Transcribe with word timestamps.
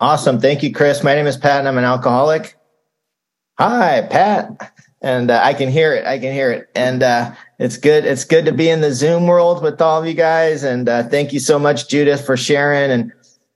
Awesome. 0.00 0.40
Thank 0.40 0.62
you, 0.62 0.72
Chris. 0.72 1.04
My 1.04 1.14
name 1.14 1.26
is 1.26 1.36
Pat 1.36 1.58
and 1.58 1.68
I'm 1.68 1.76
an 1.76 1.84
alcoholic. 1.84 2.56
Hi, 3.58 4.00
Pat. 4.10 4.72
And 5.02 5.30
uh, 5.30 5.40
I 5.42 5.52
can 5.52 5.68
hear 5.70 5.94
it. 5.94 6.06
I 6.06 6.18
can 6.18 6.32
hear 6.32 6.50
it. 6.50 6.70
And 6.74 7.02
uh, 7.02 7.34
it's 7.58 7.76
good. 7.76 8.06
It's 8.06 8.24
good 8.24 8.46
to 8.46 8.52
be 8.52 8.70
in 8.70 8.80
the 8.80 8.94
Zoom 8.94 9.26
world 9.26 9.62
with 9.62 9.80
all 9.82 10.00
of 10.00 10.08
you 10.08 10.14
guys. 10.14 10.62
And 10.62 10.88
uh, 10.88 11.02
thank 11.02 11.34
you 11.34 11.40
so 11.40 11.58
much, 11.58 11.88
Judith, 11.88 12.24
for 12.24 12.36
sharing. 12.38 12.90
And 12.90 13.12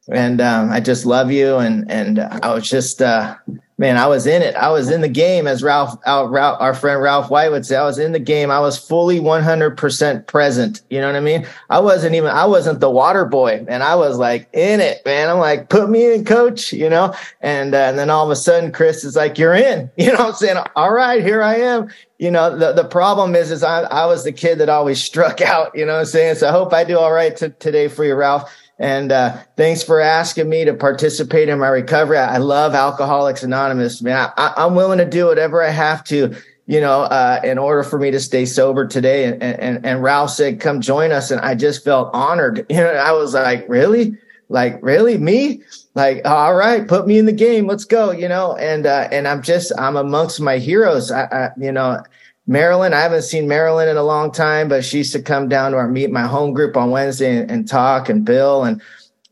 and 0.09 0.41
um, 0.41 0.71
I 0.71 0.81
just 0.81 1.07
love 1.07 1.31
you. 1.31 1.57
And 1.57 1.91
and 1.91 2.21
I 2.21 2.55
was 2.55 2.69
just 2.69 3.03
uh, 3.03 3.37
man, 3.77 3.97
I 3.97 4.07
was 4.07 4.27
in 4.27 4.43
it. 4.43 4.55
I 4.55 4.71
was 4.71 4.91
in 4.91 5.01
the 5.01 5.09
game, 5.09 5.47
as 5.47 5.63
Ralph, 5.63 5.99
our, 6.07 6.29
Ralph, 6.29 6.61
our 6.61 6.75
friend 6.75 7.03
Ralph 7.03 7.31
White 7.31 7.51
would 7.51 7.67
say. 7.67 7.77
I 7.77 7.85
was 7.85 7.99
in 7.99 8.13
the 8.13 8.19
game. 8.19 8.51
I 8.51 8.61
was 8.61 8.79
fully 8.79 9.19
100% 9.19 10.27
present. 10.27 10.83
You 10.91 11.01
know 11.01 11.07
what 11.09 11.17
I 11.17 11.21
mean? 11.21 11.47
I 11.71 11.81
wasn't 11.81 12.15
even, 12.15 12.31
I 12.31 12.45
wasn't 12.45 12.81
the 12.81 12.91
water 12.91 13.25
boy, 13.25 13.65
and 13.69 13.83
I 13.83 13.97
was 13.97 14.17
like 14.19 14.49
in 14.53 14.81
it, 14.81 15.05
man. 15.05 15.29
I'm 15.29 15.39
like, 15.39 15.69
put 15.71 15.91
me 15.91 16.15
in, 16.15 16.25
coach. 16.25 16.73
You 16.73 16.89
know, 16.89 17.15
and 17.41 17.75
uh, 17.75 17.79
and 17.79 17.99
then 17.99 18.11
all 18.11 18.25
of 18.25 18.31
a 18.31 18.37
sudden, 18.37 18.73
Chris 18.73 19.05
is 19.05 19.17
like, 19.17 19.39
you're 19.39 19.55
in. 19.55 19.91
You 20.05 20.13
know, 20.13 20.29
I'm 20.29 20.35
saying, 20.35 20.59
all 20.77 20.93
right, 20.93 21.23
here 21.23 21.43
I 21.43 21.57
am. 21.57 21.89
You 22.19 22.31
know, 22.31 22.59
the 22.59 22.73
the 22.73 22.85
problem 22.85 23.35
is, 23.35 23.51
is 23.51 23.63
I 23.63 23.83
I 23.85 24.05
was 24.05 24.23
the 24.23 24.33
kid 24.33 24.59
that 24.59 24.69
always 24.69 25.03
struck 25.03 25.41
out. 25.41 25.75
You 25.75 25.87
know, 25.87 25.95
what 25.95 26.01
I'm 26.01 26.07
saying. 26.07 26.35
So 26.37 26.49
I 26.49 26.53
hope 26.53 26.75
I 26.75 26.85
do 26.85 26.99
all 26.99 27.13
right 27.13 27.35
t- 27.35 27.49
today 27.59 27.89
for 27.89 28.05
you, 28.05 28.15
Ralph. 28.15 28.53
And 28.79 29.13
uh, 29.13 29.39
thanks 29.57 29.83
for 29.83 30.01
asking 30.01 30.49
me 30.49 30.65
to 30.65 30.75
participate 30.75 31.49
in 31.49 31.59
my 31.61 31.69
recovery. 31.69 32.19
I 32.19 32.39
love 32.39 32.75
Alcoholics 32.75 33.43
Anonymous, 33.43 34.03
man. 34.03 34.33
I, 34.37 34.53
am 34.57 34.75
willing 34.75 34.99
to 34.99 35.05
do 35.05 35.27
whatever 35.27 35.63
I 35.63 35.71
have 35.71 36.03
to, 36.05 36.35
you 36.67 36.81
know, 36.81 37.03
uh, 37.03 37.41
in 37.45 37.57
order 37.57 37.85
for 37.85 37.99
me 37.99 38.11
to 38.11 38.19
stay 38.19 38.45
sober 38.45 38.87
today. 38.87 39.27
And, 39.27 39.43
and, 39.43 39.87
and 39.87 40.03
Ralph 40.03 40.31
said, 40.31 40.61
come 40.61 40.81
join 40.81 41.13
us. 41.13 41.31
And 41.31 41.41
I 41.41 41.55
just 41.55 41.85
felt 41.85 42.11
honored. 42.13 42.67
You 42.71 42.79
know, 42.79 42.93
I 42.93 43.13
was 43.13 43.35
like, 43.35 43.65
really? 43.69 44.17
Like, 44.49 44.81
really? 44.83 45.19
Me? 45.19 45.63
Like, 45.95 46.23
all 46.25 46.55
right, 46.55 46.87
put 46.87 47.07
me 47.07 47.19
in 47.19 47.27
the 47.27 47.33
game. 47.33 47.69
Let's 47.69 47.85
go, 47.85 48.11
you 48.11 48.29
know? 48.29 48.57
And, 48.57 48.87
uh, 48.87 49.09
and 49.13 49.29
I'm 49.29 49.43
just, 49.43 49.73
I'm 49.79 49.97
amongst 49.97 50.41
my 50.41 50.59
heroes. 50.59 51.13
I, 51.13 51.25
I 51.27 51.51
you 51.57 51.71
know, 51.71 52.03
Marilyn, 52.47 52.93
I 52.93 53.01
haven't 53.01 53.23
seen 53.23 53.49
Marilyn 53.49 53.89
in 53.89 53.97
a 53.97 54.03
long 54.03 54.31
time, 54.31 54.69
but 54.69 54.85
she 54.85 54.99
used 54.99 55.13
to 55.13 55.23
come 55.23 55.49
down 55.49 55.73
to 55.73 55.79
our 55.79 55.89
meet 55.89 56.11
my 56.11 56.27
home 56.27 56.53
group 56.53 56.77
on 56.77 56.91
Wednesday 56.91 57.39
and, 57.39 57.51
and 57.51 57.69
talk 57.69 58.09
and 58.09 58.25
Bill 58.25 58.65
and 58.65 58.83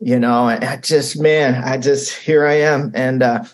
you 0.05 0.19
know, 0.19 0.49
and 0.49 0.65
I 0.65 0.79
just 0.79 1.21
man, 1.21 1.63
I 1.63 1.79
just 1.79 2.13
here 2.13 2.45
I 2.45 2.55
am. 2.55 2.91
And 2.95 3.23
uh, 3.23 3.45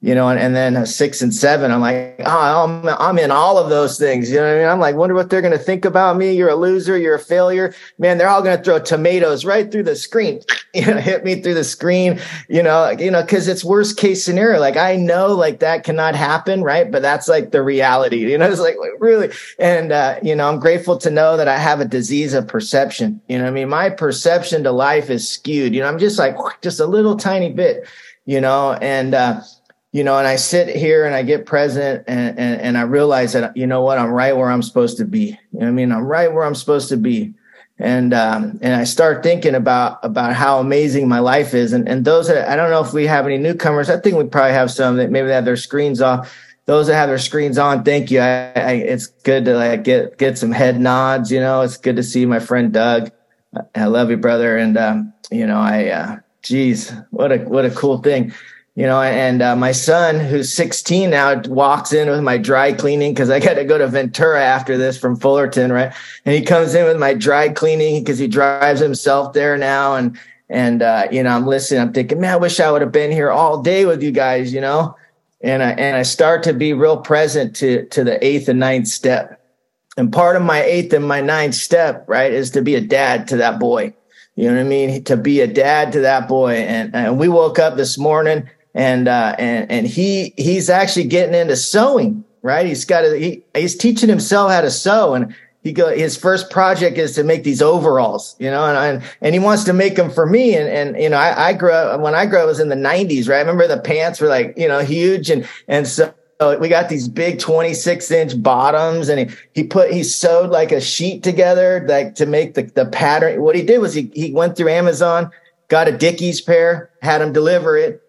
you 0.00 0.14
know, 0.14 0.28
and, 0.28 0.38
and 0.38 0.54
then 0.54 0.86
six 0.86 1.22
and 1.22 1.34
seven, 1.34 1.72
I'm 1.72 1.80
like, 1.80 2.14
oh, 2.20 2.64
I'm, 2.64 2.88
I'm 2.88 3.18
in 3.18 3.32
all 3.32 3.58
of 3.58 3.68
those 3.68 3.98
things. 3.98 4.30
You 4.30 4.36
know 4.36 4.44
what 4.44 4.54
I 4.54 4.58
mean? 4.58 4.68
I'm 4.68 4.78
like, 4.78 4.94
wonder 4.94 5.16
what 5.16 5.28
they're 5.28 5.42
going 5.42 5.58
to 5.58 5.58
think 5.58 5.84
about 5.84 6.16
me. 6.16 6.32
You're 6.34 6.50
a 6.50 6.54
loser. 6.54 6.96
You're 6.96 7.16
a 7.16 7.20
failure. 7.20 7.74
Man, 7.98 8.16
they're 8.16 8.28
all 8.28 8.40
going 8.40 8.56
to 8.56 8.62
throw 8.62 8.78
tomatoes 8.78 9.44
right 9.44 9.70
through 9.70 9.82
the 9.82 9.96
screen, 9.96 10.40
you 10.74 10.86
know, 10.86 10.98
hit 10.98 11.24
me 11.24 11.42
through 11.42 11.54
the 11.54 11.64
screen, 11.64 12.20
you 12.48 12.62
know, 12.62 12.90
you 12.90 13.10
know, 13.10 13.26
cause 13.26 13.48
it's 13.48 13.64
worst 13.64 13.96
case 13.96 14.24
scenario. 14.24 14.60
Like 14.60 14.76
I 14.76 14.94
know 14.94 15.34
like 15.34 15.58
that 15.60 15.82
cannot 15.82 16.14
happen. 16.14 16.62
Right. 16.62 16.88
But 16.88 17.02
that's 17.02 17.26
like 17.26 17.50
the 17.50 17.62
reality, 17.62 18.18
you 18.18 18.38
know, 18.38 18.46
it's 18.50 18.60
like 18.60 18.76
really, 19.00 19.30
and, 19.58 19.90
uh, 19.90 20.20
you 20.22 20.36
know, 20.36 20.48
I'm 20.48 20.60
grateful 20.60 20.96
to 20.98 21.10
know 21.10 21.36
that 21.36 21.48
I 21.48 21.58
have 21.58 21.80
a 21.80 21.84
disease 21.84 22.34
of 22.34 22.46
perception. 22.46 23.20
You 23.26 23.38
know 23.38 23.48
I 23.48 23.50
mean? 23.50 23.68
My 23.68 23.90
perception 23.90 24.62
to 24.62 24.70
life 24.70 25.10
is 25.10 25.28
skewed, 25.28 25.74
you 25.74 25.80
know, 25.80 25.88
I'm 25.88 25.98
just 25.98 26.20
like, 26.20 26.36
just 26.62 26.78
a 26.78 26.86
little 26.86 27.16
tiny 27.16 27.50
bit, 27.50 27.88
you 28.26 28.40
know, 28.40 28.74
and, 28.74 29.12
uh, 29.12 29.40
you 29.92 30.04
know, 30.04 30.18
and 30.18 30.26
I 30.26 30.36
sit 30.36 30.74
here 30.74 31.06
and 31.06 31.14
I 31.14 31.22
get 31.22 31.46
present 31.46 32.04
and, 32.06 32.38
and, 32.38 32.60
and 32.60 32.78
I 32.78 32.82
realize 32.82 33.32
that, 33.32 33.56
you 33.56 33.66
know 33.66 33.82
what, 33.82 33.98
I'm 33.98 34.10
right 34.10 34.36
where 34.36 34.50
I'm 34.50 34.62
supposed 34.62 34.98
to 34.98 35.04
be. 35.04 35.38
You 35.52 35.60
know 35.60 35.68
I 35.68 35.70
mean? 35.70 35.92
I'm 35.92 36.04
right 36.04 36.32
where 36.32 36.44
I'm 36.44 36.54
supposed 36.54 36.90
to 36.90 36.96
be. 36.96 37.32
And, 37.78 38.12
um, 38.12 38.58
and 38.60 38.74
I 38.74 38.84
start 38.84 39.22
thinking 39.22 39.54
about, 39.54 40.00
about 40.02 40.34
how 40.34 40.58
amazing 40.58 41.08
my 41.08 41.20
life 41.20 41.54
is. 41.54 41.72
And, 41.72 41.88
and 41.88 42.04
those 42.04 42.28
that, 42.28 42.48
I 42.48 42.56
don't 42.56 42.70
know 42.70 42.82
if 42.82 42.92
we 42.92 43.06
have 43.06 43.24
any 43.24 43.38
newcomers. 43.38 43.88
I 43.88 43.98
think 43.98 44.16
we 44.16 44.24
probably 44.24 44.52
have 44.52 44.70
some 44.70 44.96
that 44.96 45.10
maybe 45.10 45.30
have 45.30 45.44
their 45.44 45.56
screens 45.56 46.02
off. 46.02 46.36
Those 46.66 46.88
that 46.88 46.96
have 46.96 47.08
their 47.08 47.18
screens 47.18 47.56
on, 47.56 47.82
thank 47.82 48.10
you. 48.10 48.20
I, 48.20 48.52
I 48.54 48.72
it's 48.72 49.06
good 49.06 49.46
to 49.46 49.54
like 49.54 49.84
get, 49.84 50.18
get 50.18 50.36
some 50.36 50.52
head 50.52 50.78
nods. 50.78 51.32
You 51.32 51.40
know, 51.40 51.62
it's 51.62 51.78
good 51.78 51.96
to 51.96 52.02
see 52.02 52.26
my 52.26 52.40
friend 52.40 52.72
Doug. 52.72 53.10
I 53.74 53.86
love 53.86 54.10
you, 54.10 54.18
brother. 54.18 54.58
And, 54.58 54.76
um, 54.76 55.14
you 55.30 55.46
know, 55.46 55.58
I, 55.58 55.86
uh, 55.86 56.16
geez, 56.42 56.92
what 57.10 57.32
a, 57.32 57.38
what 57.38 57.64
a 57.64 57.70
cool 57.70 57.98
thing 57.98 58.34
you 58.78 58.86
know, 58.86 59.02
and 59.02 59.42
uh, 59.42 59.56
my 59.56 59.72
son, 59.72 60.20
who's 60.20 60.54
16 60.54 61.10
now, 61.10 61.42
walks 61.48 61.92
in 61.92 62.08
with 62.08 62.22
my 62.22 62.38
dry 62.38 62.72
cleaning 62.72 63.12
because 63.12 63.28
I 63.28 63.40
got 63.40 63.54
to 63.54 63.64
go 63.64 63.76
to 63.76 63.88
Ventura 63.88 64.40
after 64.40 64.78
this 64.78 64.96
from 64.96 65.16
Fullerton, 65.16 65.72
right? 65.72 65.92
And 66.24 66.36
he 66.36 66.42
comes 66.42 66.76
in 66.76 66.84
with 66.84 66.96
my 66.96 67.12
dry 67.12 67.48
cleaning 67.48 68.04
because 68.04 68.20
he 68.20 68.28
drives 68.28 68.78
himself 68.78 69.32
there 69.32 69.58
now. 69.58 69.96
And, 69.96 70.16
and, 70.48 70.80
uh, 70.80 71.08
you 71.10 71.24
know, 71.24 71.30
I'm 71.30 71.44
listening, 71.44 71.80
I'm 71.80 71.92
thinking, 71.92 72.20
man, 72.20 72.34
I 72.34 72.36
wish 72.36 72.60
I 72.60 72.70
would 72.70 72.80
have 72.80 72.92
been 72.92 73.10
here 73.10 73.32
all 73.32 73.60
day 73.60 73.84
with 73.84 74.00
you 74.00 74.12
guys, 74.12 74.54
you 74.54 74.60
know? 74.60 74.96
And 75.40 75.60
I, 75.60 75.70
and 75.70 75.96
I 75.96 76.04
start 76.04 76.44
to 76.44 76.52
be 76.52 76.72
real 76.72 76.98
present 76.98 77.56
to, 77.56 77.84
to 77.86 78.04
the 78.04 78.24
eighth 78.24 78.48
and 78.48 78.60
ninth 78.60 78.86
step. 78.86 79.44
And 79.96 80.12
part 80.12 80.36
of 80.36 80.42
my 80.42 80.62
eighth 80.62 80.92
and 80.92 81.04
my 81.04 81.20
ninth 81.20 81.56
step, 81.56 82.04
right, 82.06 82.32
is 82.32 82.52
to 82.52 82.62
be 82.62 82.76
a 82.76 82.80
dad 82.80 83.26
to 83.26 83.38
that 83.38 83.58
boy. 83.58 83.92
You 84.36 84.46
know 84.46 84.54
what 84.54 84.60
I 84.60 84.68
mean? 84.68 85.02
To 85.02 85.16
be 85.16 85.40
a 85.40 85.48
dad 85.48 85.90
to 85.94 86.00
that 86.02 86.28
boy. 86.28 86.58
And, 86.58 86.94
and 86.94 87.18
we 87.18 87.26
woke 87.28 87.58
up 87.58 87.76
this 87.76 87.98
morning 87.98 88.48
and 88.78 89.08
uh, 89.08 89.34
and 89.38 89.70
and 89.70 89.86
he 89.86 90.32
he's 90.36 90.70
actually 90.70 91.04
getting 91.04 91.34
into 91.34 91.56
sewing. 91.56 92.24
Right, 92.40 92.64
he's 92.64 92.84
got 92.84 93.04
a, 93.04 93.18
he, 93.18 93.42
he's 93.52 93.76
teaching 93.76 94.08
himself 94.08 94.52
how 94.52 94.60
to 94.60 94.70
sew, 94.70 95.14
and 95.14 95.34
he 95.64 95.72
go 95.72 95.88
his 95.88 96.16
first 96.16 96.50
project 96.50 96.96
is 96.96 97.16
to 97.16 97.24
make 97.24 97.42
these 97.42 97.60
overalls, 97.60 98.36
you 98.38 98.48
know, 98.48 98.64
and 98.64 98.78
and, 98.78 99.10
and 99.20 99.34
he 99.34 99.40
wants 99.40 99.64
to 99.64 99.72
make 99.72 99.96
them 99.96 100.08
for 100.08 100.24
me. 100.24 100.54
And 100.54 100.68
and 100.68 101.02
you 101.02 101.08
know, 101.08 101.16
I, 101.16 101.48
I 101.48 101.52
grew 101.52 101.72
up 101.72 102.00
when 102.00 102.14
I 102.14 102.26
grew 102.26 102.38
up 102.38 102.46
was 102.46 102.60
in 102.60 102.68
the 102.68 102.76
'90s, 102.76 103.28
right? 103.28 103.38
I 103.38 103.40
remember 103.40 103.66
the 103.66 103.80
pants 103.80 104.20
were 104.20 104.28
like 104.28 104.54
you 104.56 104.68
know 104.68 104.78
huge, 104.78 105.28
and 105.28 105.46
and 105.66 105.86
so 105.86 106.14
we 106.60 106.68
got 106.68 106.88
these 106.88 107.08
big 107.08 107.40
26 107.40 108.12
inch 108.12 108.40
bottoms 108.40 109.08
and 109.08 109.28
he, 109.28 109.36
he 109.54 109.64
put 109.64 109.92
he 109.92 110.04
sewed 110.04 110.50
like 110.50 110.70
a 110.70 110.80
sheet 110.80 111.24
together 111.24 111.84
like 111.88 112.14
to 112.14 112.26
make 112.26 112.54
the, 112.54 112.62
the 112.62 112.86
pattern 112.86 113.42
what 113.42 113.56
he 113.56 113.62
did 113.62 113.78
was 113.78 113.92
he, 113.92 114.08
he 114.14 114.32
went 114.32 114.56
through 114.56 114.68
amazon 114.68 115.28
got 115.66 115.88
a 115.88 115.90
dickies 115.90 116.40
pair 116.40 116.90
had 117.02 117.20
him 117.20 117.32
deliver 117.32 117.76
it 117.76 118.00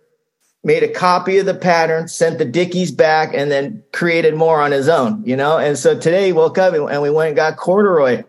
made 0.63 0.83
a 0.83 0.91
copy 0.91 1.37
of 1.37 1.45
the 1.45 1.53
pattern, 1.53 2.07
sent 2.07 2.37
the 2.37 2.45
Dickies 2.45 2.91
back, 2.91 3.33
and 3.33 3.49
then 3.49 3.81
created 3.93 4.35
more 4.35 4.61
on 4.61 4.71
his 4.71 4.89
own, 4.89 5.23
you 5.25 5.35
know? 5.35 5.57
And 5.57 5.77
so 5.77 5.97
today 5.97 6.27
he 6.27 6.33
woke 6.33 6.57
up 6.57 6.73
and 6.73 7.01
we 7.01 7.09
went 7.09 7.29
and 7.29 7.35
got 7.35 7.57
corduroy 7.57 8.23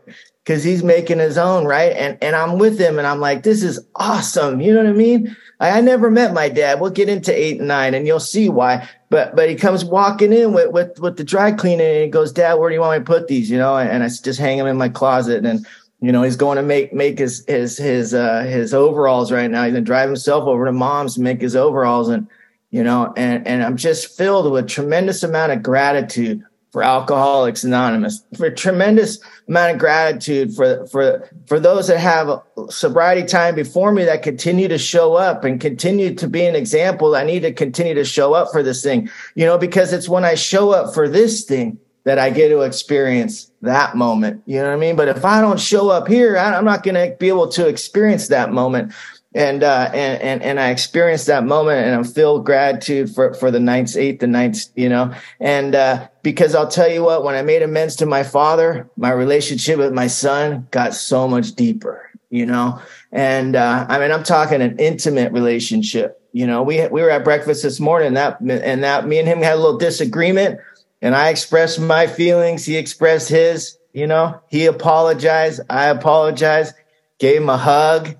because 0.45 0.65
he's 0.65 0.83
making 0.83 1.19
his 1.19 1.39
own, 1.39 1.65
right? 1.65 1.93
And 1.93 2.19
and 2.23 2.35
I'm 2.35 2.59
with 2.59 2.79
him 2.79 2.99
and 2.99 3.07
I'm 3.07 3.21
like, 3.21 3.43
this 3.43 3.63
is 3.63 3.79
awesome. 3.97 4.61
You 4.61 4.75
know 4.75 4.83
what 4.83 4.91
I 4.91 4.95
mean? 4.95 5.37
I, 5.61 5.79
I 5.79 5.81
never 5.81 6.11
met 6.11 6.33
my 6.33 6.49
dad. 6.49 6.81
We'll 6.81 6.91
get 6.91 7.09
into 7.09 7.33
eight 7.33 7.59
and 7.59 7.69
nine 7.69 7.95
and 7.95 8.07
you'll 8.07 8.21
see 8.21 8.49
why. 8.49 8.89
But 9.11 9.37
but 9.37 9.49
he 9.49 9.55
comes 9.55 9.85
walking 9.85 10.33
in 10.33 10.53
with 10.53 10.73
with, 10.73 10.99
with 10.99 11.17
the 11.17 11.25
dry 11.25 11.53
cleaning 11.53 11.87
and 11.87 12.05
he 12.05 12.09
goes, 12.09 12.33
Dad, 12.33 12.55
where 12.55 12.71
do 12.71 12.75
you 12.75 12.81
want 12.81 12.99
me 13.01 13.05
to 13.05 13.05
put 13.05 13.29
these? 13.29 13.51
You 13.51 13.59
know, 13.59 13.77
and, 13.77 13.91
and 13.91 14.03
I 14.03 14.09
just 14.09 14.41
hang 14.41 14.59
them 14.59 14.67
in 14.67 14.77
my 14.77 14.89
closet 14.89 15.45
and 15.45 15.67
you 16.01 16.13
know, 16.13 16.23
he's 16.23 16.37
going 16.37 16.57
to 16.57 16.63
make 16.63 16.93
make 16.93 17.19
his 17.19 17.45
his 17.47 17.77
his 17.77 18.15
uh 18.15 18.43
his 18.43 18.73
overalls 18.73 19.31
right 19.31 19.51
now. 19.51 19.65
He's 19.65 19.75
gonna 19.75 19.85
drive 19.85 20.09
himself 20.09 20.45
over 20.45 20.65
to 20.65 20.73
mom's 20.73 21.15
to 21.15 21.21
make 21.21 21.41
his 21.41 21.55
overalls 21.55 22.09
and 22.09 22.27
you 22.71 22.83
know, 22.83 23.13
and 23.17 23.47
and 23.47 23.63
I'm 23.63 23.77
just 23.77 24.17
filled 24.17 24.51
with 24.51 24.69
tremendous 24.69 25.23
amount 25.23 25.53
of 25.53 25.63
gratitude 25.63 26.43
for 26.71 26.85
Alcoholics 26.85 27.65
Anonymous, 27.65 28.23
for 28.37 28.49
tremendous 28.49 29.19
amount 29.49 29.73
of 29.73 29.79
gratitude 29.79 30.55
for 30.55 30.87
for 30.87 31.29
for 31.47 31.61
those 31.61 31.89
that 31.89 31.99
have 31.99 32.41
sobriety 32.71 33.27
time 33.27 33.55
before 33.55 33.93
me 33.93 34.05
that 34.05 34.23
continue 34.23 34.69
to 34.69 34.79
show 34.79 35.15
up 35.15 35.45
and 35.45 35.61
continue 35.61 36.15
to 36.15 36.29
be 36.29 36.47
an 36.47 36.55
example. 36.55 37.15
I 37.15 37.25
need 37.25 37.41
to 37.41 37.53
continue 37.53 37.95
to 37.95 38.05
show 38.05 38.33
up 38.35 38.53
for 38.53 38.63
this 38.63 38.83
thing, 38.83 39.11
you 39.35 39.45
know, 39.45 39.59
because 39.59 39.93
it's 39.93 40.09
when 40.09 40.25
I 40.25 40.35
show 40.35 40.71
up 40.71 40.95
for 40.95 41.09
this 41.09 41.45
thing 41.45 41.79
that 42.05 42.19
I 42.19 42.31
get 42.31 42.49
to 42.49 42.63
experience 42.63 43.51
that 43.63 43.97
moment. 43.97 44.43
You 44.47 44.57
know 44.57 44.69
what 44.69 44.75
I 44.75 44.77
mean? 44.77 44.97
But 44.97 45.09
if 45.09 45.25
I 45.25 45.41
don't 45.41 45.61
show 45.61 45.91
up 45.91 46.09
here, 46.09 46.37
I'm 46.37 46.65
not 46.65 46.83
going 46.83 46.95
to 46.95 47.17
be 47.19 47.29
able 47.29 47.49
to 47.49 47.69
experience 47.69 48.29
that 48.29 48.53
moment. 48.53 48.93
And, 49.33 49.63
uh, 49.63 49.91
and, 49.95 50.21
and, 50.23 50.43
and 50.43 50.59
I 50.59 50.71
experienced 50.71 51.29
that 51.29 51.45
moment 51.45 51.87
and 51.87 51.95
I 51.95 52.03
feel 52.03 52.41
gratitude 52.41 53.15
for, 53.15 53.33
for 53.35 53.53
the 53.53 53.61
ninth, 53.61 53.97
eighth, 53.97 54.25
and 54.25 54.33
ninth, 54.33 54.65
you 54.75 54.89
know, 54.89 55.15
and, 55.39 55.77
uh, 55.77 56.09
because 56.25 56.57
I'll 56.57 56.67
tell 56.67 56.91
you 56.91 57.05
what, 57.05 57.23
when 57.23 57.37
I 57.37 57.43
made 57.43 57.63
amends 57.63 57.95
to 57.97 58.07
my 58.07 58.25
father, 58.25 58.91
my 58.97 59.13
relationship 59.13 59.79
with 59.79 59.93
my 59.93 60.09
son 60.09 60.67
got 60.73 60.95
so 60.95 61.29
much 61.29 61.53
deeper, 61.53 62.11
you 62.31 62.45
know, 62.45 62.81
and, 63.13 63.55
uh, 63.55 63.87
I 63.89 64.01
mean, 64.01 64.11
I'm 64.11 64.25
talking 64.25 64.63
an 64.63 64.77
intimate 64.81 65.31
relationship. 65.31 66.21
You 66.33 66.49
know, 66.49 66.65
we, 66.65 66.85
we 66.89 67.01
were 67.01 67.11
at 67.11 67.23
breakfast 67.23 67.63
this 67.63 67.79
morning 67.79 68.15
that, 68.15 68.41
and 68.41 68.83
that 68.83 69.07
me 69.07 69.21
and 69.21 69.29
him 69.29 69.43
had 69.43 69.55
a 69.55 69.61
little 69.61 69.79
disagreement 69.79 70.59
and 71.03 71.15
I 71.15 71.31
expressed 71.31 71.81
my 71.81 72.07
feelings. 72.07 72.65
He 72.65 72.77
expressed 72.77 73.29
his, 73.29 73.77
you 73.93 74.07
know, 74.07 74.41
he 74.49 74.67
apologized. 74.67 75.61
I 75.71 75.87
apologized, 75.87 76.75
gave 77.19 77.41
him 77.41 77.49
a 77.49 77.57
hug. 77.57 78.17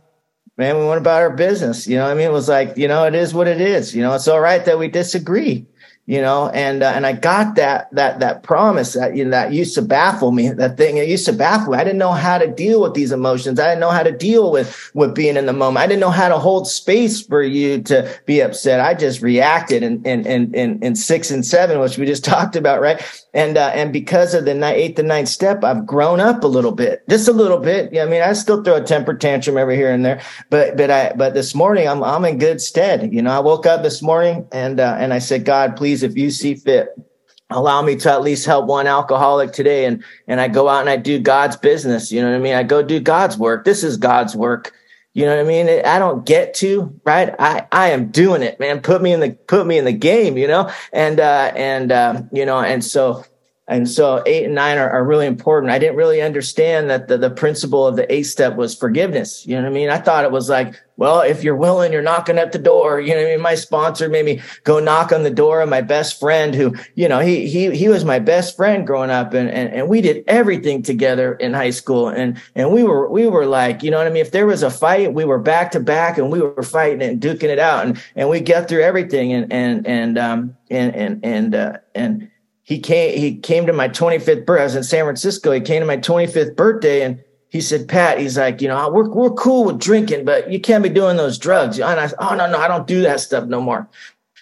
Man, 0.57 0.79
we 0.79 0.87
went 0.87 1.01
about 1.01 1.23
our 1.23 1.31
business. 1.31 1.87
You 1.87 1.97
know 1.97 2.07
I 2.07 2.15
mean? 2.15 2.27
It 2.27 2.33
was 2.33 2.49
like, 2.49 2.77
you 2.77 2.89
know, 2.89 3.05
it 3.05 3.15
is 3.15 3.33
what 3.33 3.49
it 3.49 3.61
is. 3.61 3.95
You 3.95 4.03
know, 4.03 4.15
it's 4.15 4.29
all 4.29 4.41
right 4.41 4.65
that 4.65 4.79
we 4.79 4.89
disagree, 4.89 5.67
you 6.11 6.21
know, 6.21 6.49
and 6.49 6.83
uh, 6.83 6.93
and 6.93 7.07
I 7.07 7.13
got 7.13 7.55
that 7.55 7.89
that 7.95 8.19
that 8.19 8.43
promise 8.43 8.95
that 8.95 9.15
you 9.15 9.25
know 9.25 9.31
that 9.31 9.53
used 9.53 9.77
to 9.77 9.83
baffle 9.83 10.33
me. 10.33 10.49
That 10.49 10.77
thing 10.77 10.97
it 10.97 11.07
used 11.07 11.25
to 11.27 11.33
baffle 11.33 11.71
me. 11.71 11.79
I 11.79 11.85
didn't 11.85 12.01
know 12.01 12.11
how 12.11 12.37
to 12.37 12.49
deal 12.49 12.83
with 12.83 12.95
these 12.95 13.13
emotions. 13.13 13.61
I 13.61 13.69
didn't 13.69 13.79
know 13.79 13.91
how 13.91 14.03
to 14.03 14.11
deal 14.11 14.51
with 14.51 14.91
with 14.93 15.15
being 15.15 15.37
in 15.37 15.47
the 15.47 15.53
moment. 15.53 15.85
I 15.85 15.87
didn't 15.87 16.01
know 16.01 16.11
how 16.11 16.29
to 16.29 16.37
hold 16.37 16.67
space 16.67 17.23
for 17.23 17.45
you 17.45 17.81
to 17.83 18.13
be 18.27 18.41
upset. 18.41 18.81
I 18.81 18.95
just 18.95 19.23
reacted 19.23 19.85
in 19.85 20.05
in 20.05 20.27
in 20.27 20.53
in, 20.53 20.83
in 20.83 20.97
six 20.97 21.31
and 21.31 21.47
seven, 21.47 21.79
which 21.79 21.97
we 21.97 22.07
just 22.07 22.25
talked 22.35 22.57
about, 22.57 22.81
right? 22.81 23.01
And 23.33 23.57
uh, 23.57 23.71
and 23.73 23.93
because 23.93 24.35
of 24.35 24.47
the 24.47 24.55
ninth, 24.55 24.79
eighth 24.79 24.99
and 24.99 25.07
ninth 25.07 25.29
step, 25.29 25.63
I've 25.63 25.87
grown 25.87 26.19
up 26.19 26.43
a 26.43 26.49
little 26.49 26.73
bit, 26.73 27.09
just 27.09 27.29
a 27.29 27.33
little 27.33 27.59
bit. 27.59 27.97
I 27.97 28.07
mean, 28.07 28.23
I 28.23 28.33
still 28.33 28.65
throw 28.65 28.75
a 28.75 28.83
temper 28.83 29.15
tantrum 29.15 29.57
every 29.57 29.77
here 29.77 29.93
and 29.93 30.05
there, 30.05 30.21
but 30.49 30.77
but 30.77 30.91
I 30.91 31.13
but 31.13 31.35
this 31.35 31.55
morning 31.55 31.87
I'm 31.87 32.03
I'm 32.03 32.25
in 32.25 32.39
good 32.39 32.61
stead. 32.61 33.15
You 33.15 33.23
know, 33.23 33.31
I 33.31 33.39
woke 33.39 33.65
up 33.65 33.85
this 33.85 34.03
morning 34.03 34.49
and 34.51 34.81
uh, 34.81 34.97
and 34.99 35.15
I 35.15 35.21
said, 35.21 35.45
God, 35.45 35.77
please, 35.77 36.00
if 36.03 36.17
you 36.17 36.31
see 36.31 36.55
fit, 36.55 36.89
allow 37.51 37.83
me 37.83 37.97
to 37.97 38.13
at 38.13 38.23
least 38.23 38.47
help 38.47 38.67
one 38.67 38.87
alcoholic 38.87 39.53
today. 39.53 39.85
And 39.85 40.05
and 40.27 40.41
I 40.41 40.49
go 40.49 40.69
out 40.69 40.81
and 40.81 40.91
I 40.91 40.97
do 40.97 41.19
God's 41.19 41.57
business. 41.57 42.13
You 42.13 42.23
know 42.23 42.31
what 42.31 42.37
I 42.37 42.41
mean? 42.41 42.55
I 42.55 42.63
go 42.63 42.83
do 42.83 43.01
God's 43.01 43.37
work. 43.37 43.65
This 43.65 43.85
is 43.85 43.97
God's 43.97 44.35
work. 44.35 44.73
You 45.13 45.25
know 45.25 45.37
what 45.37 45.45
I 45.45 45.49
mean? 45.49 45.69
I 45.85 45.99
don't 45.99 46.25
get 46.25 46.55
to 46.55 47.01
right? 47.05 47.35
I 47.39 47.67
I 47.73 47.91
am 47.91 48.11
doing 48.11 48.43
it 48.43 48.61
man. 48.61 48.81
Put 48.81 49.03
me 49.03 49.13
in 49.13 49.21
the 49.21 49.31
put 49.33 49.67
me 49.67 49.77
in 49.77 49.85
the 49.85 49.93
game 49.93 50.39
you 50.39 50.47
know? 50.47 50.71
And 50.93 51.19
uh 51.19 51.53
and 51.55 51.91
uh 51.91 52.23
you 52.33 52.47
know 52.47 52.61
and 52.61 52.85
so 52.85 53.25
and 53.71 53.89
so 53.89 54.21
eight 54.27 54.45
and 54.45 54.55
nine 54.57 54.79
are, 54.79 54.91
are 54.91 55.05
really 55.05 55.27
important. 55.27 55.71
I 55.71 55.79
didn't 55.79 55.95
really 55.95 56.21
understand 56.21 56.91
that 56.91 57.07
the, 57.07 57.17
the 57.17 57.31
principle 57.31 57.87
of 57.87 57.95
the 57.95 58.13
eight 58.13 58.25
step 58.25 58.57
was 58.57 58.75
forgiveness. 58.75 59.47
You 59.47 59.55
know 59.55 59.63
what 59.63 59.69
I 59.69 59.73
mean? 59.73 59.91
I 59.91 59.99
thought 59.99 60.25
it 60.25 60.33
was 60.33 60.49
like, 60.49 60.75
well, 60.97 61.21
if 61.21 61.45
you're 61.45 61.55
willing, 61.55 61.93
you're 61.93 62.03
knocking 62.03 62.37
at 62.37 62.51
the 62.51 62.59
door. 62.59 63.01
You 63.01 63.15
know 63.15 63.23
what 63.23 63.29
I 63.29 63.31
mean? 63.31 63.41
My 63.41 63.55
sponsor 63.55 64.09
made 64.09 64.25
me 64.25 64.43
go 64.65 64.81
knock 64.81 65.13
on 65.13 65.23
the 65.23 65.31
door 65.31 65.61
of 65.61 65.69
my 65.69 65.83
best 65.83 66.19
friend 66.19 66.53
who, 66.53 66.75
you 66.97 67.09
know, 67.09 67.21
he, 67.21 67.47
he, 67.47 67.71
he 67.71 67.89
was 67.89 68.05
my 68.05 68.19
best 68.19 68.57
friend 68.57 68.85
growing 68.85 69.09
up 69.09 69.35
and, 69.35 69.49
and, 69.49 69.73
and 69.73 69.89
we 69.89 70.01
did 70.01 70.25
everything 70.27 70.83
together 70.83 71.35
in 71.35 71.55
high 71.55 71.71
school. 71.71 72.09
And, 72.09 72.43
and 72.57 72.73
we 72.73 72.83
were, 72.83 73.09
we 73.09 73.29
were 73.29 73.47
like, 73.47 73.85
you 73.85 73.93
know 73.93 73.99
what 73.99 74.09
I 74.09 74.11
mean? 74.11 74.23
If 74.23 74.33
there 74.33 74.49
was 74.49 74.65
a 74.65 74.71
fight, 74.71 75.15
we 75.15 75.25
were 75.25 75.39
back 75.39 75.71
to 75.71 75.81
back 75.81 76.19
and 76.19 76.33
we 76.33 76.41
were 76.41 76.65
fighting 76.65 77.03
and 77.03 77.21
duking 77.21 77.45
it 77.45 77.61
out 77.61 77.87
and, 77.87 78.03
and 78.17 78.29
we 78.29 78.41
get 78.41 78.69
through 78.69 78.83
everything. 78.83 79.33
And, 79.33 79.53
and, 79.53 79.87
and, 79.87 80.19
um, 80.19 80.57
and, 80.69 80.93
and, 80.97 81.25
and, 81.25 81.55
uh, 81.55 81.79
and, 81.95 82.31
he 82.63 82.79
came 82.79 83.19
he 83.19 83.37
came 83.37 83.67
to 83.67 83.73
my 83.73 83.89
25th 83.89 84.47
birthday. 84.47 84.63
I 84.63 84.65
was 84.65 84.77
in 84.77 84.85
San 84.85 85.05
Francisco. 85.05 85.53
He 85.53 85.61
came 85.61 85.81
to 85.81 85.87
my 85.87 85.97
25th 85.97 86.57
birthday 86.57 87.03
and 87.03 87.23
he 87.49 87.61
said, 87.61 87.89
Pat, 87.89 88.19
he's 88.19 88.39
like, 88.39 88.63
you 88.63 88.69
know, 88.69 88.89
we're 88.91 89.09
we're 89.09 89.31
cool 89.31 89.65
with 89.65 89.79
drinking, 89.79 90.25
but 90.25 90.51
you 90.51 90.61
can't 90.61 90.83
be 90.83 90.89
doing 90.89 91.17
those 91.17 91.39
drugs. 91.39 91.81
And 91.81 92.01
I 92.01 92.07
said, 92.07 92.19
oh 92.21 92.35
no, 92.35 92.49
no, 92.51 92.59
I 92.59 92.69
don't 92.69 92.87
do 92.87 93.03
that 93.03 93.21
stuff 93.21 93.49
no 93.49 93.61
more. 93.61 93.89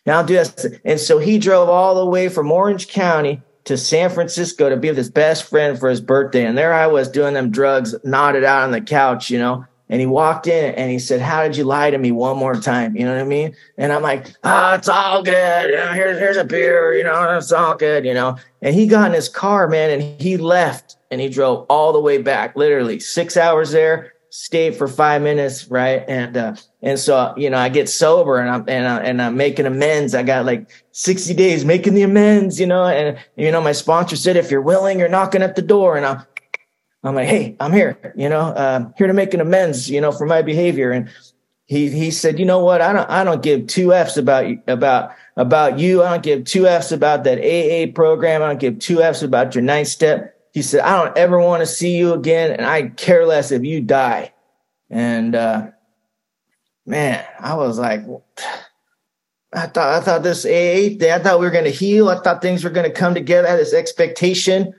Now 0.04 0.22
do 0.22 0.34
that. 0.34 0.80
And 0.84 1.00
so 1.00 1.18
he 1.18 1.38
drove 1.38 1.68
all 1.68 1.94
the 1.94 2.06
way 2.06 2.28
from 2.28 2.52
Orange 2.52 2.88
County 2.88 3.42
to 3.64 3.76
San 3.76 4.08
Francisco 4.08 4.70
to 4.70 4.76
be 4.76 4.88
with 4.88 4.96
his 4.96 5.10
best 5.10 5.44
friend 5.44 5.78
for 5.78 5.90
his 5.90 6.00
birthday. 6.00 6.46
And 6.46 6.56
there 6.56 6.72
I 6.72 6.86
was 6.86 7.10
doing 7.10 7.34
them 7.34 7.50
drugs, 7.50 7.94
nodded 8.04 8.42
out 8.42 8.62
on 8.62 8.70
the 8.70 8.80
couch, 8.80 9.30
you 9.30 9.38
know. 9.38 9.66
And 9.90 10.00
he 10.00 10.06
walked 10.06 10.46
in 10.46 10.74
and 10.74 10.90
he 10.90 10.98
said, 10.98 11.20
How 11.20 11.42
did 11.42 11.56
you 11.56 11.64
lie 11.64 11.90
to 11.90 11.98
me 11.98 12.12
one 12.12 12.36
more 12.36 12.54
time? 12.54 12.96
You 12.96 13.04
know 13.04 13.14
what 13.14 13.22
I 13.22 13.24
mean? 13.24 13.56
And 13.78 13.92
I'm 13.92 14.02
like, 14.02 14.34
Oh, 14.44 14.74
it's 14.74 14.88
all 14.88 15.22
good. 15.22 15.70
You 15.70 15.76
know, 15.76 15.92
here's, 15.92 16.18
here's 16.18 16.36
a 16.36 16.44
beer. 16.44 16.94
You 16.94 17.04
know, 17.04 17.36
it's 17.36 17.52
all 17.52 17.74
good, 17.74 18.04
you 18.04 18.14
know. 18.14 18.36
And 18.60 18.74
he 18.74 18.86
got 18.86 19.08
in 19.08 19.14
his 19.14 19.28
car, 19.28 19.66
man, 19.68 19.90
and 19.90 20.20
he 20.20 20.36
left 20.36 20.96
and 21.10 21.20
he 21.20 21.28
drove 21.28 21.64
all 21.70 21.92
the 21.92 22.00
way 22.00 22.18
back, 22.18 22.54
literally 22.54 23.00
six 23.00 23.36
hours 23.36 23.70
there, 23.70 24.12
stayed 24.30 24.76
for 24.76 24.88
five 24.88 25.22
minutes, 25.22 25.68
right? 25.68 26.04
And, 26.06 26.36
uh, 26.36 26.56
and 26.82 26.98
so, 26.98 27.32
you 27.36 27.48
know, 27.48 27.56
I 27.56 27.70
get 27.70 27.88
sober 27.88 28.38
and 28.38 28.50
I'm, 28.50 28.64
and, 28.68 28.86
I, 28.86 28.98
and 28.98 29.22
I'm 29.22 29.36
making 29.36 29.64
amends. 29.64 30.14
I 30.14 30.22
got 30.22 30.44
like 30.44 30.70
60 30.92 31.32
days 31.32 31.64
making 31.64 31.94
the 31.94 32.02
amends, 32.02 32.60
you 32.60 32.66
know, 32.66 32.84
and, 32.84 33.18
you 33.36 33.50
know, 33.50 33.62
my 33.62 33.72
sponsor 33.72 34.16
said, 34.16 34.36
if 34.36 34.50
you're 34.50 34.60
willing, 34.60 34.98
you're 34.98 35.08
knocking 35.08 35.42
at 35.42 35.56
the 35.56 35.62
door. 35.62 35.96
And 35.96 36.04
I'm, 36.04 36.22
I'm 37.04 37.14
like, 37.14 37.28
hey, 37.28 37.56
I'm 37.60 37.72
here, 37.72 38.12
you 38.16 38.28
know, 38.28 38.40
uh, 38.40 38.90
here 38.96 39.06
to 39.06 39.12
make 39.12 39.32
an 39.32 39.40
amends, 39.40 39.88
you 39.88 40.00
know, 40.00 40.10
for 40.10 40.26
my 40.26 40.42
behavior. 40.42 40.90
And 40.90 41.08
he 41.66 41.90
he 41.90 42.10
said, 42.10 42.38
you 42.38 42.44
know 42.44 42.64
what? 42.64 42.80
I 42.80 42.92
don't 42.92 43.08
I 43.08 43.24
don't 43.24 43.42
give 43.42 43.66
two 43.66 43.92
f's 43.92 44.16
about 44.16 44.46
about 44.66 45.12
about 45.36 45.78
you. 45.78 46.02
I 46.02 46.10
don't 46.10 46.22
give 46.22 46.44
two 46.44 46.66
f's 46.66 46.92
about 46.92 47.24
that 47.24 47.38
AA 47.38 47.92
program. 47.92 48.42
I 48.42 48.48
don't 48.48 48.60
give 48.60 48.78
two 48.78 49.02
f's 49.02 49.22
about 49.22 49.54
your 49.54 49.62
ninth 49.62 49.88
step. 49.88 50.34
He 50.52 50.62
said, 50.62 50.80
I 50.80 51.02
don't 51.02 51.16
ever 51.16 51.38
want 51.38 51.60
to 51.60 51.66
see 51.66 51.96
you 51.96 52.14
again, 52.14 52.50
and 52.50 52.66
I 52.66 52.88
care 52.88 53.26
less 53.26 53.52
if 53.52 53.62
you 53.64 53.80
die. 53.80 54.32
And 54.90 55.34
uh, 55.34 55.68
man, 56.84 57.24
I 57.38 57.54
was 57.54 57.78
like. 57.78 58.04
I 59.50 59.66
thought 59.66 59.94
I 59.94 60.00
thought 60.04 60.22
this 60.22 60.44
AA 60.44 60.98
day. 60.98 61.10
I 61.14 61.18
thought 61.18 61.40
we 61.40 61.46
were 61.46 61.52
going 61.52 61.64
to 61.64 61.70
heal. 61.70 62.10
I 62.10 62.20
thought 62.20 62.42
things 62.42 62.64
were 62.64 62.70
going 62.70 62.84
to 62.84 62.94
come 62.94 63.14
together. 63.14 63.48
I 63.48 63.52
had 63.52 63.60
this 63.60 63.72
expectation 63.72 64.74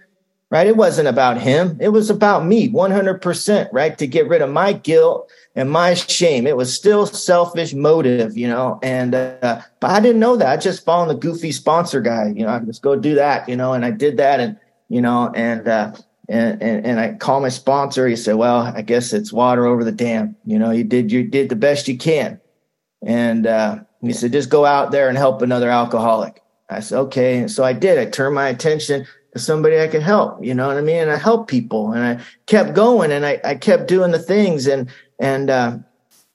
right? 0.50 0.68
It 0.68 0.78
wasn't 0.78 1.08
about 1.08 1.40
him. 1.40 1.78
It 1.80 1.90
was 1.90 2.10
about 2.10 2.46
me 2.46 2.70
100%, 2.70 3.70
right? 3.72 3.98
To 3.98 4.08
get 4.08 4.28
rid 4.28 4.42
of 4.42 4.50
my 4.50 4.74
guilt 4.74 5.30
and 5.56 5.70
my 5.70 5.94
shame. 5.94 6.48
It 6.48 6.58
was 6.58 6.74
still 6.74 7.06
selfish 7.06 7.74
motive, 7.74 8.36
you 8.38 8.48
know, 8.48 8.80
and, 8.82 9.14
uh, 9.14 9.62
but 9.80 9.92
I 9.92 10.00
didn't 10.00 10.20
know 10.20 10.38
that. 10.38 10.50
I 10.50 10.58
just 10.58 10.84
followed 10.84 11.10
the 11.10 11.20
goofy 11.20 11.52
sponsor 11.52 12.02
guy, 12.02 12.34
you 12.36 12.46
know, 12.46 12.50
I 12.50 12.60
just 12.60 12.82
go 12.82 12.96
do 12.96 13.16
that, 13.16 13.48
you 13.48 13.56
know, 13.56 13.74
and 13.74 13.86
I 13.86 13.92
did 13.92 14.18
that 14.18 14.40
and, 14.40 14.58
you 14.88 15.02
know, 15.02 15.32
and, 15.36 15.68
uh, 15.68 15.94
and, 16.28 16.62
and, 16.62 16.86
and 16.86 17.00
I 17.00 17.14
call 17.14 17.42
my 17.42 17.50
sponsor. 17.50 18.08
He 18.08 18.16
said, 18.16 18.36
well, 18.36 18.62
I 18.62 18.82
guess 18.82 19.14
it's 19.14 19.34
water 19.34 19.66
over 19.66 19.84
the 19.84 19.92
dam. 19.92 20.36
You 20.46 20.60
know, 20.60 20.72
you 20.72 20.84
did, 20.84 21.12
you 21.12 21.24
did 21.24 21.50
the 21.50 21.56
best 21.56 21.88
you 21.88 21.98
can. 21.98 22.40
And, 23.04 23.46
uh, 23.46 23.80
he 24.02 24.14
said, 24.14 24.32
just 24.32 24.50
go 24.50 24.66
out 24.66 24.92
there 24.92 25.10
and 25.10 25.18
help 25.18 25.42
another 25.42 25.70
alcoholic. 25.70 26.42
I 26.70 26.80
said, 26.80 27.00
okay. 27.00 27.40
And 27.40 27.52
so 27.52 27.64
I 27.64 27.74
did. 27.74 27.98
I 27.98 28.06
turned 28.06 28.36
my 28.36 28.48
attention 28.48 29.06
somebody 29.36 29.80
I 29.80 29.88
could 29.88 30.02
help, 30.02 30.44
you 30.44 30.54
know 30.54 30.68
what 30.68 30.78
I 30.78 30.82
mean? 30.82 30.98
And 30.98 31.12
I 31.12 31.18
helped 31.18 31.50
people 31.50 31.92
and 31.92 32.04
I 32.04 32.24
kept 32.46 32.74
going 32.74 33.12
and 33.12 33.26
I, 33.26 33.40
I 33.44 33.56
kept 33.56 33.88
doing 33.88 34.12
the 34.12 34.20
things 34.20 34.68
and, 34.68 34.90
and, 35.20 35.50
uh, 35.50 35.78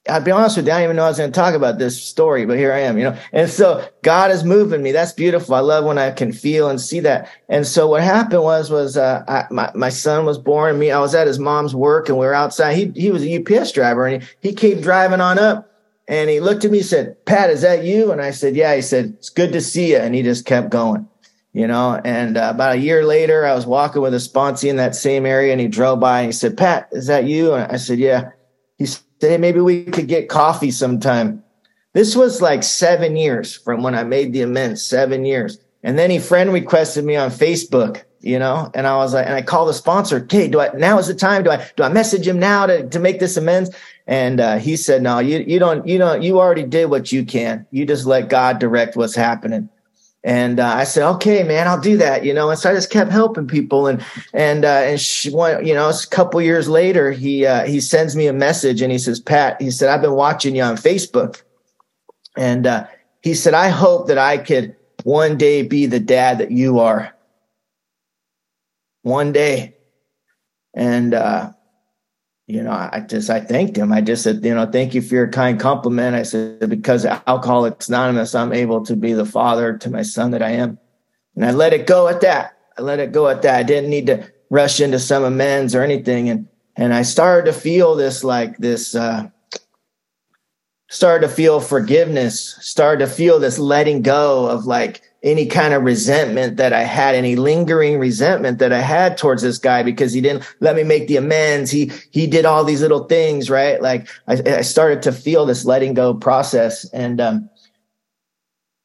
I'll 0.06 0.20
be 0.20 0.30
honest 0.30 0.58
with 0.58 0.66
you, 0.66 0.72
I 0.72 0.76
didn't 0.76 0.84
even 0.84 0.96
know 0.96 1.04
I 1.06 1.08
was 1.08 1.16
going 1.16 1.32
to 1.32 1.34
talk 1.34 1.54
about 1.54 1.78
this 1.78 2.02
story, 2.02 2.44
but 2.44 2.58
here 2.58 2.74
I 2.74 2.80
am, 2.80 2.98
you 2.98 3.04
know. 3.04 3.16
And 3.32 3.48
so 3.48 3.88
God 4.02 4.30
is 4.30 4.44
moving 4.44 4.82
me. 4.82 4.92
That's 4.92 5.12
beautiful. 5.12 5.54
I 5.54 5.60
love 5.60 5.86
when 5.86 5.96
I 5.96 6.10
can 6.10 6.30
feel 6.30 6.68
and 6.68 6.78
see 6.78 7.00
that. 7.00 7.30
And 7.48 7.66
so 7.66 7.88
what 7.88 8.02
happened 8.02 8.42
was, 8.42 8.70
was 8.70 8.98
uh, 8.98 9.24
I, 9.26 9.46
my 9.50 9.70
my 9.74 9.88
son 9.88 10.26
was 10.26 10.36
born. 10.36 10.78
Me, 10.78 10.90
I 10.90 11.00
was 11.00 11.14
at 11.14 11.26
his 11.26 11.38
mom's 11.38 11.74
work, 11.74 12.10
and 12.10 12.18
we 12.18 12.26
were 12.26 12.34
outside. 12.34 12.74
He 12.74 12.92
he 12.94 13.10
was 13.10 13.24
a 13.24 13.40
UPS 13.40 13.72
driver, 13.72 14.06
and 14.06 14.22
he, 14.22 14.50
he 14.50 14.54
came 14.54 14.82
driving 14.82 15.22
on 15.22 15.38
up, 15.38 15.72
and 16.06 16.28
he 16.28 16.38
looked 16.38 16.66
at 16.66 16.70
me, 16.70 16.78
and 16.78 16.86
said, 16.86 17.24
"Pat, 17.24 17.48
is 17.48 17.62
that 17.62 17.84
you?" 17.84 18.12
And 18.12 18.20
I 18.20 18.30
said, 18.30 18.56
"Yeah." 18.56 18.76
He 18.76 18.82
said, 18.82 19.14
"It's 19.16 19.30
good 19.30 19.52
to 19.52 19.62
see 19.62 19.92
you," 19.92 19.96
and 19.96 20.14
he 20.14 20.22
just 20.22 20.44
kept 20.44 20.68
going 20.68 21.08
you 21.54 21.66
know. 21.66 21.98
And 22.04 22.36
uh, 22.36 22.50
about 22.54 22.74
a 22.74 22.78
year 22.78 23.06
later, 23.06 23.46
I 23.46 23.54
was 23.54 23.64
walking 23.64 24.02
with 24.02 24.12
a 24.12 24.18
sponsee 24.18 24.68
in 24.68 24.76
that 24.76 24.94
same 24.94 25.24
area, 25.24 25.52
and 25.52 25.60
he 25.60 25.68
drove 25.68 26.00
by 26.00 26.20
and 26.20 26.26
he 26.26 26.32
said, 26.32 26.58
"Pat, 26.58 26.88
is 26.92 27.06
that 27.06 27.24
you?" 27.24 27.54
And 27.54 27.72
I 27.72 27.76
said, 27.76 27.98
"Yeah." 27.98 28.32
He 28.76 28.84
said, 28.84 29.02
hey, 29.20 29.38
"Maybe 29.38 29.60
we 29.60 29.84
could 29.84 30.08
get 30.08 30.28
coffee 30.28 30.70
sometime." 30.70 31.42
This 31.94 32.14
was 32.14 32.42
like 32.42 32.64
seven 32.64 33.16
years 33.16 33.54
from 33.54 33.82
when 33.82 33.94
I 33.94 34.02
made 34.02 34.32
the 34.32 34.42
amends. 34.42 34.84
Seven 34.84 35.24
years, 35.24 35.58
and 35.82 35.98
then 35.98 36.10
he 36.10 36.18
friend 36.18 36.52
requested 36.52 37.04
me 37.04 37.16
on 37.16 37.30
Facebook. 37.30 38.02
You 38.20 38.38
know, 38.38 38.70
and 38.74 38.86
I 38.86 38.96
was 38.96 39.12
like, 39.12 39.26
and 39.26 39.34
I 39.34 39.42
called 39.42 39.68
the 39.68 39.74
sponsor. 39.74 40.16
Okay, 40.16 40.48
do 40.48 40.58
I 40.58 40.70
now 40.74 40.98
is 40.98 41.08
the 41.08 41.14
time? 41.14 41.44
Do 41.44 41.50
I 41.50 41.70
do 41.76 41.82
I 41.82 41.90
message 41.90 42.26
him 42.26 42.38
now 42.38 42.66
to 42.66 42.88
to 42.88 42.98
make 42.98 43.20
this 43.20 43.36
amends? 43.36 43.70
And 44.06 44.40
uh, 44.40 44.56
he 44.56 44.76
said, 44.76 45.02
"No, 45.02 45.18
you 45.18 45.38
you 45.46 45.58
don't 45.58 45.86
you 45.86 45.98
don't 45.98 46.22
you 46.22 46.40
already 46.40 46.64
did 46.64 46.86
what 46.86 47.12
you 47.12 47.24
can. 47.24 47.66
You 47.70 47.84
just 47.84 48.06
let 48.06 48.30
God 48.30 48.58
direct 48.58 48.96
what's 48.96 49.14
happening." 49.14 49.68
And 50.24 50.58
uh, 50.58 50.68
I 50.68 50.84
said, 50.84 51.06
okay, 51.16 51.42
man, 51.42 51.68
I'll 51.68 51.80
do 51.80 51.98
that, 51.98 52.24
you 52.24 52.32
know. 52.32 52.48
And 52.48 52.58
so 52.58 52.70
I 52.70 52.74
just 52.74 52.90
kept 52.90 53.12
helping 53.12 53.46
people, 53.46 53.86
and 53.86 54.02
and 54.32 54.64
uh, 54.64 54.68
and 54.68 54.98
she, 54.98 55.28
went, 55.28 55.66
you 55.66 55.74
know, 55.74 55.90
a 55.90 56.06
couple 56.10 56.40
years 56.40 56.66
later, 56.66 57.12
he 57.12 57.44
uh, 57.44 57.66
he 57.66 57.78
sends 57.78 58.16
me 58.16 58.26
a 58.26 58.32
message, 58.32 58.80
and 58.80 58.90
he 58.90 58.98
says, 58.98 59.20
Pat, 59.20 59.60
he 59.60 59.70
said, 59.70 59.90
I've 59.90 60.00
been 60.00 60.14
watching 60.14 60.56
you 60.56 60.62
on 60.62 60.76
Facebook, 60.76 61.42
and 62.38 62.66
uh, 62.66 62.86
he 63.22 63.34
said, 63.34 63.52
I 63.52 63.68
hope 63.68 64.08
that 64.08 64.16
I 64.16 64.38
could 64.38 64.74
one 65.02 65.36
day 65.36 65.60
be 65.60 65.84
the 65.84 66.00
dad 66.00 66.38
that 66.38 66.50
you 66.50 66.78
are. 66.78 67.14
One 69.02 69.30
day, 69.30 69.76
and 70.72 71.12
uh, 71.12 71.52
you 72.46 72.62
know, 72.62 72.72
I 72.72 73.00
just 73.00 73.30
I 73.30 73.40
thanked 73.40 73.76
him. 73.76 73.90
I 73.90 74.02
just 74.02 74.22
said, 74.22 74.44
you 74.44 74.54
know, 74.54 74.66
thank 74.66 74.94
you 74.94 75.00
for 75.00 75.14
your 75.14 75.28
kind 75.28 75.58
compliment. 75.58 76.14
I 76.14 76.24
said 76.24 76.68
because 76.68 77.06
Alcoholics 77.06 77.88
Anonymous, 77.88 78.34
I'm 78.34 78.52
able 78.52 78.84
to 78.84 78.96
be 78.96 79.14
the 79.14 79.24
father 79.24 79.78
to 79.78 79.90
my 79.90 80.02
son 80.02 80.32
that 80.32 80.42
I 80.42 80.50
am, 80.50 80.78
and 81.36 81.44
I 81.44 81.52
let 81.52 81.72
it 81.72 81.86
go 81.86 82.06
at 82.08 82.20
that. 82.20 82.58
I 82.76 82.82
let 82.82 83.00
it 83.00 83.12
go 83.12 83.28
at 83.28 83.42
that. 83.42 83.58
I 83.58 83.62
didn't 83.62 83.90
need 83.90 84.06
to 84.06 84.30
rush 84.50 84.80
into 84.80 84.98
some 84.98 85.24
amends 85.24 85.74
or 85.74 85.82
anything, 85.82 86.28
and 86.28 86.46
and 86.76 86.92
I 86.92 87.02
started 87.02 87.50
to 87.50 87.58
feel 87.58 87.94
this 87.94 88.22
like 88.22 88.58
this. 88.58 88.94
uh 88.94 89.30
started 90.90 91.26
to 91.26 91.32
feel 91.32 91.60
forgiveness. 91.60 92.56
Started 92.60 93.06
to 93.06 93.10
feel 93.10 93.38
this 93.40 93.58
letting 93.58 94.02
go 94.02 94.46
of 94.46 94.66
like 94.66 95.00
any 95.24 95.46
kind 95.46 95.74
of 95.74 95.82
resentment 95.82 96.58
that 96.58 96.72
I 96.72 96.82
had, 96.82 97.16
any 97.16 97.34
lingering 97.34 97.98
resentment 97.98 98.60
that 98.60 98.72
I 98.72 98.80
had 98.80 99.18
towards 99.18 99.42
this 99.42 99.58
guy 99.58 99.82
because 99.82 100.12
he 100.12 100.20
didn't 100.20 100.44
let 100.60 100.76
me 100.76 100.84
make 100.84 101.08
the 101.08 101.16
amends. 101.16 101.70
He, 101.70 101.90
he 102.12 102.28
did 102.28 102.44
all 102.44 102.62
these 102.62 102.82
little 102.82 103.04
things, 103.04 103.50
right? 103.50 103.82
Like 103.82 104.06
I, 104.28 104.34
I 104.46 104.60
started 104.60 105.02
to 105.02 105.12
feel 105.12 105.46
this 105.46 105.64
letting 105.64 105.94
go 105.94 106.14
process 106.14 106.84
and, 106.92 107.20
um, 107.20 107.50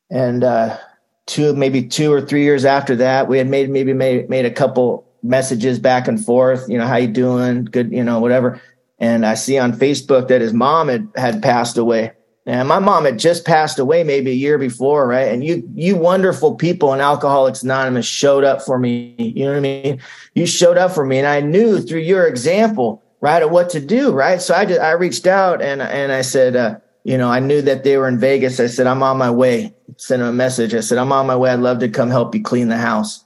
and, 0.09 0.43
uh, 0.43 0.77
two, 1.29 1.53
maybe 1.53 1.87
two 1.87 2.11
or 2.11 2.21
three 2.21 2.43
years 2.43 2.65
after 2.65 2.95
that, 2.97 3.27
we 3.27 3.37
had 3.37 3.47
made 3.47 3.69
maybe 3.69 3.93
made 3.93 4.29
made 4.29 4.45
a 4.45 4.51
couple 4.51 5.07
messages 5.21 5.79
back 5.79 6.07
and 6.07 6.23
forth. 6.23 6.67
You 6.67 6.77
know, 6.77 6.87
how 6.87 6.97
you 6.97 7.07
doing? 7.07 7.65
Good, 7.65 7.91
you 7.91 8.03
know, 8.03 8.19
whatever. 8.19 8.59
And 8.97 9.25
I 9.25 9.35
see 9.35 9.57
on 9.57 9.73
Facebook 9.73 10.27
that 10.27 10.41
his 10.41 10.53
mom 10.53 10.89
had 10.89 11.07
had 11.15 11.41
passed 11.41 11.77
away. 11.77 12.11
And 12.49 12.67
my 12.67 12.79
mom 12.79 13.05
had 13.05 13.19
just 13.19 13.45
passed 13.45 13.77
away 13.77 14.03
maybe 14.03 14.31
a 14.31 14.33
year 14.33 14.57
before, 14.57 15.07
right? 15.07 15.27
And 15.27 15.43
you, 15.43 15.69
you 15.75 15.95
wonderful 15.95 16.55
people 16.55 16.95
in 16.95 16.99
Alcoholics 16.99 17.61
Anonymous 17.61 18.07
showed 18.07 18.43
up 18.43 18.63
for 18.63 18.79
me. 18.79 19.13
You 19.19 19.45
know 19.45 19.51
what 19.51 19.57
I 19.57 19.61
mean? 19.61 20.01
You 20.33 20.47
showed 20.47 20.75
up 20.75 20.91
for 20.91 21.05
me, 21.05 21.19
and 21.19 21.27
I 21.27 21.41
knew 21.41 21.79
through 21.79 21.99
your 21.99 22.25
example, 22.25 23.03
right, 23.21 23.43
of 23.43 23.51
what 23.51 23.69
to 23.71 23.79
do, 23.79 24.11
right? 24.11 24.41
So 24.41 24.55
I 24.55 24.65
just, 24.65 24.81
I 24.81 24.91
reached 24.91 25.27
out 25.27 25.61
and 25.61 25.79
and 25.79 26.11
I 26.11 26.21
said, 26.21 26.55
uh, 26.55 26.79
you 27.03 27.19
know, 27.19 27.29
I 27.29 27.39
knew 27.39 27.61
that 27.61 27.83
they 27.83 27.97
were 27.97 28.07
in 28.07 28.19
Vegas. 28.19 28.59
I 28.59 28.65
said, 28.65 28.87
I'm 28.87 29.03
on 29.03 29.17
my 29.17 29.29
way. 29.29 29.71
Sent 29.97 30.21
him 30.21 30.27
a 30.27 30.33
message. 30.33 30.73
I 30.73 30.79
said, 30.79 30.97
I'm 30.97 31.11
on 31.11 31.27
my 31.27 31.35
way. 31.35 31.51
I'd 31.51 31.59
love 31.59 31.79
to 31.79 31.89
come 31.89 32.09
help 32.09 32.33
you 32.33 32.41
clean 32.41 32.69
the 32.69 32.77
house. 32.77 33.23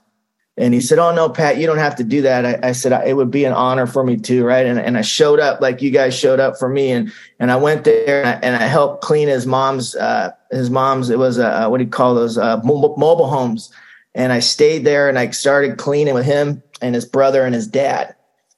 And 0.56 0.72
he 0.72 0.80
said, 0.80 0.98
Oh, 0.98 1.12
no, 1.14 1.28
Pat, 1.28 1.58
you 1.58 1.66
don't 1.66 1.78
have 1.78 1.96
to 1.96 2.04
do 2.04 2.22
that. 2.22 2.46
I, 2.46 2.68
I 2.68 2.72
said, 2.72 2.92
It 3.06 3.14
would 3.14 3.30
be 3.30 3.44
an 3.44 3.52
honor 3.52 3.86
for 3.86 4.04
me 4.04 4.16
too. 4.16 4.44
Right. 4.44 4.66
And, 4.66 4.78
and 4.78 4.96
I 4.96 5.02
showed 5.02 5.40
up 5.40 5.60
like 5.60 5.82
you 5.82 5.90
guys 5.90 6.16
showed 6.16 6.40
up 6.40 6.58
for 6.58 6.68
me. 6.68 6.92
And, 6.92 7.12
and 7.40 7.50
I 7.50 7.56
went 7.56 7.84
there 7.84 8.20
and 8.24 8.28
I, 8.28 8.46
and 8.46 8.56
I 8.56 8.66
helped 8.66 9.02
clean 9.02 9.28
his 9.28 9.46
mom's, 9.46 9.96
uh, 9.96 10.30
his 10.50 10.70
mom's, 10.70 11.10
it 11.10 11.18
was, 11.18 11.38
what 11.38 11.78
do 11.78 11.84
you 11.84 11.90
call 11.90 12.14
those, 12.14 12.38
uh, 12.38 12.60
mobile 12.62 13.28
homes. 13.28 13.72
And 14.14 14.32
I 14.32 14.38
stayed 14.38 14.84
there 14.84 15.08
and 15.08 15.18
I 15.18 15.30
started 15.30 15.76
cleaning 15.76 16.14
with 16.14 16.24
him 16.24 16.62
and 16.80 16.94
his 16.94 17.04
brother 17.04 17.44
and 17.44 17.54
his 17.54 17.66
dad. 17.66 18.14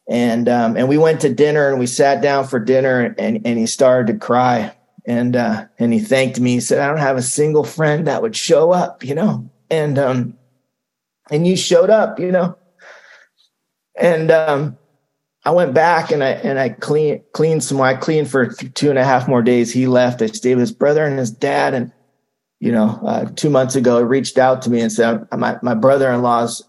And, 0.09 0.49
um, 0.49 0.77
and 0.77 0.89
we 0.89 0.99
went 0.99 1.21
to 1.23 1.33
dinner 1.33 1.71
and 1.71 1.79
we 1.79 1.87
sat 1.87 2.21
down 2.21 2.47
for 2.47 2.61
dinner 2.61 3.15
and, 3.19 3.45
and 3.47 3.59
he 3.59 3.67
started 3.67 4.13
to 4.13 4.19
cry. 4.19 4.75
And, 5.07 5.35
uh, 5.35 5.67
and 5.79 5.93
he 5.93 6.01
thanked 6.01 6.39
me. 6.41 6.55
He 6.55 6.61
said, 6.61 6.81
I 6.81 6.89
don't 6.89 6.99
have 6.99 7.17
a 7.17 7.23
single 7.23 7.65
friend 7.65 8.07
that 8.07 8.23
would 8.23 8.37
show 8.37 8.73
up, 8.73 9.03
you 9.03 9.15
know? 9.15 9.49
And, 9.71 9.99
um, 9.99 10.37
and 11.31 11.47
you 11.47 11.57
showed 11.57 11.91
up, 11.91 12.19
you 12.19 12.31
know. 12.31 12.57
And 13.99 14.31
um, 14.31 14.79
I 15.45 15.51
went 15.51 15.75
back 15.75 16.11
and 16.11 16.23
I 16.23 16.31
and 16.31 16.59
I 16.59 16.71
cleaned 16.71 17.23
cleaned 17.33 17.65
some 17.65 17.79
more. 17.79 17.87
I 17.87 17.95
cleaned 17.95 18.31
for 18.31 18.47
two 18.49 18.91
and 18.91 18.99
a 18.99 19.05
half 19.05 19.29
more 19.29 19.43
days. 19.43 19.73
He 19.73 19.87
left. 19.87 20.23
I 20.23 20.27
stayed 20.27 20.57
with 20.57 20.63
his 20.63 20.73
brother 20.73 21.05
and 21.05 21.19
his 21.19 21.31
dad. 21.31 21.75
And 21.75 21.93
you 22.61 22.73
know, 22.73 23.01
uh, 23.07 23.27
two 23.37 23.51
months 23.51 23.77
ago, 23.77 23.99
he 23.99 24.05
reached 24.05 24.39
out 24.39 24.63
to 24.63 24.71
me 24.71 24.81
and 24.81 24.93
said, 24.93 25.27
"My 25.33 25.59
my 25.63 25.75
brother 25.75 26.11
in 26.11 26.23
law's 26.23 26.63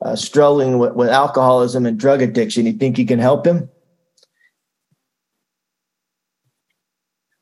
uh, 0.00 0.16
struggling 0.16 0.78
with, 0.78 0.94
with 0.94 1.08
alcoholism 1.08 1.86
and 1.86 1.98
drug 1.98 2.22
addiction. 2.22 2.66
You 2.66 2.74
think 2.74 2.98
you 2.98 3.06
can 3.06 3.18
help 3.18 3.46
him?" 3.46 3.68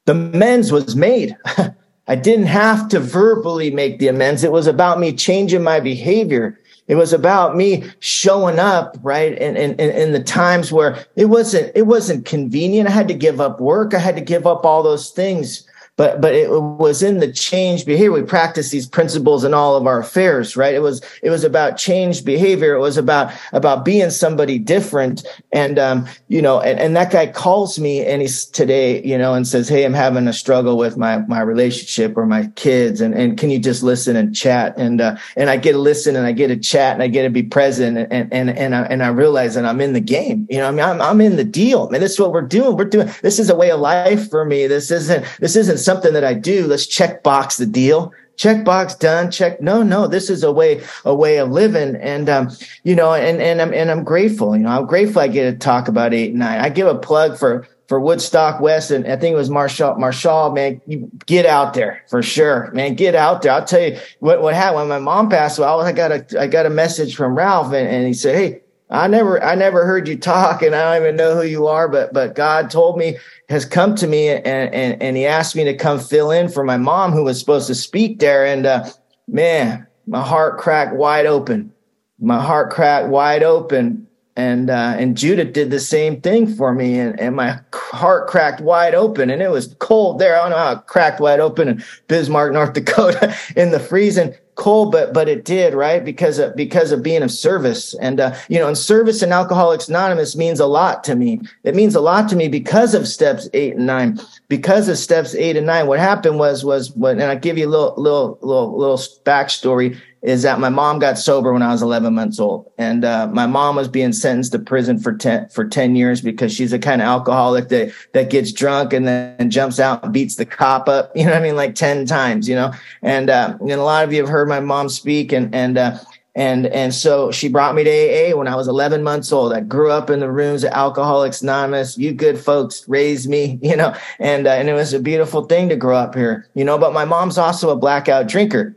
The 0.06 0.14
men's 0.14 0.72
was 0.72 0.96
made. 0.96 1.36
I 2.10 2.16
didn't 2.16 2.46
have 2.46 2.88
to 2.88 2.98
verbally 2.98 3.70
make 3.70 4.00
the 4.00 4.08
amends. 4.08 4.42
It 4.42 4.50
was 4.50 4.66
about 4.66 4.98
me 4.98 5.12
changing 5.12 5.62
my 5.62 5.78
behavior. 5.78 6.58
It 6.88 6.96
was 6.96 7.12
about 7.12 7.56
me 7.56 7.84
showing 8.00 8.58
up, 8.58 8.96
right? 9.00 9.40
And 9.40 9.56
in, 9.56 9.76
in, 9.76 9.90
in, 9.90 10.12
the 10.12 10.20
times 10.20 10.72
where 10.72 11.06
it 11.14 11.26
wasn't, 11.26 11.70
it 11.76 11.86
wasn't 11.86 12.24
convenient. 12.24 12.88
I 12.88 12.90
had 12.90 13.06
to 13.06 13.14
give 13.14 13.40
up 13.40 13.60
work. 13.60 13.94
I 13.94 14.00
had 14.00 14.16
to 14.16 14.22
give 14.22 14.44
up 14.44 14.64
all 14.64 14.82
those 14.82 15.10
things 15.10 15.68
but 16.00 16.18
but 16.22 16.34
it 16.34 16.50
was 16.50 17.02
in 17.02 17.18
the 17.18 17.30
change 17.30 17.84
behavior. 17.84 18.10
We 18.10 18.22
practice 18.22 18.70
these 18.70 18.86
principles 18.86 19.44
in 19.44 19.52
all 19.52 19.76
of 19.76 19.86
our 19.86 20.00
affairs 20.00 20.56
right? 20.56 20.72
It 20.72 20.80
was 20.80 21.02
it 21.22 21.28
was 21.28 21.44
about 21.44 21.76
change 21.76 22.24
behavior. 22.24 22.72
It 22.72 22.80
was 22.80 22.96
about 22.96 23.34
about 23.52 23.84
being 23.84 24.08
somebody 24.08 24.58
different. 24.58 25.26
And 25.52 25.78
um 25.78 26.08
you 26.28 26.40
know 26.40 26.58
and, 26.58 26.80
and 26.80 26.96
that 26.96 27.12
guy 27.12 27.26
calls 27.26 27.78
me 27.78 28.02
and 28.06 28.22
he's 28.22 28.46
today 28.46 29.02
you 29.04 29.18
know 29.18 29.34
and 29.34 29.46
says 29.46 29.68
hey 29.68 29.84
i'm 29.84 29.92
having 29.92 30.26
a 30.26 30.32
struggle 30.32 30.78
with 30.78 30.96
my 30.96 31.18
my 31.28 31.42
relationship 31.42 32.16
or 32.16 32.24
my 32.24 32.46
kids. 32.56 33.02
And 33.02 33.14
and 33.14 33.36
can 33.36 33.50
you 33.50 33.58
just 33.58 33.82
listen 33.82 34.16
and 34.16 34.34
chat? 34.34 34.78
And 34.78 35.02
uh 35.02 35.18
and 35.36 35.50
i 35.50 35.58
get 35.58 35.72
to 35.72 35.78
listen 35.78 36.16
and 36.16 36.26
i 36.26 36.32
get 36.32 36.48
to 36.48 36.56
chat 36.56 36.94
and 36.94 37.02
i 37.02 37.08
get 37.08 37.24
to 37.24 37.30
be 37.30 37.42
present. 37.42 37.98
And 37.98 38.32
and 38.32 38.48
and 38.48 38.74
i, 38.74 38.84
and 38.84 39.02
I 39.02 39.08
realize 39.08 39.54
that 39.54 39.66
i'm 39.66 39.82
in 39.82 39.92
the 39.92 40.00
game. 40.00 40.46
You 40.48 40.60
know 40.60 40.68
i 40.68 40.70
mean 40.70 40.80
i'm, 40.80 41.02
I'm 41.02 41.20
in 41.20 41.36
the 41.36 41.44
deal. 41.44 41.90
Man 41.90 42.00
this 42.00 42.12
is 42.12 42.20
what 42.20 42.32
we're 42.32 42.40
doing. 42.40 42.78
We're 42.78 42.86
doing 42.86 43.10
this 43.20 43.38
is 43.38 43.50
a 43.50 43.54
way 43.54 43.70
of 43.70 43.80
life 43.80 44.30
for 44.30 44.46
me. 44.46 44.66
This 44.66 44.90
isn't 44.90 45.26
this 45.40 45.56
isn't 45.56 45.76
something 45.90 46.12
that 46.12 46.24
I 46.24 46.34
do. 46.34 46.68
Let's 46.68 46.86
check 46.86 47.24
box 47.24 47.56
the 47.56 47.66
deal. 47.66 48.12
Check 48.36 48.64
box 48.64 48.94
done. 48.94 49.32
Check. 49.32 49.60
No, 49.60 49.82
no, 49.82 50.06
this 50.06 50.30
is 50.30 50.44
a 50.44 50.52
way, 50.52 50.82
a 51.04 51.12
way 51.12 51.38
of 51.38 51.50
living. 51.50 51.96
And, 51.96 52.28
um, 52.28 52.50
you 52.84 52.94
know, 52.94 53.12
and, 53.12 53.42
and 53.42 53.60
I'm, 53.60 53.74
and 53.74 53.90
I'm 53.90 54.04
grateful, 54.04 54.56
you 54.56 54.62
know, 54.62 54.70
I'm 54.70 54.86
grateful 54.86 55.20
I 55.20 55.26
get 55.26 55.50
to 55.50 55.58
talk 55.58 55.88
about 55.88 56.14
eight 56.14 56.30
and 56.30 56.38
nine. 56.38 56.60
I 56.60 56.68
give 56.68 56.86
a 56.86 56.94
plug 56.94 57.36
for, 57.36 57.66
for 57.88 57.98
Woodstock 57.98 58.60
West, 58.60 58.92
and 58.92 59.04
I 59.04 59.16
think 59.16 59.32
it 59.32 59.36
was 59.36 59.50
Marshall. 59.50 59.96
Marshall, 59.96 60.52
man, 60.52 60.80
get 61.26 61.44
out 61.44 61.74
there 61.74 62.04
for 62.08 62.22
sure, 62.22 62.70
man. 62.72 62.94
Get 62.94 63.16
out 63.16 63.42
there. 63.42 63.50
I'll 63.50 63.64
tell 63.64 63.82
you 63.82 63.98
what 64.20 64.40
what 64.40 64.54
happened 64.54 64.88
when 64.88 64.88
my 64.88 65.00
mom 65.00 65.28
passed 65.28 65.58
away. 65.58 65.66
I 65.66 65.90
got 65.90 66.12
a 66.12 66.40
I 66.40 66.46
got 66.46 66.66
a 66.66 66.70
message 66.70 67.16
from 67.16 67.34
Ralph, 67.34 67.72
and, 67.72 67.88
and 67.88 68.06
he 68.06 68.14
said, 68.14 68.36
"Hey, 68.36 68.60
I 68.90 69.06
never 69.06 69.42
I 69.42 69.54
never 69.54 69.86
heard 69.86 70.08
you 70.08 70.16
talk, 70.16 70.62
and 70.62 70.74
I 70.74 70.94
don't 70.94 71.04
even 71.04 71.16
know 71.16 71.36
who 71.36 71.46
you 71.46 71.66
are, 71.68 71.88
but 71.88 72.12
but 72.12 72.34
God 72.34 72.70
told 72.70 72.98
me 72.98 73.16
has 73.50 73.64
come 73.64 73.96
to 73.96 74.06
me 74.06 74.28
and, 74.28 74.46
and, 74.46 75.02
and 75.02 75.16
he 75.16 75.26
asked 75.26 75.56
me 75.56 75.64
to 75.64 75.76
come 75.76 75.98
fill 75.98 76.30
in 76.30 76.48
for 76.48 76.62
my 76.62 76.76
mom 76.76 77.10
who 77.10 77.24
was 77.24 77.38
supposed 77.38 77.66
to 77.66 77.74
speak 77.74 78.20
there. 78.20 78.46
And, 78.46 78.64
uh, 78.64 78.88
man, 79.26 79.86
my 80.06 80.22
heart 80.22 80.58
cracked 80.58 80.94
wide 80.94 81.26
open. 81.26 81.72
My 82.20 82.40
heart 82.40 82.70
cracked 82.70 83.08
wide 83.08 83.42
open. 83.42 84.06
And, 84.36 84.70
uh, 84.70 84.94
and 84.96 85.16
Judith 85.16 85.52
did 85.52 85.72
the 85.72 85.80
same 85.80 86.20
thing 86.20 86.46
for 86.46 86.72
me. 86.72 86.96
And, 86.96 87.18
and 87.18 87.34
my 87.34 87.58
heart 87.74 88.28
cracked 88.28 88.60
wide 88.60 88.94
open 88.94 89.30
and 89.30 89.42
it 89.42 89.50
was 89.50 89.74
cold 89.80 90.20
there. 90.20 90.36
I 90.36 90.42
don't 90.42 90.50
know 90.50 90.56
how 90.56 90.72
it 90.72 90.86
cracked 90.86 91.20
wide 91.20 91.40
open 91.40 91.66
in 91.66 91.84
Bismarck, 92.06 92.52
North 92.52 92.72
Dakota 92.72 93.36
in 93.56 93.72
the 93.72 93.80
freezing 93.80 94.32
cold, 94.60 94.92
but 94.92 95.12
but 95.12 95.28
it 95.28 95.44
did 95.44 95.74
right 95.74 96.04
because 96.04 96.38
of 96.38 96.54
because 96.54 96.92
of 96.92 97.02
being 97.02 97.22
of 97.22 97.30
service, 97.30 97.94
and 97.94 98.20
uh, 98.20 98.36
you 98.48 98.58
know, 98.58 98.68
and 98.68 98.78
service 98.78 99.22
in 99.22 99.32
Alcoholics 99.32 99.88
Anonymous 99.88 100.36
means 100.36 100.60
a 100.60 100.66
lot 100.66 101.02
to 101.04 101.16
me. 101.16 101.40
It 101.64 101.74
means 101.74 101.94
a 101.94 102.00
lot 102.00 102.28
to 102.28 102.36
me 102.36 102.46
because 102.46 102.94
of 102.94 103.08
steps 103.08 103.48
eight 103.54 103.76
and 103.76 103.86
nine. 103.86 104.20
Because 104.48 104.88
of 104.88 104.98
steps 104.98 105.34
eight 105.34 105.56
and 105.56 105.66
nine, 105.66 105.86
what 105.86 105.98
happened 105.98 106.38
was 106.38 106.64
was 106.64 106.92
when, 106.92 107.20
and 107.20 107.30
I 107.30 107.34
give 107.34 107.56
you 107.56 107.66
a 107.66 107.70
little 107.70 107.94
little 107.96 108.38
little 108.42 108.78
little 108.78 108.98
backstory 109.24 109.98
is 110.22 110.42
that 110.42 110.60
my 110.60 110.68
mom 110.68 110.98
got 110.98 111.18
sober 111.18 111.52
when 111.52 111.62
I 111.62 111.72
was 111.72 111.80
11 111.80 112.12
months 112.12 112.38
old, 112.38 112.70
and 112.76 113.04
uh, 113.04 113.26
my 113.28 113.46
mom 113.46 113.76
was 113.76 113.88
being 113.88 114.12
sentenced 114.12 114.52
to 114.52 114.58
prison 114.58 114.98
for 114.98 115.14
10 115.14 115.48
for 115.48 115.66
10 115.66 115.96
years 115.96 116.20
because 116.20 116.52
she's 116.52 116.72
a 116.72 116.78
kind 116.78 117.00
of 117.00 117.06
alcoholic 117.06 117.68
that 117.68 117.92
that 118.12 118.28
gets 118.28 118.52
drunk 118.52 118.92
and 118.92 119.08
then 119.08 119.50
jumps 119.50 119.80
out 119.80 120.04
and 120.04 120.12
beats 120.12 120.36
the 120.36 120.44
cop 120.44 120.88
up. 120.88 121.10
You 121.20 121.26
know 121.26 121.32
what 121.32 121.40
I 121.40 121.42
mean, 121.42 121.56
like 121.56 121.74
10 121.74 122.06
times. 122.06 122.48
You 122.48 122.54
know, 122.54 122.72
and 123.02 123.28
uh, 123.28 123.56
and 123.60 123.70
a 123.70 123.82
lot 123.82 124.04
of 124.04 124.12
you 124.12 124.20
have 124.20 124.28
heard 124.28 124.48
my 124.48 124.60
mom 124.60 124.88
speak, 124.88 125.32
and 125.32 125.54
and 125.54 125.76
uh, 125.76 125.98
and 126.34 126.66
and 126.66 126.94
so 126.94 127.30
she 127.30 127.48
brought 127.48 127.74
me 127.74 127.84
to 127.84 127.90
AA 127.90 128.36
when 128.36 128.46
I 128.46 128.54
was 128.54 128.68
11 128.68 129.02
months 129.02 129.32
old. 129.32 129.52
I 129.52 129.60
grew 129.60 129.90
up 129.90 130.10
in 130.10 130.20
the 130.20 130.30
rooms 130.30 130.64
of 130.64 130.72
Alcoholics 130.72 131.42
Anonymous. 131.42 131.98
You 131.98 132.12
good 132.12 132.38
folks 132.38 132.88
raised 132.88 133.28
me, 133.28 133.58
you 133.62 133.76
know, 133.76 133.94
and 134.18 134.46
uh, 134.46 134.50
and 134.50 134.68
it 134.68 134.74
was 134.74 134.92
a 134.92 135.00
beautiful 135.00 135.44
thing 135.44 135.68
to 135.68 135.76
grow 135.76 135.96
up 135.96 136.14
here, 136.14 136.46
you 136.54 136.64
know. 136.64 136.78
But 136.78 136.92
my 136.92 137.04
mom's 137.04 137.38
also 137.38 137.70
a 137.70 137.76
blackout 137.76 138.28
drinker 138.28 138.76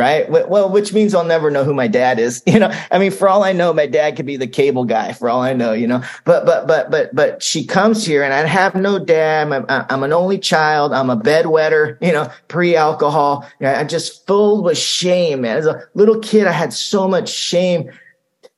right? 0.00 0.28
Well, 0.30 0.70
which 0.70 0.94
means 0.94 1.14
I'll 1.14 1.24
never 1.24 1.50
know 1.50 1.62
who 1.62 1.74
my 1.74 1.86
dad 1.86 2.18
is. 2.18 2.42
You 2.50 2.58
know, 2.58 2.72
I 2.90 2.98
mean, 2.98 3.12
for 3.12 3.28
all 3.28 3.44
I 3.44 3.52
know, 3.52 3.72
my 3.72 3.86
dad 3.86 4.16
could 4.16 4.26
be 4.26 4.36
the 4.36 4.48
cable 4.48 4.84
guy. 4.84 5.12
For 5.12 5.30
all 5.30 5.40
I 5.40 5.52
know, 5.52 5.72
you 5.72 5.86
know. 5.86 6.02
But 6.24 6.44
but 6.44 6.66
but 6.66 6.90
but 6.90 7.14
but 7.14 7.42
she 7.44 7.64
comes 7.64 8.04
here, 8.04 8.24
and 8.24 8.34
I 8.34 8.44
have 8.44 8.74
no 8.74 8.98
dad. 8.98 9.52
I'm, 9.52 9.66
I'm 9.68 10.02
an 10.02 10.12
only 10.12 10.38
child. 10.38 10.92
I'm 10.92 11.10
a 11.10 11.16
bedwetter. 11.16 11.98
You 12.10 12.12
know, 12.12 12.32
pre-alcohol. 12.48 13.46
You 13.60 13.66
know, 13.66 13.74
I'm 13.74 13.86
just 13.86 14.26
filled 14.26 14.64
with 14.64 14.78
shame. 14.78 15.42
Man. 15.42 15.58
As 15.58 15.66
a 15.66 15.86
little 15.94 16.18
kid, 16.18 16.48
I 16.48 16.52
had 16.52 16.72
so 16.72 17.06
much 17.06 17.28
shame 17.28 17.90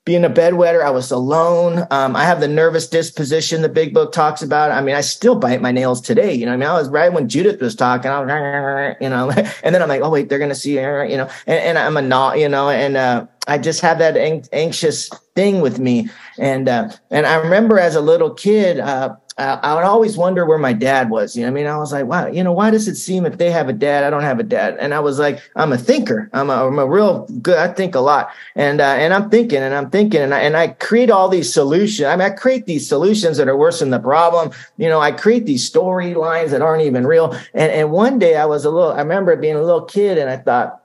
being 0.04 0.24
a 0.24 0.30
bedwetter, 0.30 0.82
I 0.82 0.90
was 0.90 1.12
alone. 1.12 1.86
Um, 1.92 2.16
I 2.16 2.24
have 2.24 2.40
the 2.40 2.48
nervous 2.48 2.88
disposition 2.88 3.62
the 3.62 3.68
big 3.68 3.94
book 3.94 4.12
talks 4.12 4.42
about. 4.42 4.72
I 4.72 4.80
mean, 4.80 4.96
I 4.96 5.00
still 5.00 5.36
bite 5.36 5.62
my 5.62 5.70
nails 5.70 6.00
today. 6.00 6.34
You 6.34 6.46
know, 6.46 6.52
I 6.52 6.56
mean, 6.56 6.68
I 6.68 6.72
was 6.72 6.88
right 6.88 7.12
when 7.12 7.28
Judith 7.28 7.60
was 7.60 7.76
talking, 7.76 8.10
I 8.10 8.20
was, 8.20 8.96
you 9.00 9.08
know, 9.08 9.30
and 9.62 9.74
then 9.74 9.80
I'm 9.80 9.88
like, 9.88 10.02
oh 10.02 10.10
wait, 10.10 10.28
they're 10.28 10.40
gonna 10.40 10.56
see, 10.56 10.74
you 10.74 11.02
you 11.08 11.16
know, 11.16 11.30
and, 11.46 11.58
and 11.58 11.78
I'm 11.78 11.96
a 11.96 12.02
not, 12.02 12.38
you 12.38 12.48
know, 12.48 12.68
and 12.68 12.96
uh, 12.96 13.26
I 13.46 13.58
just 13.58 13.80
have 13.80 13.98
that 13.98 14.16
anxious 14.52 15.08
thing 15.36 15.60
with 15.60 15.78
me. 15.78 16.08
And 16.36 16.68
uh, 16.68 16.90
and 17.10 17.26
I 17.26 17.36
remember 17.36 17.78
as 17.78 17.94
a 17.94 18.00
little 18.00 18.34
kid, 18.34 18.80
uh, 18.80 19.14
I 19.38 19.74
would 19.74 19.84
always 19.84 20.18
wonder 20.18 20.44
where 20.44 20.58
my 20.58 20.74
dad 20.74 21.08
was. 21.08 21.34
You 21.34 21.42
know, 21.42 21.48
I 21.48 21.50
mean, 21.52 21.66
I 21.66 21.78
was 21.78 21.90
like, 21.90 22.04
wow, 22.04 22.26
you 22.26 22.44
know, 22.44 22.52
why 22.52 22.70
does 22.70 22.86
it 22.86 22.96
seem 22.96 23.24
if 23.24 23.38
they 23.38 23.50
have 23.50 23.68
a 23.68 23.72
dad, 23.72 24.04
I 24.04 24.10
don't 24.10 24.22
have 24.22 24.38
a 24.38 24.42
dad? 24.44 24.76
And 24.78 24.92
I 24.92 25.00
was 25.00 25.18
like, 25.18 25.40
I'm 25.56 25.72
a 25.72 25.78
thinker. 25.78 26.28
I'm 26.34 26.50
a, 26.50 26.66
I'm 26.66 26.78
a 26.78 26.86
real 26.86 27.26
good. 27.40 27.56
I 27.56 27.68
think 27.68 27.94
a 27.94 28.00
lot, 28.00 28.30
and 28.54 28.80
uh, 28.80 28.84
and 28.84 29.14
I'm 29.14 29.30
thinking, 29.30 29.62
and 29.62 29.74
I'm 29.74 29.88
thinking, 29.88 30.20
and 30.20 30.34
I 30.34 30.40
and 30.40 30.54
I 30.54 30.68
create 30.68 31.10
all 31.10 31.30
these 31.30 31.52
solutions. 31.52 32.06
I 32.06 32.14
mean, 32.14 32.26
I 32.26 32.30
create 32.30 32.66
these 32.66 32.86
solutions 32.86 33.38
that 33.38 33.48
are 33.48 33.56
worse 33.56 33.80
than 33.80 33.88
the 33.88 33.98
problem. 33.98 34.50
You 34.76 34.88
know, 34.88 35.00
I 35.00 35.12
create 35.12 35.46
these 35.46 35.68
storylines 35.68 36.50
that 36.50 36.60
aren't 36.60 36.82
even 36.82 37.06
real. 37.06 37.32
And 37.54 37.72
and 37.72 37.90
one 37.90 38.18
day 38.18 38.36
I 38.36 38.44
was 38.44 38.66
a 38.66 38.70
little. 38.70 38.92
I 38.92 38.98
remember 38.98 39.34
being 39.36 39.56
a 39.56 39.62
little 39.62 39.84
kid, 39.84 40.18
and 40.18 40.28
I 40.28 40.36
thought, 40.36 40.82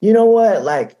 you 0.00 0.12
know 0.12 0.24
what, 0.24 0.64
like, 0.64 0.96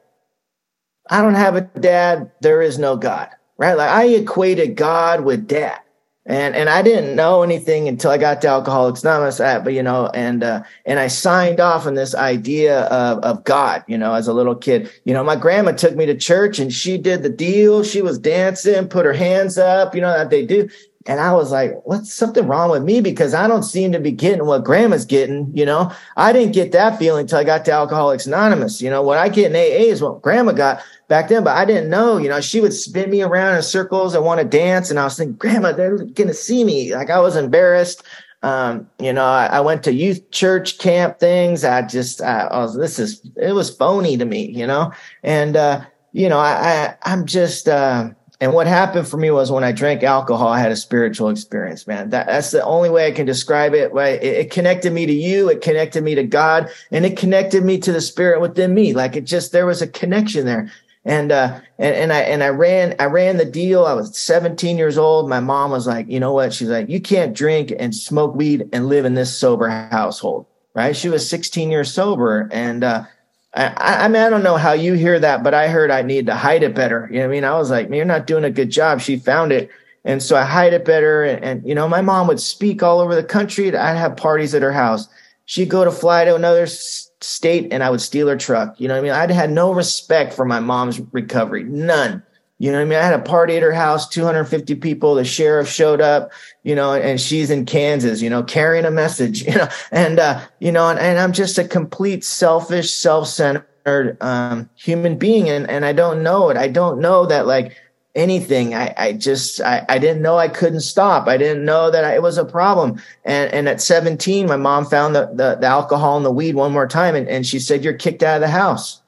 I 1.10 1.20
don't 1.20 1.34
have 1.34 1.56
a 1.56 1.62
dad. 1.62 2.30
There 2.42 2.62
is 2.62 2.78
no 2.78 2.96
God, 2.96 3.28
right? 3.58 3.74
Like 3.74 3.90
I 3.90 4.04
equated 4.06 4.76
God 4.76 5.22
with 5.24 5.48
dad 5.48 5.80
and 6.26 6.54
and 6.54 6.68
I 6.68 6.82
didn't 6.82 7.16
know 7.16 7.42
anything 7.42 7.88
until 7.88 8.10
I 8.10 8.18
got 8.18 8.42
to 8.42 8.48
Alcoholics 8.48 9.02
Anonymous. 9.02 9.40
At, 9.40 9.64
but 9.64 9.72
you 9.72 9.82
know, 9.82 10.08
and 10.08 10.44
uh, 10.44 10.62
and 10.84 10.98
I 10.98 11.06
signed 11.06 11.60
off 11.60 11.86
on 11.86 11.94
this 11.94 12.14
idea 12.14 12.82
of 12.84 13.18
of 13.20 13.44
God. 13.44 13.82
You 13.88 13.96
know, 13.96 14.12
as 14.14 14.28
a 14.28 14.34
little 14.34 14.54
kid, 14.54 14.90
you 15.04 15.14
know, 15.14 15.24
my 15.24 15.36
grandma 15.36 15.72
took 15.72 15.96
me 15.96 16.04
to 16.06 16.16
church 16.16 16.58
and 16.58 16.72
she 16.72 16.98
did 16.98 17.22
the 17.22 17.30
deal. 17.30 17.82
She 17.82 18.02
was 18.02 18.18
dancing, 18.18 18.88
put 18.88 19.06
her 19.06 19.14
hands 19.14 19.56
up. 19.56 19.94
You 19.94 20.02
know 20.02 20.12
that 20.12 20.28
they 20.28 20.44
do. 20.44 20.68
And 21.06 21.18
I 21.18 21.32
was 21.32 21.50
like, 21.50 21.72
what's 21.84 22.12
something 22.12 22.46
wrong 22.46 22.70
with 22.70 22.82
me? 22.82 23.00
Because 23.00 23.32
I 23.32 23.48
don't 23.48 23.62
seem 23.62 23.90
to 23.92 24.00
be 24.00 24.12
getting 24.12 24.44
what 24.44 24.64
grandma's 24.64 25.06
getting. 25.06 25.50
You 25.56 25.64
know, 25.64 25.90
I 26.16 26.32
didn't 26.32 26.52
get 26.52 26.72
that 26.72 26.98
feeling 26.98 27.22
until 27.22 27.38
I 27.38 27.44
got 27.44 27.64
to 27.64 27.72
Alcoholics 27.72 28.26
Anonymous. 28.26 28.82
You 28.82 28.90
know, 28.90 29.00
what 29.00 29.16
I 29.16 29.30
get 29.30 29.50
in 29.50 29.56
AA 29.56 29.90
is 29.90 30.02
what 30.02 30.20
grandma 30.20 30.52
got 30.52 30.82
back 31.08 31.28
then, 31.28 31.42
but 31.42 31.56
I 31.56 31.64
didn't 31.64 31.88
know, 31.88 32.18
you 32.18 32.28
know, 32.28 32.40
she 32.40 32.60
would 32.60 32.74
spin 32.74 33.10
me 33.10 33.22
around 33.22 33.56
in 33.56 33.62
circles 33.62 34.14
and 34.14 34.24
want 34.24 34.40
to 34.40 34.46
dance. 34.46 34.90
And 34.90 34.98
I 34.98 35.04
was 35.04 35.16
thinking, 35.16 35.36
grandma, 35.36 35.72
they're 35.72 35.96
going 35.96 36.28
to 36.28 36.34
see 36.34 36.64
me. 36.64 36.94
Like 36.94 37.08
I 37.08 37.18
was 37.18 37.34
embarrassed. 37.34 38.04
Um, 38.42 38.88
you 38.98 39.12
know, 39.12 39.24
I, 39.24 39.46
I, 39.46 39.60
went 39.60 39.82
to 39.82 39.92
youth 39.92 40.30
church 40.30 40.78
camp 40.78 41.18
things. 41.18 41.62
I 41.62 41.82
just, 41.82 42.22
I, 42.22 42.44
I 42.44 42.58
was, 42.60 42.74
this 42.74 42.98
is, 42.98 43.20
it 43.36 43.52
was 43.52 43.68
phony 43.68 44.16
to 44.16 44.24
me, 44.24 44.50
you 44.50 44.66
know? 44.66 44.92
And, 45.22 45.56
uh, 45.56 45.82
you 46.12 46.26
know, 46.26 46.38
I, 46.38 46.96
I 47.02 47.12
am 47.12 47.26
just, 47.26 47.68
uh, 47.68 48.08
and 48.40 48.54
what 48.54 48.66
happened 48.66 49.06
for 49.06 49.18
me 49.18 49.30
was 49.30 49.52
when 49.52 49.64
I 49.64 49.72
drank 49.72 50.02
alcohol, 50.02 50.48
I 50.48 50.60
had 50.60 50.72
a 50.72 50.76
spiritual 50.76 51.28
experience, 51.28 51.86
man. 51.86 52.08
That, 52.08 52.26
that's 52.26 52.52
the 52.52 52.64
only 52.64 52.88
way 52.88 53.06
I 53.06 53.10
can 53.10 53.26
describe 53.26 53.74
it. 53.74 53.92
Right? 53.92 54.22
It, 54.22 54.36
it 54.36 54.50
connected 54.50 54.94
me 54.94 55.04
to 55.04 55.12
you. 55.12 55.50
It 55.50 55.60
connected 55.60 56.02
me 56.02 56.14
to 56.14 56.24
God 56.24 56.70
and 56.90 57.04
it 57.04 57.18
connected 57.18 57.62
me 57.64 57.78
to 57.80 57.92
the 57.92 58.00
spirit 58.00 58.40
within 58.40 58.72
me. 58.72 58.94
Like 58.94 59.14
it 59.14 59.24
just, 59.24 59.52
there 59.52 59.66
was 59.66 59.82
a 59.82 59.86
connection 59.86 60.46
there. 60.46 60.72
And, 61.04 61.32
uh, 61.32 61.60
and, 61.78 61.94
and 61.94 62.12
I, 62.14 62.20
and 62.20 62.42
I 62.42 62.48
ran, 62.48 62.94
I 62.98 63.06
ran 63.06 63.36
the 63.36 63.44
deal. 63.44 63.84
I 63.84 63.92
was 63.92 64.18
17 64.18 64.78
years 64.78 64.96
old. 64.96 65.28
My 65.28 65.40
mom 65.40 65.70
was 65.70 65.86
like, 65.86 66.08
you 66.08 66.18
know 66.18 66.32
what? 66.32 66.54
She's 66.54 66.68
like, 66.68 66.88
you 66.88 67.00
can't 67.00 67.36
drink 67.36 67.74
and 67.78 67.94
smoke 67.94 68.34
weed 68.34 68.70
and 68.72 68.88
live 68.88 69.04
in 69.04 69.14
this 69.14 69.36
sober 69.36 69.68
household. 69.68 70.46
Right. 70.72 70.96
She 70.96 71.08
was 71.10 71.28
16 71.28 71.70
years 71.70 71.92
sober. 71.92 72.48
And, 72.52 72.84
uh, 72.84 73.04
I, 73.52 74.04
I 74.04 74.08
mean, 74.08 74.22
I 74.22 74.30
don't 74.30 74.44
know 74.44 74.56
how 74.56 74.72
you 74.72 74.94
hear 74.94 75.18
that, 75.18 75.42
but 75.42 75.54
I 75.54 75.68
heard 75.68 75.90
I 75.90 76.02
need 76.02 76.26
to 76.26 76.34
hide 76.36 76.62
it 76.62 76.74
better. 76.74 77.08
You 77.10 77.18
know 77.18 77.22
what 77.26 77.32
I 77.32 77.34
mean? 77.34 77.44
I 77.44 77.58
was 77.58 77.70
like, 77.70 77.88
Man, 77.90 77.96
you're 77.96 78.06
not 78.06 78.26
doing 78.26 78.44
a 78.44 78.50
good 78.50 78.70
job. 78.70 79.00
She 79.00 79.16
found 79.16 79.52
it. 79.52 79.70
And 80.04 80.22
so 80.22 80.36
I 80.36 80.44
hide 80.44 80.72
it 80.72 80.84
better. 80.84 81.24
And, 81.24 81.44
and, 81.44 81.68
you 81.68 81.74
know, 81.74 81.88
my 81.88 82.00
mom 82.00 82.26
would 82.28 82.40
speak 82.40 82.82
all 82.82 83.00
over 83.00 83.14
the 83.14 83.24
country. 83.24 83.76
I'd 83.76 83.96
have 83.96 84.16
parties 84.16 84.54
at 84.54 84.62
her 84.62 84.72
house. 84.72 85.08
She'd 85.44 85.68
go 85.68 85.84
to 85.84 85.90
fly 85.90 86.24
to 86.24 86.34
another 86.34 86.62
s- 86.62 87.10
state 87.20 87.72
and 87.72 87.82
I 87.82 87.90
would 87.90 88.00
steal 88.00 88.28
her 88.28 88.36
truck. 88.36 88.80
You 88.80 88.88
know 88.88 88.94
what 88.94 89.00
I 89.00 89.02
mean? 89.02 89.12
I'd 89.12 89.30
had 89.30 89.50
no 89.50 89.74
respect 89.74 90.32
for 90.32 90.44
my 90.44 90.60
mom's 90.60 91.00
recovery. 91.12 91.64
None. 91.64 92.22
You 92.60 92.70
know 92.70 92.82
I 92.82 92.84
mean? 92.84 92.98
I 92.98 93.02
had 93.02 93.18
a 93.18 93.22
party 93.22 93.56
at 93.56 93.62
her 93.62 93.72
house, 93.72 94.06
250 94.06 94.74
people. 94.74 95.14
The 95.14 95.24
sheriff 95.24 95.66
showed 95.66 96.02
up, 96.02 96.30
you 96.62 96.74
know, 96.74 96.92
and 96.92 97.18
she's 97.18 97.50
in 97.50 97.64
Kansas, 97.64 98.20
you 98.20 98.28
know, 98.28 98.42
carrying 98.42 98.84
a 98.84 98.90
message, 98.90 99.42
you 99.46 99.54
know, 99.54 99.66
and, 99.90 100.20
uh, 100.20 100.42
you 100.58 100.70
know, 100.70 100.90
and, 100.90 100.98
and 100.98 101.18
I'm 101.18 101.32
just 101.32 101.56
a 101.56 101.66
complete 101.66 102.22
selfish, 102.22 102.92
self-centered, 102.92 104.18
um, 104.20 104.68
human 104.74 105.16
being. 105.16 105.48
And, 105.48 105.70
and 105.70 105.86
I 105.86 105.94
don't 105.94 106.22
know 106.22 106.50
it. 106.50 106.58
I 106.58 106.68
don't 106.68 107.00
know 107.00 107.24
that 107.24 107.46
like 107.46 107.78
anything. 108.14 108.74
I, 108.74 108.92
I 108.94 109.12
just, 109.14 109.62
I, 109.62 109.86
I 109.88 109.98
didn't 109.98 110.20
know 110.20 110.36
I 110.36 110.48
couldn't 110.48 110.80
stop. 110.80 111.28
I 111.28 111.38
didn't 111.38 111.64
know 111.64 111.90
that 111.90 112.04
I, 112.04 112.16
it 112.16 112.22
was 112.22 112.36
a 112.36 112.44
problem. 112.44 113.00
And, 113.24 113.50
and 113.54 113.70
at 113.70 113.80
17, 113.80 114.46
my 114.46 114.56
mom 114.56 114.84
found 114.84 115.14
the, 115.14 115.30
the, 115.32 115.56
the 115.58 115.66
alcohol 115.66 116.18
and 116.18 116.26
the 116.26 116.30
weed 116.30 116.56
one 116.56 116.72
more 116.72 116.86
time. 116.86 117.14
And, 117.14 117.26
and 117.26 117.46
she 117.46 117.58
said, 117.58 117.82
you're 117.82 117.94
kicked 117.94 118.22
out 118.22 118.34
of 118.34 118.42
the 118.42 118.48
house. 118.48 119.00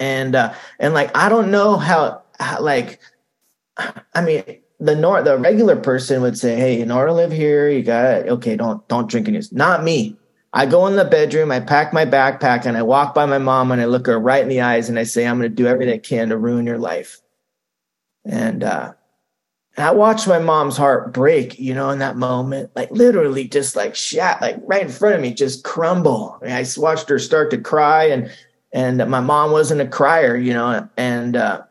And, 0.00 0.34
uh, 0.34 0.54
and 0.80 0.92
like, 0.92 1.16
I 1.16 1.28
don't 1.28 1.52
know 1.52 1.76
how, 1.76 2.23
like 2.60 3.00
i 4.14 4.20
mean 4.22 4.42
the 4.80 4.94
nor 4.94 5.22
the 5.22 5.38
regular 5.38 5.76
person 5.76 6.22
would 6.22 6.36
say 6.36 6.56
hey 6.56 6.80
in 6.80 6.90
order 6.90 7.08
to 7.08 7.14
live 7.14 7.32
here. 7.32 7.68
You 7.68 7.82
gotta 7.82 8.28
okay 8.30 8.56
don't 8.56 8.86
don't 8.88 9.08
drink 9.08 9.28
any 9.28 9.40
not 9.52 9.84
me. 9.84 10.16
I 10.52 10.66
go 10.66 10.86
in 10.86 10.96
the 10.96 11.04
bedroom 11.04 11.50
i 11.50 11.60
pack 11.60 11.92
my 11.92 12.04
backpack 12.04 12.64
and 12.64 12.76
i 12.76 12.82
walk 12.82 13.14
by 13.14 13.26
my 13.26 13.38
mom 13.38 13.72
and 13.72 13.80
i 13.80 13.86
look 13.86 14.06
her 14.06 14.18
right 14.18 14.42
in 14.42 14.48
the 14.48 14.60
eyes 14.60 14.88
and 14.88 14.98
i 14.98 15.04
say 15.04 15.26
i'm 15.26 15.38
going 15.38 15.50
to 15.50 15.54
do 15.54 15.66
everything 15.66 15.94
i 15.94 15.98
can 15.98 16.28
to 16.28 16.36
ruin 16.36 16.66
your 16.66 16.78
life. 16.78 17.20
And 18.24 18.62
uh 18.62 18.94
I 19.76 19.90
watched 19.90 20.28
my 20.28 20.38
mom's 20.38 20.76
heart 20.76 21.12
break, 21.12 21.58
you 21.58 21.74
know, 21.74 21.90
in 21.90 21.98
that 21.98 22.16
moment, 22.16 22.70
like 22.76 22.92
literally 22.92 23.48
just 23.48 23.74
like 23.74 23.96
shat, 23.96 24.40
like 24.40 24.56
right 24.66 24.82
in 24.82 24.88
front 24.88 25.16
of 25.16 25.20
me, 25.20 25.34
just 25.34 25.64
crumble. 25.64 26.38
I, 26.42 26.60
I 26.60 26.66
watched 26.76 27.08
her 27.08 27.18
start 27.18 27.50
to 27.50 27.58
cry 27.58 28.04
and, 28.04 28.30
and 28.72 28.98
my 29.10 29.20
mom 29.20 29.50
wasn't 29.50 29.80
a 29.80 29.88
crier, 29.88 30.36
you 30.36 30.52
know, 30.52 30.88
and, 30.96 31.36
uh, 31.36 31.62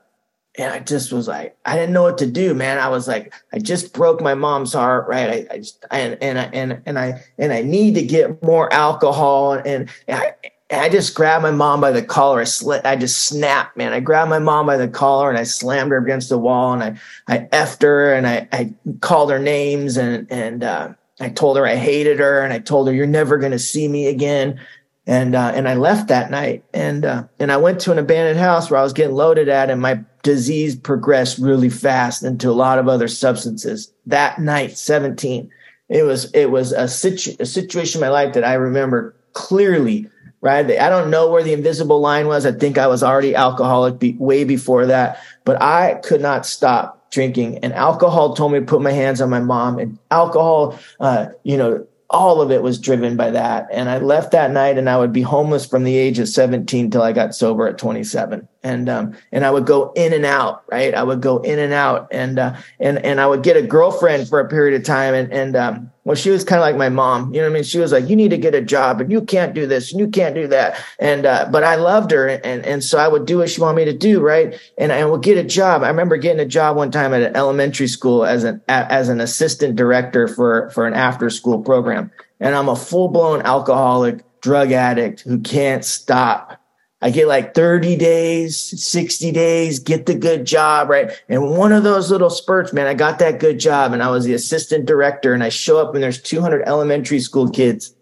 and 0.58 0.72
I 0.72 0.80
just 0.80 1.12
was 1.12 1.28
like, 1.28 1.58
I 1.66 1.76
didn't 1.76 1.94
know 1.94 2.04
what 2.04 2.20
to 2.20 2.28
do, 2.28 2.54
man. 2.54 2.78
I 2.78 2.88
was 2.90 3.08
like, 3.08 3.34
I 3.52 3.60
just 3.60 3.94
broke 3.94 4.22
my 4.22 4.36
mom's 4.36 4.74
heart, 4.74 5.08
right? 5.08 5.48
I, 5.52 5.54
I 5.56 5.58
just, 5.58 5.84
and, 5.90 6.18
and 6.22 6.40
I, 6.40 6.44
and, 6.54 6.82
and 6.86 7.00
I, 7.00 7.24
and 7.40 7.52
I 7.52 7.64
need 7.64 7.96
to 7.96 8.04
get 8.04 8.42
more 8.44 8.72
alcohol. 8.72 9.54
And, 9.54 9.90
and 10.08 10.22
I, 10.22 10.36
and 10.70 10.82
I 10.82 10.90
just 10.90 11.16
grabbed 11.16 11.42
my 11.42 11.52
mom 11.52 11.82
by 11.82 11.92
the 11.92 12.04
collar. 12.04 12.42
I 12.42 12.44
slit, 12.44 12.86
I 12.86 12.96
just 12.96 13.24
snapped, 13.24 13.78
man. 13.78 13.94
I 13.94 14.00
grabbed 14.00 14.30
my 14.30 14.40
mom 14.40 14.68
by 14.68 14.78
the 14.78 14.88
collar 14.88 15.30
and 15.30 15.40
I 15.40 15.44
slammed 15.44 15.92
her 15.92 15.98
against 15.98 16.30
the 16.30 16.38
wall 16.38 16.74
and 16.74 16.84
I, 16.84 17.00
I 17.28 17.40
effed 17.52 17.82
her 17.82 18.14
and 18.14 18.28
I, 18.28 18.48
I 18.52 18.74
called 19.02 19.32
her 19.32 19.40
names 19.40 19.98
and, 19.98 20.28
and, 20.30 20.64
uh, 20.64 20.94
I 21.20 21.30
told 21.30 21.58
her 21.58 21.66
I 21.66 21.76
hated 21.76 22.20
her 22.20 22.42
and 22.42 22.54
I 22.54 22.60
told 22.60 22.88
her, 22.88 22.94
you're 22.94 23.06
never 23.08 23.38
going 23.38 23.52
to 23.52 23.60
see 23.60 23.88
me 23.88 24.08
again 24.08 24.60
and 25.06 25.36
uh, 25.36 25.52
and 25.54 25.68
I 25.68 25.74
left 25.74 26.08
that 26.08 26.32
night, 26.32 26.64
and 26.74 27.04
uh, 27.04 27.26
and 27.38 27.52
I 27.52 27.58
went 27.58 27.82
to 27.82 27.92
an 27.92 28.00
abandoned 28.00 28.40
house 28.40 28.70
where 28.70 28.80
I 28.80 28.84
was 28.84 28.94
getting 28.94 29.16
loaded 29.16 29.50
at, 29.50 29.70
and 29.70 29.82
my 29.82 30.00
disease 30.24 30.76
progressed 30.76 31.38
really 31.38 31.70
fast 31.70 32.24
into 32.24 32.50
a 32.50 32.52
lot 32.52 32.80
of 32.80 32.88
other 32.88 33.08
substances. 33.08 33.94
That 34.08 34.40
night, 34.40 34.78
seventeen, 34.78 35.52
it 35.90 36.04
was 36.04 36.32
it 36.34 36.50
was 36.50 36.72
a, 36.72 36.88
situ- 36.88 37.36
a 37.40 37.46
situation 37.46 38.00
in 38.00 38.08
my 38.08 38.10
life 38.10 38.34
that 38.34 38.44
I 38.44 38.56
remember 38.56 39.16
clearly. 39.34 40.10
Right, 40.42 40.70
I 40.78 40.90
don't 40.90 41.10
know 41.10 41.32
where 41.32 41.42
the 41.42 41.54
invisible 41.54 42.02
line 42.02 42.28
was. 42.28 42.46
I 42.46 42.52
think 42.52 42.78
I 42.78 42.88
was 42.88 43.02
already 43.02 43.34
alcoholic 43.34 43.98
be- 43.98 44.18
way 44.20 44.44
before 44.44 44.86
that, 44.88 45.18
but 45.46 45.62
I 45.62 46.02
could 46.04 46.20
not 46.20 46.46
stop 46.46 47.10
drinking. 47.12 47.60
And 47.60 47.72
alcohol 47.72 48.36
told 48.36 48.52
me 48.52 48.60
to 48.60 48.66
put 48.66 48.82
my 48.82 48.92
hands 48.92 49.22
on 49.22 49.30
my 49.30 49.40
mom, 49.40 49.80
and 49.80 49.98
alcohol, 50.12 50.78
uh, 51.00 51.28
you 51.44 51.56
know, 51.56 51.88
all 52.10 52.42
of 52.42 52.52
it 52.52 52.62
was 52.62 52.80
driven 52.80 53.18
by 53.18 53.32
that. 53.32 53.68
And 53.72 53.90
I 53.90 53.98
left 53.98 54.32
that 54.32 54.52
night 54.52 54.78
and 54.78 54.90
I 54.90 54.98
would 54.98 55.14
be 55.14 55.22
homeless 55.22 55.66
from 55.66 55.84
the 55.84 55.98
age 55.98 56.20
of 56.20 56.30
17 56.30 56.92
till 56.92 57.02
I 57.02 57.12
got 57.12 57.36
sober 57.36 57.68
at 57.68 57.78
27 57.78 58.48
and 58.64 58.90
um, 58.90 59.14
and 59.32 59.46
I 59.46 59.52
would 59.52 59.66
go 59.66 59.92
in 59.96 60.14
and 60.14 60.26
out, 60.26 60.64
right? 60.72 60.94
I 60.94 61.04
would 61.04 61.22
go 61.22 61.40
in 61.40 61.60
and 61.60 61.74
out, 61.74 62.08
and 62.12 62.40
uh, 62.40 62.56
and 62.80 62.98
and 63.00 63.20
I 63.20 63.28
would 63.28 63.44
get 63.44 63.58
a 63.58 63.62
girlfriend 63.62 64.30
for 64.30 64.40
a 64.40 64.48
period 64.48 64.80
of 64.80 64.86
time, 64.86 65.14
and 65.14 65.32
and 65.32 65.56
um, 65.56 65.92
well, 66.06 66.16
she 66.16 66.30
was 66.30 66.44
kind 66.44 66.60
of 66.60 66.64
like 66.64 66.76
my 66.76 66.90
mom, 66.90 67.34
you 67.34 67.40
know 67.40 67.48
what 67.48 67.52
I 67.52 67.54
mean? 67.54 67.64
She 67.64 67.80
was 67.80 67.94
like, 67.94 68.10
"You 68.10 68.16
need 68.16 68.32
to 68.32 68.38
get 68.38 68.54
a 68.54 68.62
job, 68.62 69.00
and 69.00 69.10
you 69.12 69.22
can't 69.22 69.54
do 69.54 69.66
this, 69.66 69.92
and 69.92 70.02
you 70.02 70.08
can't 70.10 70.36
do 70.36 70.48
that," 70.48 70.78
and 71.00 71.26
uh, 71.26 71.48
but 71.50 71.64
I 71.64 71.76
loved 71.76 72.12
her, 72.12 72.28
and 72.28 72.66
and 72.66 72.84
so 72.84 72.98
I 72.98 73.08
would 73.08 73.26
do 73.26 73.38
what 73.38 73.50
she 73.50 73.62
wanted 73.62 73.78
me 73.78 73.86
to 73.86 73.98
do, 73.98 74.20
right? 74.20 74.60
And 74.78 74.92
I 74.92 75.06
would 75.06 75.24
get 75.24 75.38
a 75.38 75.44
job. 75.44 75.82
I 75.82 75.88
remember 75.88 76.18
getting 76.18 76.42
a 76.42 76.46
job 76.46 76.76
one 76.76 76.92
time 76.92 77.14
at 77.14 77.22
an 77.22 77.36
elementary 77.36 77.88
school 77.88 78.26
as 78.26 78.44
an 78.44 78.62
as 78.68 79.08
an 79.08 79.22
assistant 79.22 79.78
director 79.78 80.28
for 80.28 80.70
for 80.72 80.86
an 80.86 80.94
after 80.94 81.30
school 81.30 81.62
program, 81.62 82.12
and 82.40 82.54
I'm 82.54 82.68
a 82.68 82.76
full 82.76 83.08
blown 83.08 83.42
alcoholic, 83.42 84.24
drug 84.42 84.74
addict 84.74 85.22
who 85.22 85.40
can't 85.40 85.86
stop 85.86 86.60
I 87.04 87.10
get 87.10 87.28
like 87.28 87.54
30 87.54 87.98
days, 87.98 88.58
60 88.58 89.34
days, 89.34 89.80
get 89.80 90.06
the 90.06 90.16
good 90.16 90.46
job, 90.46 90.90
right? 90.90 91.12
And 91.28 91.52
one 91.52 91.74
of 91.74 91.84
those 91.84 92.10
little 92.10 92.30
spurts, 92.30 92.72
man, 92.72 92.88
I 92.88 92.94
got 92.94 93.20
that 93.20 93.42
good 93.42 93.60
job 93.60 93.92
and 93.92 94.02
I 94.02 94.10
was 94.10 94.24
the 94.24 94.34
assistant 94.34 94.86
director 94.86 95.34
and 95.34 95.44
I 95.44 95.50
show 95.50 95.80
up 95.80 95.94
and 95.94 96.02
there's 96.02 96.22
200 96.22 96.64
elementary 96.66 97.20
school 97.20 97.50
kids 97.50 97.94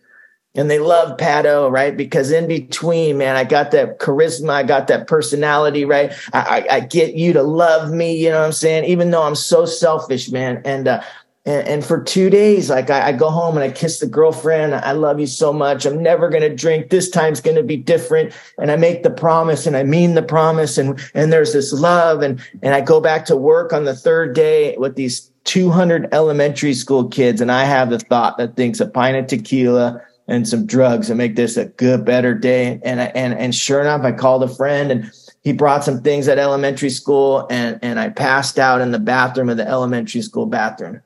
and 0.53 0.69
they 0.69 0.79
love 0.79 1.17
Pato, 1.17 1.71
right? 1.71 1.95
Because 1.95 2.29
in 2.29 2.47
between, 2.47 3.17
man, 3.17 3.37
I 3.37 3.43
got 3.43 3.71
that 3.71 3.99
charisma, 3.99 4.51
I 4.51 4.63
got 4.63 4.87
that 4.87 5.07
personality, 5.07 5.85
right? 5.85 6.13
I, 6.33 6.39
I, 6.69 6.75
I, 6.75 6.79
get 6.81 7.15
you 7.15 7.31
to 7.33 7.41
love 7.41 7.91
me, 7.91 8.17
you 8.17 8.29
know 8.29 8.39
what 8.39 8.45
I'm 8.47 8.51
saying? 8.51 8.83
Even 8.83 9.11
though 9.11 9.23
I'm 9.23 9.35
so 9.35 9.65
selfish, 9.65 10.29
man. 10.29 10.61
And 10.65 10.89
uh, 10.89 11.01
and, 11.45 11.67
and 11.67 11.85
for 11.85 12.03
two 12.03 12.29
days, 12.29 12.69
like 12.69 12.89
I, 12.91 13.07
I, 13.07 13.11
go 13.13 13.31
home 13.31 13.57
and 13.57 13.63
I 13.63 13.71
kiss 13.71 13.99
the 13.99 14.05
girlfriend. 14.05 14.75
I 14.75 14.91
love 14.91 15.19
you 15.19 15.25
so 15.25 15.51
much. 15.51 15.85
I'm 15.85 16.01
never 16.01 16.29
going 16.29 16.43
to 16.43 16.55
drink. 16.55 16.89
This 16.89 17.09
time's 17.09 17.41
going 17.41 17.55
to 17.55 17.63
be 17.63 17.77
different. 17.77 18.33
And 18.59 18.69
I 18.69 18.75
make 18.75 19.01
the 19.01 19.09
promise 19.09 19.65
and 19.65 19.75
I 19.75 19.83
mean 19.83 20.13
the 20.13 20.21
promise. 20.21 20.77
And, 20.77 20.99
and 21.15 21.33
there's 21.33 21.53
this 21.53 21.73
love. 21.73 22.21
And, 22.21 22.39
and 22.61 22.75
I 22.75 22.81
go 22.81 23.01
back 23.01 23.25
to 23.25 23.35
work 23.35 23.73
on 23.73 23.85
the 23.85 23.95
third 23.95 24.35
day 24.35 24.77
with 24.77 24.95
these 24.95 25.31
200 25.45 26.13
elementary 26.13 26.75
school 26.75 27.07
kids. 27.07 27.41
And 27.41 27.51
I 27.51 27.63
have 27.63 27.89
the 27.89 27.99
thought 27.99 28.37
that 28.37 28.55
thinks 28.55 28.79
a 28.79 28.87
pint 28.87 29.17
of 29.17 29.25
tequila 29.25 29.99
and 30.27 30.47
some 30.47 30.67
drugs 30.67 31.09
and 31.09 31.17
make 31.17 31.35
this 31.35 31.57
a 31.57 31.65
good, 31.65 32.05
better 32.05 32.35
day. 32.35 32.79
And 32.83 33.01
I, 33.01 33.05
and, 33.15 33.33
and 33.33 33.55
sure 33.55 33.81
enough, 33.81 34.03
I 34.03 34.11
called 34.11 34.43
a 34.43 34.47
friend 34.47 34.91
and 34.91 35.11
he 35.43 35.53
brought 35.53 35.83
some 35.83 36.03
things 36.03 36.27
at 36.27 36.37
elementary 36.37 36.91
school 36.91 37.47
and, 37.49 37.79
and 37.81 37.99
I 37.99 38.09
passed 38.09 38.59
out 38.59 38.79
in 38.79 38.91
the 38.91 38.99
bathroom 38.99 39.49
of 39.49 39.57
the 39.57 39.67
elementary 39.67 40.21
school 40.21 40.45
bathroom 40.45 41.01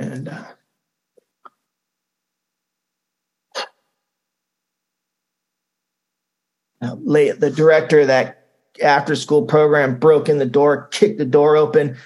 and 0.00 0.28
uh, 6.82 6.96
late, 7.00 7.38
the 7.38 7.50
director 7.50 8.00
of 8.00 8.06
that 8.06 8.46
after 8.82 9.14
school 9.14 9.44
program 9.44 9.98
broke 9.98 10.28
in 10.28 10.38
the 10.38 10.46
door, 10.46 10.88
kicked 10.90 11.18
the 11.18 11.24
door 11.24 11.56
open, 11.56 11.96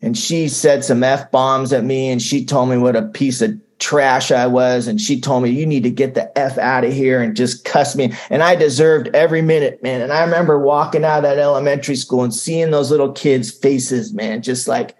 and 0.00 0.16
she 0.16 0.48
said 0.48 0.84
some 0.84 1.02
f 1.02 1.30
bombs 1.30 1.72
at 1.72 1.84
me, 1.84 2.10
and 2.10 2.22
she 2.22 2.44
told 2.44 2.70
me 2.70 2.78
what 2.78 2.96
a 2.96 3.02
piece 3.02 3.42
of 3.42 3.60
trash 3.80 4.30
I 4.30 4.46
was. 4.46 4.86
And 4.86 5.00
she 5.00 5.20
told 5.20 5.42
me, 5.42 5.50
you 5.50 5.66
need 5.66 5.82
to 5.82 5.90
get 5.90 6.14
the 6.14 6.38
F 6.38 6.58
out 6.58 6.84
of 6.84 6.92
here 6.92 7.22
and 7.22 7.34
just 7.34 7.64
cuss 7.64 7.96
me. 7.96 8.12
And 8.28 8.42
I 8.42 8.54
deserved 8.54 9.08
every 9.14 9.42
minute, 9.42 9.82
man. 9.82 10.02
And 10.02 10.12
I 10.12 10.22
remember 10.22 10.58
walking 10.58 11.02
out 11.02 11.18
of 11.18 11.22
that 11.22 11.38
elementary 11.38 11.96
school 11.96 12.22
and 12.22 12.34
seeing 12.34 12.70
those 12.70 12.90
little 12.90 13.10
kids' 13.12 13.50
faces, 13.50 14.12
man, 14.12 14.42
just 14.42 14.68
like, 14.68 14.96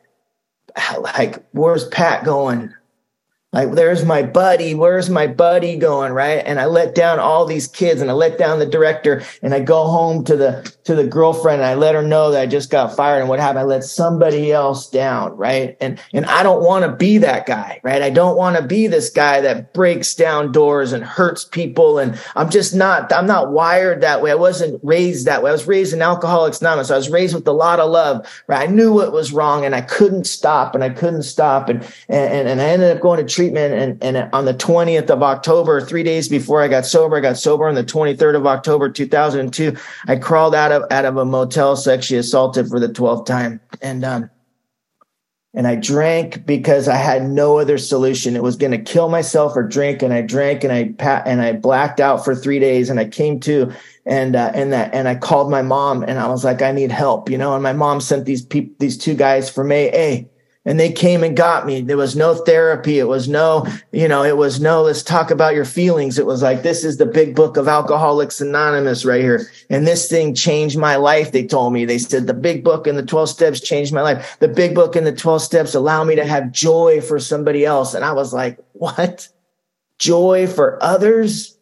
like, 0.99 1.43
where's 1.53 1.87
Pat 1.89 2.25
going? 2.25 2.75
Like, 3.53 3.73
there's 3.73 4.05
my 4.05 4.23
buddy. 4.23 4.77
Where's 4.77 5.11
my 5.11 5.27
buddy 5.27 5.77
going? 5.77 6.13
Right. 6.13 6.41
And 6.47 6.61
I 6.61 6.67
let 6.67 6.95
down 6.95 7.19
all 7.19 7.47
these 7.47 7.67
kids 7.67 8.01
and 8.01 8.09
I 8.09 8.13
let 8.13 8.39
down 8.39 8.61
the 8.61 8.67
director 8.67 9.25
and 9.43 9.53
I 9.53 9.59
go 9.59 9.89
home 9.89 10.25
to 10.27 10.37
the, 10.37 10.73
to 10.85 10.95
the 10.95 11.05
girlfriend 11.05 11.61
and 11.61 11.69
I 11.69 11.75
let 11.75 11.97
her 11.97 12.03
know 12.03 12.31
that 12.31 12.43
I 12.43 12.47
just 12.47 12.71
got 12.71 12.95
fired 12.95 13.19
and 13.19 13.29
what 13.29 13.41
happened. 13.41 13.59
I 13.59 13.65
let 13.65 13.83
somebody 13.83 14.53
else 14.53 14.89
down. 14.89 15.37
Right. 15.37 15.77
And, 15.81 16.01
and 16.13 16.27
I 16.27 16.45
don't 16.45 16.63
want 16.63 16.85
to 16.85 16.93
be 16.93 17.19
that 17.19 17.45
guy. 17.45 17.81
Right. 17.83 18.03
I 18.03 18.11
don't 18.11 18.37
want 18.37 18.57
to 18.57 18.63
be 18.63 18.87
this 18.87 19.11
guy 19.11 19.41
that 19.41 19.75
breaks 19.75 20.15
down 20.15 20.53
doors 20.53 20.93
and 20.93 21.03
hurts 21.03 21.45
people. 21.45 21.99
And 21.99 22.21
I'm 22.37 22.51
just 22.51 22.73
not, 22.73 23.13
I'm 23.13 23.27
not 23.27 23.51
wired 23.51 24.03
that 24.03 24.23
way. 24.23 24.31
I 24.31 24.37
wasn't 24.37 24.79
raised 24.85 25.27
that 25.27 25.43
way. 25.43 25.51
I 25.51 25.53
was 25.53 25.67
raised 25.67 25.93
in 25.93 26.03
Alcoholics 26.03 26.61
Anonymous. 26.61 26.93
I 26.93 26.97
was 26.97 27.11
raised 27.11 27.35
with 27.35 27.49
a 27.49 27.53
lot 27.53 27.81
of 27.81 27.91
love. 27.91 28.45
Right. 28.47 28.69
I 28.69 28.73
knew 28.73 28.93
what 28.93 29.11
was 29.11 29.33
wrong 29.33 29.65
and 29.65 29.75
I 29.75 29.81
couldn't 29.81 30.29
stop 30.29 30.77
and 30.77 30.85
I 30.85 30.91
couldn't 30.91 31.25
stop. 31.25 31.69
And, 31.69 31.83
and, 32.09 32.49
and 32.49 32.61
I 32.61 32.67
ended 32.67 32.97
up 32.97 33.03
going 33.03 33.19
to 33.19 33.40
treatment. 33.41 33.73
And, 33.73 34.17
and 34.17 34.35
on 34.35 34.45
the 34.45 34.53
20th 34.53 35.09
of 35.09 35.23
October, 35.23 35.81
three 35.81 36.03
days 36.03 36.29
before 36.29 36.61
I 36.61 36.69
got 36.69 36.85
sober, 36.85 37.17
I 37.17 37.21
got 37.21 37.39
sober 37.39 37.67
on 37.67 37.75
the 37.75 37.83
23rd 37.83 38.37
of 38.37 38.47
October, 38.47 38.91
2002. 38.91 39.75
I 40.07 40.17
crawled 40.17 40.55
out 40.55 40.73
of, 40.73 40.83
out 40.91 41.07
of 41.07 41.17
a 41.17 41.25
motel, 41.25 41.75
sexually 41.75 42.19
assaulted 42.19 42.69
for 42.69 42.79
the 42.79 42.89
12th 42.89 43.25
time. 43.25 43.59
And, 43.81 44.05
um, 44.05 44.29
and 45.55 45.67
I 45.67 45.75
drank 45.77 46.45
because 46.45 46.87
I 46.87 46.97
had 46.97 47.31
no 47.31 47.59
other 47.59 47.79
solution. 47.79 48.37
It 48.37 48.43
was 48.43 48.57
going 48.57 48.73
to 48.73 48.79
kill 48.79 49.09
myself 49.09 49.57
or 49.57 49.63
drink. 49.63 50.03
And 50.03 50.13
I 50.13 50.21
drank 50.21 50.63
and 50.63 50.73
I 50.73 50.93
pat 50.99 51.27
and 51.27 51.41
I 51.41 51.55
blacked 51.55 51.99
out 51.99 52.23
for 52.23 52.35
three 52.35 52.59
days. 52.59 52.91
And 52.91 53.01
I 53.01 53.07
came 53.07 53.41
to 53.41 53.73
and 54.05 54.37
uh, 54.37 54.53
and 54.55 54.73
that 54.73 54.95
and 54.95 55.09
I 55.09 55.17
called 55.17 55.51
my 55.51 55.63
mom 55.63 56.05
and 56.05 56.21
I 56.21 56.29
was 56.29 56.45
like, 56.45 56.63
I 56.63 56.71
need 56.71 56.93
help, 56.93 57.29
you 57.29 57.37
know. 57.37 57.55
And 57.55 57.65
my 57.65 57.73
mom 57.73 58.01
sent 58.01 58.27
these 58.27 58.45
people, 58.45 58.77
these 58.79 58.97
two 58.97 59.15
guys 59.15 59.51
from 59.51 59.73
AA 59.73 60.29
and 60.67 60.79
they 60.79 60.93
came 60.93 61.25
and 61.25 61.37
got 61.37 61.67
me. 61.67 61.81
There 61.81 61.97
was 61.97 62.17
no 62.17 62.35
therapy. 62.35 62.99
It 62.99 63.09
was 63.09 63.29
no, 63.29 63.67
you 63.93 64.07
know, 64.07 64.23
it 64.23 64.37
was 64.37 64.61
no, 64.61 64.83
let's 64.83 65.03
talk 65.03 65.31
about 65.31 65.55
your 65.55 65.65
feelings. 65.65 66.19
It 66.19 66.27
was 66.27 66.43
like, 66.43 66.63
this 66.63 66.85
is 66.85 66.99
the 66.99 67.07
big 67.07 67.35
book 67.35 67.57
of 67.57 67.67
Alcoholics 67.67 68.43
Anonymous 68.43 69.07
right 69.07 69.23
here. 69.23 69.47
And 69.71 69.87
this 69.87 70.09
thing 70.09 70.35
changed 70.35 70.77
my 70.77 70.97
life. 70.97 71.33
They 71.33 71.47
told 71.47 71.73
me, 71.73 71.87
they 71.87 71.99
said 71.99 72.27
the 72.27 72.35
big 72.35 72.63
book 72.63 72.87
and 72.87 72.99
the 72.99 73.07
12 73.07 73.31
steps 73.31 73.61
changed 73.61 73.95
my 73.95 74.03
life. 74.03 74.37
The 74.41 74.49
big 74.49 74.75
book 74.75 74.97
and 74.97 75.07
the 75.07 75.17
12 75.17 75.41
steps 75.41 75.75
allow 75.75 76.05
me 76.05 76.15
to 76.17 76.27
have 76.27 76.53
joy 76.53 77.01
for 77.01 77.19
somebody 77.19 77.65
else. 77.65 77.95
And 77.95 78.05
I 78.05 78.13
was 78.13 78.35
like, 78.35 78.59
what? 78.73 79.29
Joy 79.99 80.47
for 80.47 80.83
others? 80.83 81.57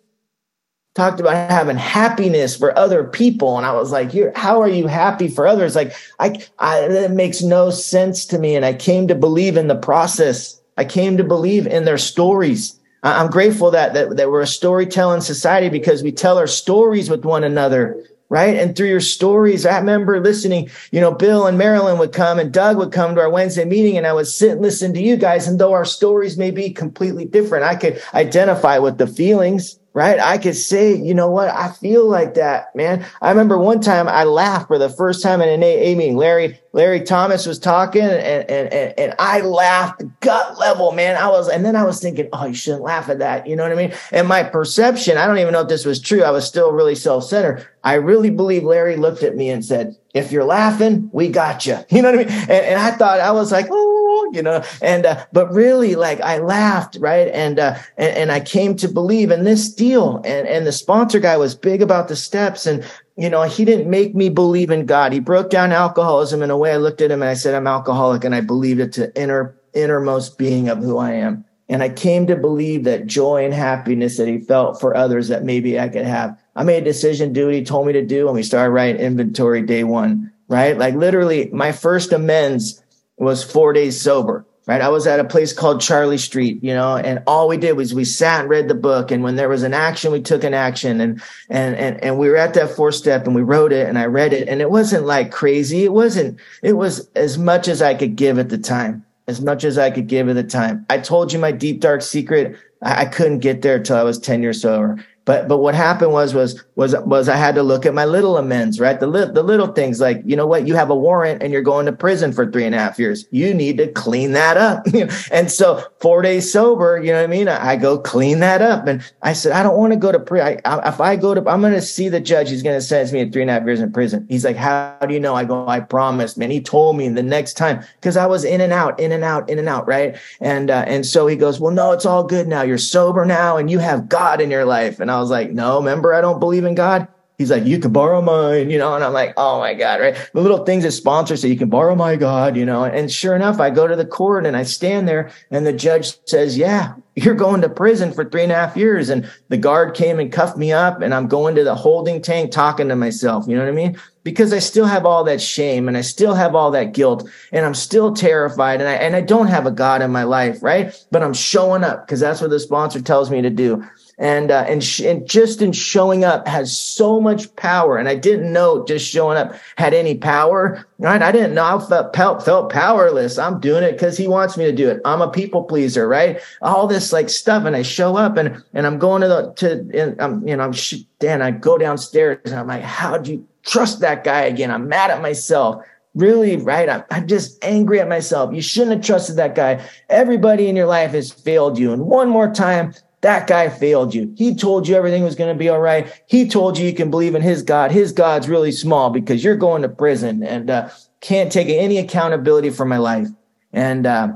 Talked 0.98 1.20
about 1.20 1.50
having 1.50 1.76
happiness 1.76 2.56
for 2.56 2.76
other 2.76 3.04
people. 3.04 3.56
And 3.56 3.64
i 3.64 3.72
was 3.72 3.92
like 3.92 4.10
"Here, 4.10 4.32
how 4.34 4.60
are 4.60 4.68
you 4.68 4.88
happy 4.88 5.28
for 5.28 5.46
others? 5.46 5.76
Like 5.76 5.94
I, 6.18 6.44
I 6.58 6.80
it 6.80 7.12
makes 7.12 7.40
no 7.40 7.70
sense 7.70 8.26
to 8.26 8.38
me. 8.38 8.56
And 8.56 8.64
i 8.64 8.74
came 8.74 9.06
to 9.08 9.14
believe 9.14 9.56
in 9.56 9.68
the 9.68 9.76
process. 9.76 10.60
I 10.76 10.84
came 10.84 11.16
to 11.16 11.24
believe 11.24 11.66
in 11.66 11.84
their 11.84 11.98
stories. 11.98 12.74
I'm 13.04 13.30
grateful 13.30 13.70
that, 13.70 13.94
that 13.94 14.16
that 14.16 14.28
we're 14.28 14.40
a 14.40 14.46
storytelling 14.46 15.20
society 15.20 15.68
because 15.68 16.02
we 16.02 16.10
tell 16.10 16.36
our 16.36 16.48
stories 16.48 17.08
with 17.08 17.24
one 17.24 17.44
another 17.44 17.96
right? 18.30 18.56
And 18.56 18.76
through 18.76 18.88
your 18.88 19.00
stories, 19.00 19.64
I 19.64 19.78
remember 19.78 20.20
listening, 20.20 20.68
you 20.90 21.00
know, 21.00 21.12
Bill 21.12 21.46
and 21.46 21.56
Marilyn 21.56 21.98
would 21.98 22.12
come 22.12 22.38
and 22.38 22.52
Doug 22.52 22.76
would 22.76 22.92
come 22.92 23.14
to 23.14 23.22
our 23.22 23.30
Wednesday 23.30 23.64
meeting 23.64 23.96
and 23.96 24.06
I 24.06 24.12
would 24.12 24.26
sit 24.26 24.52
and 24.52 24.60
listen 24.60 24.92
to 24.92 25.00
you 25.00 25.16
guys. 25.16 25.48
And 25.48 25.58
though 25.58 25.72
our 25.72 25.86
stories 25.86 26.36
may 26.36 26.50
be 26.50 26.68
completely 26.68 27.24
different, 27.24 27.64
I 27.64 27.74
could 27.74 28.02
identify 28.12 28.76
with 28.76 28.98
the 28.98 29.06
feelings 29.06 29.78
right? 29.98 30.20
I 30.20 30.38
could 30.38 30.54
say, 30.54 30.94
you 30.94 31.12
know 31.12 31.28
what? 31.28 31.48
I 31.48 31.72
feel 31.72 32.08
like 32.08 32.34
that, 32.34 32.72
man. 32.76 33.04
I 33.20 33.30
remember 33.30 33.58
one 33.58 33.80
time 33.80 34.06
I 34.06 34.22
laughed 34.22 34.68
for 34.68 34.78
the 34.78 34.88
first 34.88 35.24
time 35.24 35.42
in 35.42 35.48
an 35.48 35.60
AA 35.60 35.98
meeting. 35.98 36.16
Larry, 36.16 36.56
Larry 36.72 37.00
Thomas 37.00 37.46
was 37.46 37.58
talking 37.58 38.02
and, 38.02 38.48
and, 38.48 38.72
and, 38.72 38.94
and 38.96 39.14
I 39.18 39.40
laughed 39.40 40.04
gut 40.20 40.56
level, 40.56 40.92
man. 40.92 41.16
I 41.16 41.26
was, 41.26 41.48
and 41.48 41.64
then 41.64 41.74
I 41.74 41.82
was 41.82 42.00
thinking, 42.00 42.28
oh, 42.32 42.46
you 42.46 42.54
shouldn't 42.54 42.84
laugh 42.84 43.08
at 43.08 43.18
that. 43.18 43.48
You 43.48 43.56
know 43.56 43.64
what 43.64 43.72
I 43.72 43.74
mean? 43.74 43.92
And 44.12 44.28
my 44.28 44.44
perception, 44.44 45.18
I 45.18 45.26
don't 45.26 45.38
even 45.38 45.52
know 45.52 45.62
if 45.62 45.68
this 45.68 45.84
was 45.84 46.00
true. 46.00 46.22
I 46.22 46.30
was 46.30 46.46
still 46.46 46.70
really 46.70 46.94
self-centered. 46.94 47.66
I 47.82 47.94
really 47.94 48.30
believe 48.30 48.62
Larry 48.62 48.94
looked 48.94 49.24
at 49.24 49.34
me 49.34 49.50
and 49.50 49.64
said, 49.64 49.96
if 50.14 50.30
you're 50.30 50.44
laughing, 50.44 51.10
we 51.12 51.28
got 51.28 51.66
you. 51.66 51.78
You 51.90 52.02
know 52.02 52.12
what 52.12 52.20
I 52.20 52.24
mean? 52.24 52.42
And, 52.42 52.50
and 52.50 52.80
I 52.80 52.92
thought 52.92 53.18
I 53.18 53.32
was 53.32 53.50
like, 53.50 53.66
oh, 53.68 53.87
you 54.32 54.42
know, 54.42 54.62
and, 54.82 55.06
uh, 55.06 55.24
but 55.32 55.52
really 55.52 55.94
like 55.94 56.20
I 56.20 56.38
laughed, 56.38 56.96
right? 57.00 57.28
And, 57.28 57.58
uh, 57.58 57.78
and, 57.96 58.16
and 58.16 58.32
I 58.32 58.40
came 58.40 58.76
to 58.76 58.88
believe 58.88 59.30
in 59.30 59.44
this 59.44 59.72
deal 59.72 60.16
and, 60.24 60.46
and 60.46 60.66
the 60.66 60.72
sponsor 60.72 61.18
guy 61.20 61.36
was 61.36 61.54
big 61.54 61.82
about 61.82 62.08
the 62.08 62.16
steps 62.16 62.66
and, 62.66 62.84
you 63.16 63.28
know, 63.28 63.42
he 63.42 63.64
didn't 63.64 63.90
make 63.90 64.14
me 64.14 64.28
believe 64.28 64.70
in 64.70 64.86
God. 64.86 65.12
He 65.12 65.20
broke 65.20 65.50
down 65.50 65.72
alcoholism 65.72 66.42
in 66.42 66.50
a 66.50 66.56
way 66.56 66.72
I 66.72 66.76
looked 66.76 67.00
at 67.00 67.10
him 67.10 67.22
and 67.22 67.30
I 67.30 67.34
said, 67.34 67.54
I'm 67.54 67.66
alcoholic 67.66 68.24
and 68.24 68.34
I 68.34 68.40
believed 68.40 68.80
it 68.80 68.92
to 68.94 69.14
inner, 69.20 69.56
innermost 69.74 70.38
being 70.38 70.68
of 70.68 70.78
who 70.78 70.98
I 70.98 71.12
am. 71.12 71.44
And 71.68 71.82
I 71.82 71.90
came 71.90 72.26
to 72.28 72.36
believe 72.36 72.84
that 72.84 73.06
joy 73.06 73.44
and 73.44 73.52
happiness 73.52 74.16
that 74.16 74.28
he 74.28 74.38
felt 74.38 74.80
for 74.80 74.96
others 74.96 75.28
that 75.28 75.44
maybe 75.44 75.78
I 75.78 75.88
could 75.88 76.06
have. 76.06 76.38
I 76.56 76.64
made 76.64 76.82
a 76.82 76.84
decision, 76.84 77.32
do 77.32 77.46
what 77.46 77.54
he 77.54 77.62
told 77.62 77.86
me 77.86 77.92
to 77.92 78.04
do. 78.04 78.26
And 78.26 78.34
we 78.34 78.42
started 78.42 78.70
writing 78.70 79.00
inventory 79.00 79.62
day 79.62 79.84
one, 79.84 80.32
right? 80.48 80.78
Like 80.78 80.94
literally 80.94 81.50
my 81.52 81.72
first 81.72 82.12
amends 82.12 82.82
was 83.18 83.42
four 83.42 83.72
days 83.72 84.00
sober, 84.00 84.44
right? 84.66 84.80
I 84.80 84.88
was 84.88 85.06
at 85.06 85.20
a 85.20 85.24
place 85.24 85.52
called 85.52 85.80
Charlie 85.80 86.18
Street, 86.18 86.62
you 86.62 86.74
know, 86.74 86.96
and 86.96 87.22
all 87.26 87.48
we 87.48 87.56
did 87.56 87.76
was 87.76 87.94
we 87.94 88.04
sat 88.04 88.40
and 88.40 88.48
read 88.48 88.68
the 88.68 88.74
book. 88.74 89.10
And 89.10 89.22
when 89.22 89.36
there 89.36 89.48
was 89.48 89.62
an 89.62 89.74
action, 89.74 90.12
we 90.12 90.20
took 90.20 90.44
an 90.44 90.54
action 90.54 91.00
and, 91.00 91.22
and, 91.48 91.74
and, 91.76 92.02
and 92.02 92.18
we 92.18 92.28
were 92.28 92.36
at 92.36 92.54
that 92.54 92.70
fourth 92.70 92.94
step 92.94 93.26
and 93.26 93.34
we 93.34 93.42
wrote 93.42 93.72
it 93.72 93.88
and 93.88 93.98
I 93.98 94.06
read 94.06 94.32
it 94.32 94.48
and 94.48 94.60
it 94.60 94.70
wasn't 94.70 95.06
like 95.06 95.32
crazy. 95.32 95.84
It 95.84 95.92
wasn't, 95.92 96.38
it 96.62 96.74
was 96.74 97.08
as 97.16 97.38
much 97.38 97.68
as 97.68 97.82
I 97.82 97.94
could 97.94 98.16
give 98.16 98.38
at 98.38 98.48
the 98.48 98.58
time 98.58 99.04
as 99.28 99.42
much 99.42 99.62
as 99.62 99.78
I 99.78 99.90
could 99.90 100.08
give 100.08 100.28
at 100.28 100.34
the 100.34 100.42
time. 100.42 100.86
I 100.88 100.98
told 100.98 101.32
you 101.32 101.38
my 101.38 101.52
deep 101.52 101.80
dark 101.80 102.02
secret. 102.02 102.58
I, 102.82 103.02
I 103.02 103.04
couldn't 103.04 103.40
get 103.40 103.62
there 103.62 103.80
till 103.80 103.96
I 103.96 104.02
was 104.02 104.18
10 104.18 104.42
years 104.42 104.62
sober. 104.62 105.04
But 105.28 105.46
but 105.46 105.58
what 105.58 105.74
happened 105.74 106.12
was 106.12 106.32
was 106.32 106.64
was 106.74 106.96
was 107.00 107.28
I 107.28 107.36
had 107.36 107.54
to 107.56 107.62
look 107.62 107.84
at 107.84 107.92
my 107.92 108.06
little 108.06 108.38
amends, 108.38 108.80
right? 108.80 108.98
The 108.98 109.06
li- 109.06 109.30
the 109.30 109.42
little 109.42 109.66
things 109.66 110.00
like 110.00 110.22
you 110.24 110.34
know 110.34 110.46
what, 110.46 110.66
you 110.66 110.74
have 110.74 110.88
a 110.88 110.96
warrant 110.96 111.42
and 111.42 111.52
you're 111.52 111.60
going 111.60 111.84
to 111.84 111.92
prison 111.92 112.32
for 112.32 112.50
three 112.50 112.64
and 112.64 112.74
a 112.74 112.78
half 112.78 112.98
years. 112.98 113.26
You 113.30 113.52
need 113.52 113.76
to 113.76 113.92
clean 113.92 114.32
that 114.32 114.56
up. 114.56 114.86
and 115.30 115.50
so 115.50 115.84
four 116.00 116.22
days 116.22 116.50
sober, 116.50 116.96
you 116.96 117.08
know 117.12 117.18
what 117.18 117.24
I 117.24 117.26
mean? 117.26 117.46
I, 117.46 117.72
I 117.72 117.76
go 117.76 117.98
clean 117.98 118.38
that 118.38 118.62
up, 118.62 118.86
and 118.86 119.02
I 119.20 119.34
said 119.34 119.52
I 119.52 119.62
don't 119.62 119.76
want 119.76 119.92
to 119.92 119.98
go 119.98 120.12
to 120.12 120.18
prison. 120.18 120.62
If 120.64 120.98
I 120.98 121.14
go 121.16 121.34
to, 121.34 121.46
I'm 121.46 121.60
going 121.60 121.74
to 121.74 121.82
see 121.82 122.08
the 122.08 122.20
judge. 122.20 122.48
He's 122.48 122.62
going 122.62 122.78
to 122.78 122.80
sentence 122.80 123.12
me 123.12 123.22
to 123.22 123.30
three 123.30 123.42
and 123.42 123.50
a 123.50 123.52
half 123.52 123.66
years 123.66 123.80
in 123.80 123.92
prison. 123.92 124.24
He's 124.30 124.46
like, 124.46 124.56
how 124.56 124.96
do 125.06 125.12
you 125.12 125.20
know? 125.20 125.34
I 125.34 125.44
go, 125.44 125.68
I 125.68 125.80
promised, 125.80 126.38
man. 126.38 126.50
He 126.50 126.62
told 126.62 126.96
me 126.96 127.06
the 127.10 127.22
next 127.22 127.58
time 127.58 127.84
because 128.00 128.16
I 128.16 128.24
was 128.24 128.44
in 128.44 128.62
and 128.62 128.72
out, 128.72 128.98
in 128.98 129.12
and 129.12 129.24
out, 129.24 129.50
in 129.50 129.58
and 129.58 129.68
out, 129.68 129.86
right? 129.86 130.16
And 130.40 130.70
uh, 130.70 130.84
and 130.86 131.04
so 131.04 131.26
he 131.26 131.36
goes, 131.36 131.60
well, 131.60 131.74
no, 131.74 131.92
it's 131.92 132.06
all 132.06 132.24
good 132.24 132.48
now. 132.48 132.62
You're 132.62 132.78
sober 132.78 133.26
now, 133.26 133.58
and 133.58 133.70
you 133.70 133.78
have 133.78 134.08
God 134.08 134.40
in 134.40 134.50
your 134.50 134.64
life. 134.64 135.00
And 135.00 135.10
I 135.10 135.17
was 135.20 135.30
like, 135.30 135.50
no, 135.50 135.78
remember, 135.78 136.14
I 136.14 136.20
don't 136.20 136.40
believe 136.40 136.64
in 136.64 136.74
God. 136.74 137.08
He's 137.38 137.52
like, 137.52 137.64
you 137.64 137.78
can 137.78 137.92
borrow 137.92 138.20
mine, 138.20 138.68
you 138.68 138.78
know, 138.78 138.96
and 138.96 139.04
I'm 139.04 139.12
like, 139.12 139.32
oh 139.36 139.60
my 139.60 139.72
God, 139.72 140.00
right? 140.00 140.30
The 140.34 140.40
little 140.40 140.64
things 140.64 140.82
that 140.82 140.90
sponsor 140.90 141.36
say 141.36 141.48
you 141.48 141.56
can 141.56 141.68
borrow 141.68 141.94
my 141.94 142.16
God, 142.16 142.56
you 142.56 142.66
know, 142.66 142.82
and 142.82 143.08
sure 143.08 143.36
enough, 143.36 143.60
I 143.60 143.70
go 143.70 143.86
to 143.86 143.94
the 143.94 144.04
court 144.04 144.44
and 144.44 144.56
I 144.56 144.64
stand 144.64 145.06
there 145.06 145.30
and 145.52 145.64
the 145.64 145.72
judge 145.72 146.18
says, 146.26 146.58
yeah, 146.58 146.94
you're 147.14 147.36
going 147.36 147.60
to 147.60 147.68
prison 147.68 148.12
for 148.12 148.28
three 148.28 148.42
and 148.42 148.50
a 148.50 148.56
half 148.56 148.76
years. 148.76 149.08
And 149.08 149.30
the 149.50 149.56
guard 149.56 149.94
came 149.94 150.18
and 150.18 150.32
cuffed 150.32 150.56
me 150.56 150.72
up 150.72 151.00
and 151.00 151.14
I'm 151.14 151.28
going 151.28 151.54
to 151.54 151.62
the 151.62 151.76
holding 151.76 152.20
tank 152.20 152.50
talking 152.50 152.88
to 152.88 152.96
myself. 152.96 153.46
You 153.46 153.54
know 153.54 153.62
what 153.62 153.70
I 153.70 153.72
mean? 153.72 153.96
Because 154.24 154.52
I 154.52 154.58
still 154.58 154.86
have 154.86 155.06
all 155.06 155.22
that 155.22 155.40
shame 155.40 155.86
and 155.86 155.96
I 155.96 156.00
still 156.00 156.34
have 156.34 156.56
all 156.56 156.72
that 156.72 156.92
guilt 156.92 157.30
and 157.52 157.64
I'm 157.64 157.74
still 157.74 158.12
terrified 158.14 158.80
and 158.80 158.88
I, 158.88 158.94
and 158.94 159.14
I 159.14 159.20
don't 159.20 159.46
have 159.46 159.64
a 159.64 159.70
God 159.70 160.02
in 160.02 160.10
my 160.10 160.24
life, 160.24 160.60
right? 160.60 160.92
But 161.12 161.22
I'm 161.22 161.34
showing 161.34 161.84
up 161.84 162.04
because 162.04 162.18
that's 162.18 162.40
what 162.40 162.50
the 162.50 162.58
sponsor 162.58 163.00
tells 163.00 163.30
me 163.30 163.42
to 163.42 163.50
do 163.50 163.88
and 164.18 164.50
uh, 164.50 164.64
and, 164.68 164.82
sh- 164.82 165.00
and 165.00 165.28
just 165.28 165.62
in 165.62 165.72
showing 165.72 166.24
up 166.24 166.46
has 166.48 166.76
so 166.76 167.20
much 167.20 167.54
power. 167.56 167.96
And 167.96 168.08
I 168.08 168.16
didn't 168.16 168.52
know 168.52 168.84
just 168.84 169.08
showing 169.08 169.38
up 169.38 169.54
had 169.76 169.94
any 169.94 170.16
power. 170.16 170.84
Right? 170.98 171.22
I 171.22 171.30
didn't 171.30 171.54
know. 171.54 171.64
I 171.64 172.12
felt 172.12 172.44
felt 172.44 172.72
powerless. 172.72 173.38
I'm 173.38 173.60
doing 173.60 173.84
it 173.84 173.92
because 173.92 174.18
he 174.18 174.26
wants 174.26 174.56
me 174.56 174.64
to 174.64 174.72
do 174.72 174.90
it. 174.90 175.00
I'm 175.04 175.22
a 175.22 175.30
people 175.30 175.62
pleaser, 175.62 176.08
right? 176.08 176.40
All 176.62 176.88
this 176.88 177.12
like 177.12 177.28
stuff, 177.28 177.64
and 177.64 177.76
I 177.76 177.82
show 177.82 178.16
up 178.16 178.36
and 178.36 178.62
and 178.74 178.86
I'm 178.86 178.98
going 178.98 179.22
to 179.22 179.28
the 179.28 179.52
to 179.58 180.00
and 180.02 180.20
I'm 180.20 180.46
you 180.46 180.56
know 180.56 180.64
I'm 180.64 180.72
sh- 180.72 181.04
Dan. 181.20 181.40
I 181.40 181.52
go 181.52 181.78
downstairs 181.78 182.40
and 182.44 182.54
I'm 182.54 182.66
like, 182.66 182.82
how 182.82 183.18
do 183.18 183.32
you 183.32 183.48
trust 183.64 184.00
that 184.00 184.24
guy 184.24 184.42
again? 184.42 184.70
I'm 184.70 184.88
mad 184.88 185.10
at 185.10 185.22
myself 185.22 185.84
really 186.14 186.56
right 186.56 186.88
I'm, 186.88 187.04
I'm, 187.10 187.28
just 187.28 187.62
angry 187.62 188.00
at 188.00 188.08
myself 188.08 188.52
you 188.54 188.62
shouldn't 188.62 188.96
have 188.96 189.04
trusted 189.04 189.36
that 189.36 189.54
guy 189.54 189.86
everybody 190.08 190.68
in 190.68 190.74
your 190.74 190.86
life 190.86 191.10
has 191.10 191.30
failed 191.30 191.78
you 191.78 191.92
and 191.92 192.06
one 192.06 192.30
more 192.30 192.50
time 192.50 192.94
that 193.20 193.46
guy 193.46 193.68
failed 193.68 194.14
you. 194.14 194.32
He 194.36 194.54
told 194.54 194.86
you 194.86 194.94
everything 194.94 195.24
was 195.24 195.34
going 195.34 195.52
to 195.52 195.58
be 195.58 195.68
all 195.68 195.80
right. 195.80 196.06
He 196.26 196.48
told 196.48 196.78
you 196.78 196.86
you 196.86 196.94
can 196.94 197.10
believe 197.10 197.34
in 197.34 197.42
his 197.42 197.62
God. 197.62 197.90
His 197.90 198.12
God's 198.12 198.48
really 198.48 198.72
small 198.72 199.10
because 199.10 199.42
you're 199.42 199.56
going 199.56 199.82
to 199.82 199.88
prison. 199.88 200.42
And, 200.42 200.70
uh, 200.70 200.90
can't 201.20 201.50
take 201.50 201.68
any 201.68 201.98
accountability 201.98 202.70
for 202.70 202.84
my 202.84 202.98
life. 202.98 203.28
And 203.72 204.06
uh, 204.06 204.32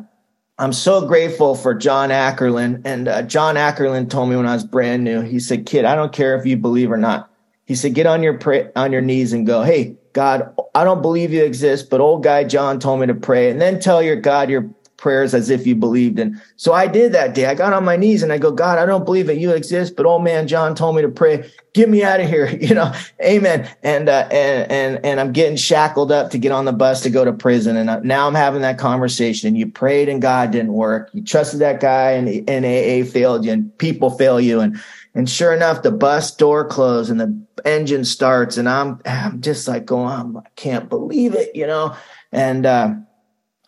I'm 0.58 0.72
so 0.72 1.06
grateful 1.06 1.54
for 1.54 1.74
John 1.74 2.10
Ackerland. 2.10 2.82
And 2.84 3.08
uh, 3.08 3.22
John 3.22 3.56
Ackerland 3.56 4.10
told 4.10 4.28
me 4.28 4.36
when 4.36 4.46
I 4.46 4.54
was 4.54 4.64
brand 4.64 5.04
new, 5.04 5.20
he 5.20 5.40
said, 5.40 5.66
"Kid, 5.66 5.84
I 5.84 5.94
don't 5.94 6.12
care 6.12 6.36
if 6.36 6.44
you 6.46 6.56
believe 6.56 6.90
or 6.90 6.96
not." 6.96 7.30
He 7.64 7.74
said, 7.74 7.94
"Get 7.94 8.06
on 8.06 8.22
your 8.22 8.36
pray- 8.38 8.70
on 8.76 8.92
your 8.92 9.02
knees 9.02 9.32
and 9.32 9.46
go, 9.46 9.62
hey." 9.62 9.96
God, 10.14 10.54
I 10.74 10.84
don't 10.84 11.00
believe 11.00 11.32
you 11.32 11.42
exist, 11.42 11.88
but 11.88 12.02
old 12.02 12.22
guy 12.22 12.44
John 12.44 12.78
told 12.78 13.00
me 13.00 13.06
to 13.06 13.14
pray 13.14 13.50
and 13.50 13.62
then 13.62 13.80
tell 13.80 14.02
your 14.02 14.16
God 14.16 14.50
your 14.50 14.68
prayers 15.02 15.34
as 15.34 15.50
if 15.50 15.66
you 15.66 15.74
believed. 15.74 16.20
And 16.20 16.40
so 16.54 16.72
I 16.72 16.86
did 16.86 17.10
that 17.10 17.34
day. 17.34 17.46
I 17.46 17.56
got 17.56 17.72
on 17.72 17.84
my 17.84 17.96
knees 17.96 18.22
and 18.22 18.32
I 18.32 18.38
go, 18.38 18.52
God, 18.52 18.78
I 18.78 18.86
don't 18.86 19.04
believe 19.04 19.26
that 19.26 19.36
you 19.36 19.50
exist, 19.50 19.96
but 19.96 20.06
old 20.06 20.22
man 20.22 20.46
John 20.46 20.76
told 20.76 20.94
me 20.94 21.02
to 21.02 21.08
pray. 21.08 21.50
Get 21.74 21.88
me 21.88 22.04
out 22.04 22.20
of 22.20 22.28
here. 22.28 22.46
You 22.62 22.76
know, 22.76 22.92
amen. 23.20 23.68
And, 23.82 24.08
uh, 24.08 24.28
and, 24.30 24.70
and, 24.70 25.04
and 25.04 25.20
I'm 25.20 25.32
getting 25.32 25.56
shackled 25.56 26.12
up 26.12 26.30
to 26.30 26.38
get 26.38 26.52
on 26.52 26.64
the 26.64 26.72
bus 26.72 27.02
to 27.02 27.10
go 27.10 27.24
to 27.24 27.32
prison. 27.32 27.76
And 27.76 27.90
uh, 27.90 27.98
now 28.00 28.28
I'm 28.28 28.36
having 28.36 28.62
that 28.62 28.78
conversation. 28.78 29.48
And 29.48 29.58
You 29.58 29.66
prayed 29.66 30.08
and 30.08 30.22
God 30.22 30.52
didn't 30.52 30.72
work. 30.72 31.10
You 31.12 31.24
trusted 31.24 31.58
that 31.58 31.80
guy 31.80 32.12
and, 32.12 32.48
and 32.48 32.64
AA 32.64 33.10
failed 33.10 33.44
you 33.44 33.52
and 33.52 33.76
people 33.78 34.10
fail 34.10 34.40
you. 34.40 34.60
And, 34.60 34.80
and 35.16 35.28
sure 35.28 35.52
enough, 35.52 35.82
the 35.82 35.90
bus 35.90 36.34
door 36.36 36.64
closed 36.64 37.10
and 37.10 37.18
the 37.18 37.36
engine 37.64 38.04
starts 38.04 38.56
and 38.56 38.68
I'm, 38.68 39.00
I'm 39.04 39.40
just 39.40 39.66
like 39.66 39.84
going, 39.84 40.36
I 40.36 40.48
can't 40.54 40.88
believe 40.88 41.34
it, 41.34 41.56
you 41.56 41.66
know? 41.66 41.96
And, 42.30 42.64
uh, 42.64 42.94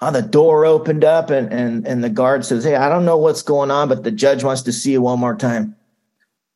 oh, 0.09 0.11
the 0.11 0.23
door 0.23 0.65
opened 0.67 1.05
up 1.05 1.31
and, 1.31 1.53
and, 1.53 1.87
and 1.87 2.03
the 2.03 2.11
guard 2.11 2.45
says, 2.45 2.65
Hey, 2.65 2.77
I 2.77 2.89
don't 2.89 3.05
know 3.05 3.19
what's 3.19 3.43
going 3.43 3.71
on, 3.71 3.89
but 3.89 4.05
the 4.05 4.11
judge 4.11 4.45
wants 4.45 4.63
to 4.63 4.73
see 4.73 4.93
you 4.93 5.03
one 5.03 5.19
more 5.19 5.37
time. 5.37 5.77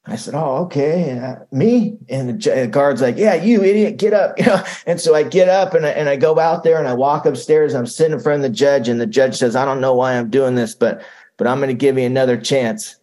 I 0.07 0.17
said, 0.17 0.35
Oh, 0.35 0.65
okay. 0.65 1.19
Uh, 1.19 1.37
me? 1.53 1.99
And 2.09 2.29
the, 2.29 2.51
the, 2.51 2.67
guard's 2.67 3.03
like, 3.03 3.17
Yeah, 3.17 3.35
you 3.35 3.63
idiot, 3.63 3.97
get 3.97 4.13
up. 4.13 4.35
You 4.39 4.47
know? 4.47 4.63
And 4.87 5.01
so 5.01 5.15
I 5.15 5.23
get 5.23 5.49
up 5.49 5.75
and 5.75 5.87
I, 5.87 5.91
and 5.91 6.09
I 6.09 6.17
go 6.17 6.39
out 6.39 6.65
there 6.65 6.79
and 6.79 6.89
I 6.89 6.95
walk 6.95 7.27
upstairs. 7.27 7.75
I'm 7.75 7.87
sitting 7.87 8.15
in 8.15 8.21
front 8.21 8.45
of 8.45 8.51
the 8.51 8.57
judge 8.57 8.89
and 8.89 9.01
the 9.01 9.07
judge 9.07 9.37
says, 9.37 9.57
I 9.57 9.65
don't 9.65 9.81
know 9.81 9.95
why 9.95 10.15
I'm 10.15 10.31
doing 10.31 10.55
this, 10.55 10.75
but, 10.75 11.03
but 11.37 11.47
I'm 11.47 11.59
going 11.59 11.69
to 11.69 11.75
give 11.75 11.99
you 11.99 12.05
another 12.05 12.37
chance. 12.37 12.97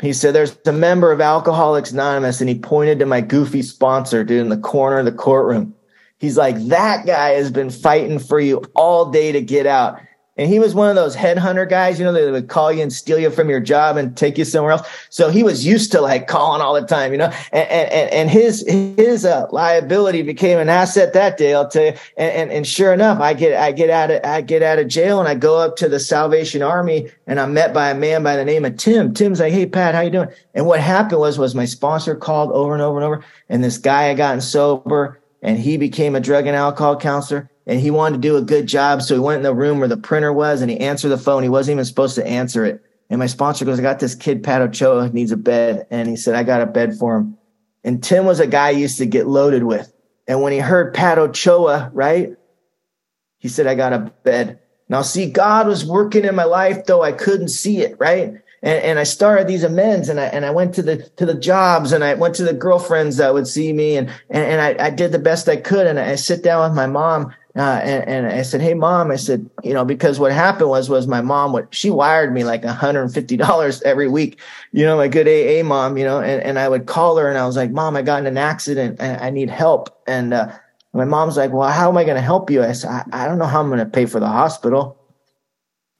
He 0.00 0.12
said, 0.12 0.34
There's 0.34 0.56
a 0.66 0.72
member 0.72 1.12
of 1.12 1.20
Alcoholics 1.20 1.92
Anonymous, 1.92 2.40
and 2.40 2.48
he 2.48 2.58
pointed 2.58 2.98
to 3.00 3.06
my 3.06 3.20
goofy 3.20 3.62
sponsor, 3.62 4.24
dude, 4.24 4.40
in 4.40 4.48
the 4.48 4.56
corner 4.56 4.98
of 4.98 5.04
the 5.04 5.12
courtroom. 5.12 5.74
He's 6.20 6.36
like, 6.36 6.56
that 6.66 7.06
guy 7.06 7.30
has 7.30 7.50
been 7.50 7.70
fighting 7.70 8.18
for 8.18 8.38
you 8.38 8.62
all 8.74 9.10
day 9.10 9.32
to 9.32 9.40
get 9.40 9.66
out. 9.66 10.00
And 10.36 10.48
he 10.48 10.58
was 10.58 10.74
one 10.74 10.88
of 10.88 10.96
those 10.96 11.16
headhunter 11.16 11.68
guys, 11.68 11.98
you 11.98 12.04
know, 12.04 12.12
they 12.12 12.30
would 12.30 12.48
call 12.48 12.72
you 12.72 12.82
and 12.82 12.92
steal 12.92 13.18
you 13.18 13.30
from 13.30 13.50
your 13.50 13.60
job 13.60 13.96
and 13.96 14.16
take 14.16 14.38
you 14.38 14.44
somewhere 14.44 14.72
else. 14.72 14.88
So 15.10 15.28
he 15.28 15.42
was 15.42 15.66
used 15.66 15.92
to 15.92 16.00
like 16.00 16.28
calling 16.28 16.62
all 16.62 16.72
the 16.72 16.86
time, 16.86 17.12
you 17.12 17.18
know, 17.18 17.32
and, 17.52 17.68
and, 17.68 18.10
and 18.10 18.30
his, 18.30 18.66
his 18.66 19.26
uh, 19.26 19.48
liability 19.50 20.22
became 20.22 20.58
an 20.58 20.68
asset 20.68 21.12
that 21.14 21.36
day. 21.36 21.52
I'll 21.52 21.68
tell 21.68 21.84
you. 21.84 21.92
And, 22.16 22.32
and, 22.32 22.52
and 22.52 22.66
sure 22.66 22.92
enough, 22.92 23.18
I 23.20 23.34
get, 23.34 23.60
I 23.60 23.72
get 23.72 23.90
out 23.90 24.10
of, 24.10 24.20
I 24.24 24.40
get 24.40 24.62
out 24.62 24.78
of 24.78 24.88
jail 24.88 25.20
and 25.20 25.28
I 25.28 25.34
go 25.34 25.58
up 25.58 25.76
to 25.76 25.88
the 25.88 26.00
Salvation 26.00 26.62
Army 26.62 27.10
and 27.26 27.40
I'm 27.40 27.52
met 27.52 27.74
by 27.74 27.90
a 27.90 27.94
man 27.94 28.22
by 28.22 28.36
the 28.36 28.44
name 28.44 28.64
of 28.64 28.76
Tim. 28.76 29.12
Tim's 29.12 29.40
like, 29.40 29.52
Hey, 29.52 29.66
Pat, 29.66 29.94
how 29.94 30.00
you 30.00 30.10
doing? 30.10 30.30
And 30.54 30.64
what 30.64 30.80
happened 30.80 31.20
was, 31.20 31.38
was 31.38 31.54
my 31.54 31.66
sponsor 31.66 32.14
called 32.14 32.50
over 32.52 32.72
and 32.72 32.82
over 32.82 32.98
and 32.98 33.04
over. 33.04 33.24
And 33.50 33.62
this 33.64 33.78
guy 33.78 34.04
had 34.04 34.16
gotten 34.16 34.40
sober 34.40 35.20
and 35.42 35.58
he 35.58 35.76
became 35.76 36.14
a 36.14 36.20
drug 36.20 36.46
and 36.46 36.56
alcohol 36.56 36.96
counselor 36.96 37.50
and 37.66 37.80
he 37.80 37.90
wanted 37.90 38.16
to 38.16 38.28
do 38.28 38.36
a 38.36 38.42
good 38.42 38.66
job. 38.66 39.02
So 39.02 39.14
he 39.14 39.20
went 39.20 39.38
in 39.38 39.42
the 39.42 39.54
room 39.54 39.78
where 39.78 39.88
the 39.88 39.96
printer 39.96 40.32
was 40.32 40.60
and 40.60 40.70
he 40.70 40.80
answered 40.80 41.10
the 41.10 41.18
phone. 41.18 41.42
He 41.42 41.48
wasn't 41.48 41.76
even 41.76 41.84
supposed 41.84 42.16
to 42.16 42.26
answer 42.26 42.64
it. 42.64 42.82
And 43.08 43.18
my 43.18 43.26
sponsor 43.26 43.64
goes, 43.64 43.78
I 43.78 43.82
got 43.82 43.98
this 43.98 44.14
kid, 44.14 44.42
Pat 44.42 44.62
Ochoa, 44.62 45.10
needs 45.10 45.32
a 45.32 45.36
bed. 45.36 45.86
And 45.90 46.08
he 46.08 46.16
said, 46.16 46.34
I 46.34 46.42
got 46.42 46.62
a 46.62 46.66
bed 46.66 46.96
for 46.96 47.16
him. 47.16 47.38
And 47.82 48.02
Tim 48.02 48.24
was 48.24 48.40
a 48.40 48.46
guy 48.46 48.68
I 48.68 48.70
used 48.70 48.98
to 48.98 49.06
get 49.06 49.26
loaded 49.26 49.64
with. 49.64 49.92
And 50.28 50.42
when 50.42 50.52
he 50.52 50.58
heard 50.58 50.94
Pat 50.94 51.18
Ochoa, 51.18 51.90
right? 51.92 52.36
He 53.38 53.48
said, 53.48 53.66
I 53.66 53.74
got 53.74 53.92
a 53.92 54.12
bed. 54.22 54.60
Now 54.88 55.02
see, 55.02 55.30
God 55.30 55.66
was 55.66 55.84
working 55.84 56.24
in 56.24 56.34
my 56.34 56.44
life, 56.44 56.86
though 56.86 57.02
I 57.02 57.12
couldn't 57.12 57.48
see 57.48 57.78
it, 57.78 57.96
right? 57.98 58.34
And, 58.62 58.82
and 58.82 58.98
I 58.98 59.04
started 59.04 59.46
these 59.46 59.64
amends 59.64 60.08
and 60.08 60.20
I, 60.20 60.26
and 60.26 60.44
I 60.44 60.50
went 60.50 60.74
to 60.74 60.82
the, 60.82 60.98
to 61.16 61.24
the 61.24 61.34
jobs 61.34 61.92
and 61.92 62.04
I 62.04 62.14
went 62.14 62.34
to 62.36 62.44
the 62.44 62.52
girlfriends 62.52 63.16
that 63.16 63.32
would 63.32 63.46
see 63.46 63.72
me 63.72 63.96
and, 63.96 64.10
and, 64.28 64.44
and 64.44 64.60
I, 64.60 64.86
I 64.86 64.90
did 64.90 65.12
the 65.12 65.18
best 65.18 65.48
I 65.48 65.56
could. 65.56 65.86
And 65.86 65.98
I 65.98 66.14
sit 66.16 66.42
down 66.42 66.68
with 66.68 66.76
my 66.76 66.86
mom 66.86 67.32
uh, 67.56 67.80
and, 67.82 68.06
and, 68.06 68.26
I 68.26 68.42
said, 68.42 68.60
Hey 68.60 68.74
mom, 68.74 69.10
I 69.10 69.16
said, 69.16 69.48
you 69.64 69.74
know, 69.74 69.84
because 69.84 70.20
what 70.20 70.30
happened 70.30 70.70
was, 70.70 70.88
was 70.88 71.08
my 71.08 71.20
mom, 71.20 71.52
what 71.52 71.74
she 71.74 71.90
wired 71.90 72.32
me 72.32 72.44
like 72.44 72.62
$150 72.62 73.82
every 73.84 74.08
week, 74.08 74.38
you 74.72 74.84
know, 74.84 74.96
my 74.96 75.08
good 75.08 75.26
AA 75.26 75.66
mom, 75.66 75.96
you 75.96 76.04
know, 76.04 76.20
and, 76.20 76.42
and 76.42 76.58
I 76.58 76.68
would 76.68 76.86
call 76.86 77.16
her 77.16 77.28
and 77.28 77.38
I 77.38 77.46
was 77.46 77.56
like, 77.56 77.72
mom, 77.72 77.96
I 77.96 78.02
got 78.02 78.20
in 78.20 78.26
an 78.26 78.38
accident 78.38 78.98
and 79.00 79.20
I 79.20 79.30
need 79.30 79.50
help. 79.50 80.02
And, 80.06 80.34
uh, 80.34 80.52
my 80.92 81.04
mom's 81.04 81.36
like, 81.36 81.52
well, 81.52 81.68
how 81.70 81.88
am 81.88 81.96
I 81.96 82.04
going 82.04 82.16
to 82.16 82.20
help 82.20 82.50
you? 82.50 82.62
I 82.62 82.72
said, 82.72 82.90
I, 82.90 83.24
I 83.24 83.26
don't 83.26 83.38
know 83.38 83.46
how 83.46 83.60
I'm 83.60 83.68
going 83.68 83.78
to 83.78 83.86
pay 83.86 84.06
for 84.06 84.20
the 84.20 84.28
hospital. 84.28 84.99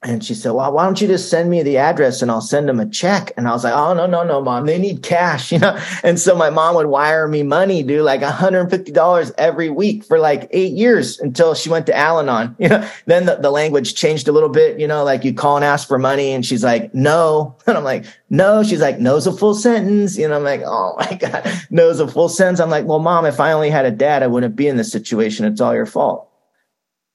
And 0.02 0.24
she 0.24 0.34
said, 0.34 0.52
well, 0.52 0.72
why 0.72 0.86
don't 0.86 0.98
you 0.98 1.06
just 1.06 1.28
send 1.28 1.50
me 1.50 1.62
the 1.62 1.76
address 1.76 2.22
and 2.22 2.30
I'll 2.30 2.40
send 2.40 2.70
them 2.70 2.80
a 2.80 2.88
check? 2.88 3.32
And 3.36 3.46
I 3.46 3.50
was 3.50 3.64
like, 3.64 3.74
oh, 3.74 3.92
no, 3.92 4.06
no, 4.06 4.24
no, 4.24 4.40
mom, 4.40 4.64
they 4.64 4.78
need 4.78 5.02
cash, 5.02 5.52
you 5.52 5.58
know? 5.58 5.78
And 6.02 6.18
so 6.18 6.34
my 6.34 6.48
mom 6.48 6.74
would 6.76 6.86
wire 6.86 7.28
me 7.28 7.42
money, 7.42 7.82
do 7.82 8.02
like 8.02 8.22
$150 8.22 9.32
every 9.36 9.68
week 9.68 10.02
for 10.02 10.18
like 10.18 10.48
eight 10.52 10.72
years 10.72 11.20
until 11.20 11.54
she 11.54 11.68
went 11.68 11.84
to 11.86 11.94
Al 11.94 12.18
Anon, 12.18 12.56
you 12.58 12.68
know? 12.68 12.88
Then 13.04 13.26
the, 13.26 13.36
the 13.36 13.50
language 13.50 13.94
changed 13.94 14.26
a 14.26 14.32
little 14.32 14.48
bit, 14.48 14.80
you 14.80 14.88
know, 14.88 15.04
like 15.04 15.22
you 15.22 15.34
call 15.34 15.56
and 15.56 15.66
ask 15.66 15.86
for 15.86 15.98
money 15.98 16.32
and 16.32 16.46
she's 16.46 16.64
like, 16.64 16.94
no. 16.94 17.56
And 17.70 17.76
I'm 17.76 17.84
like, 17.84 18.04
no. 18.30 18.64
She's 18.64 18.80
like, 18.80 18.98
no's 18.98 19.28
a 19.28 19.32
full 19.32 19.54
sentence. 19.54 20.18
You 20.18 20.26
know, 20.26 20.36
I'm 20.36 20.42
like, 20.42 20.62
oh 20.64 20.96
my 20.98 21.14
God, 21.14 21.46
no's 21.70 22.00
a 22.00 22.08
full 22.08 22.28
sentence. 22.28 22.58
I'm 22.58 22.70
like, 22.70 22.84
well, 22.84 22.98
mom, 22.98 23.26
if 23.26 23.38
I 23.38 23.52
only 23.52 23.70
had 23.70 23.84
a 23.84 23.92
dad, 23.92 24.24
I 24.24 24.26
wouldn't 24.26 24.56
be 24.56 24.66
in 24.66 24.76
this 24.76 24.90
situation. 24.90 25.44
It's 25.44 25.60
all 25.60 25.74
your 25.74 25.86
fault. 25.86 26.28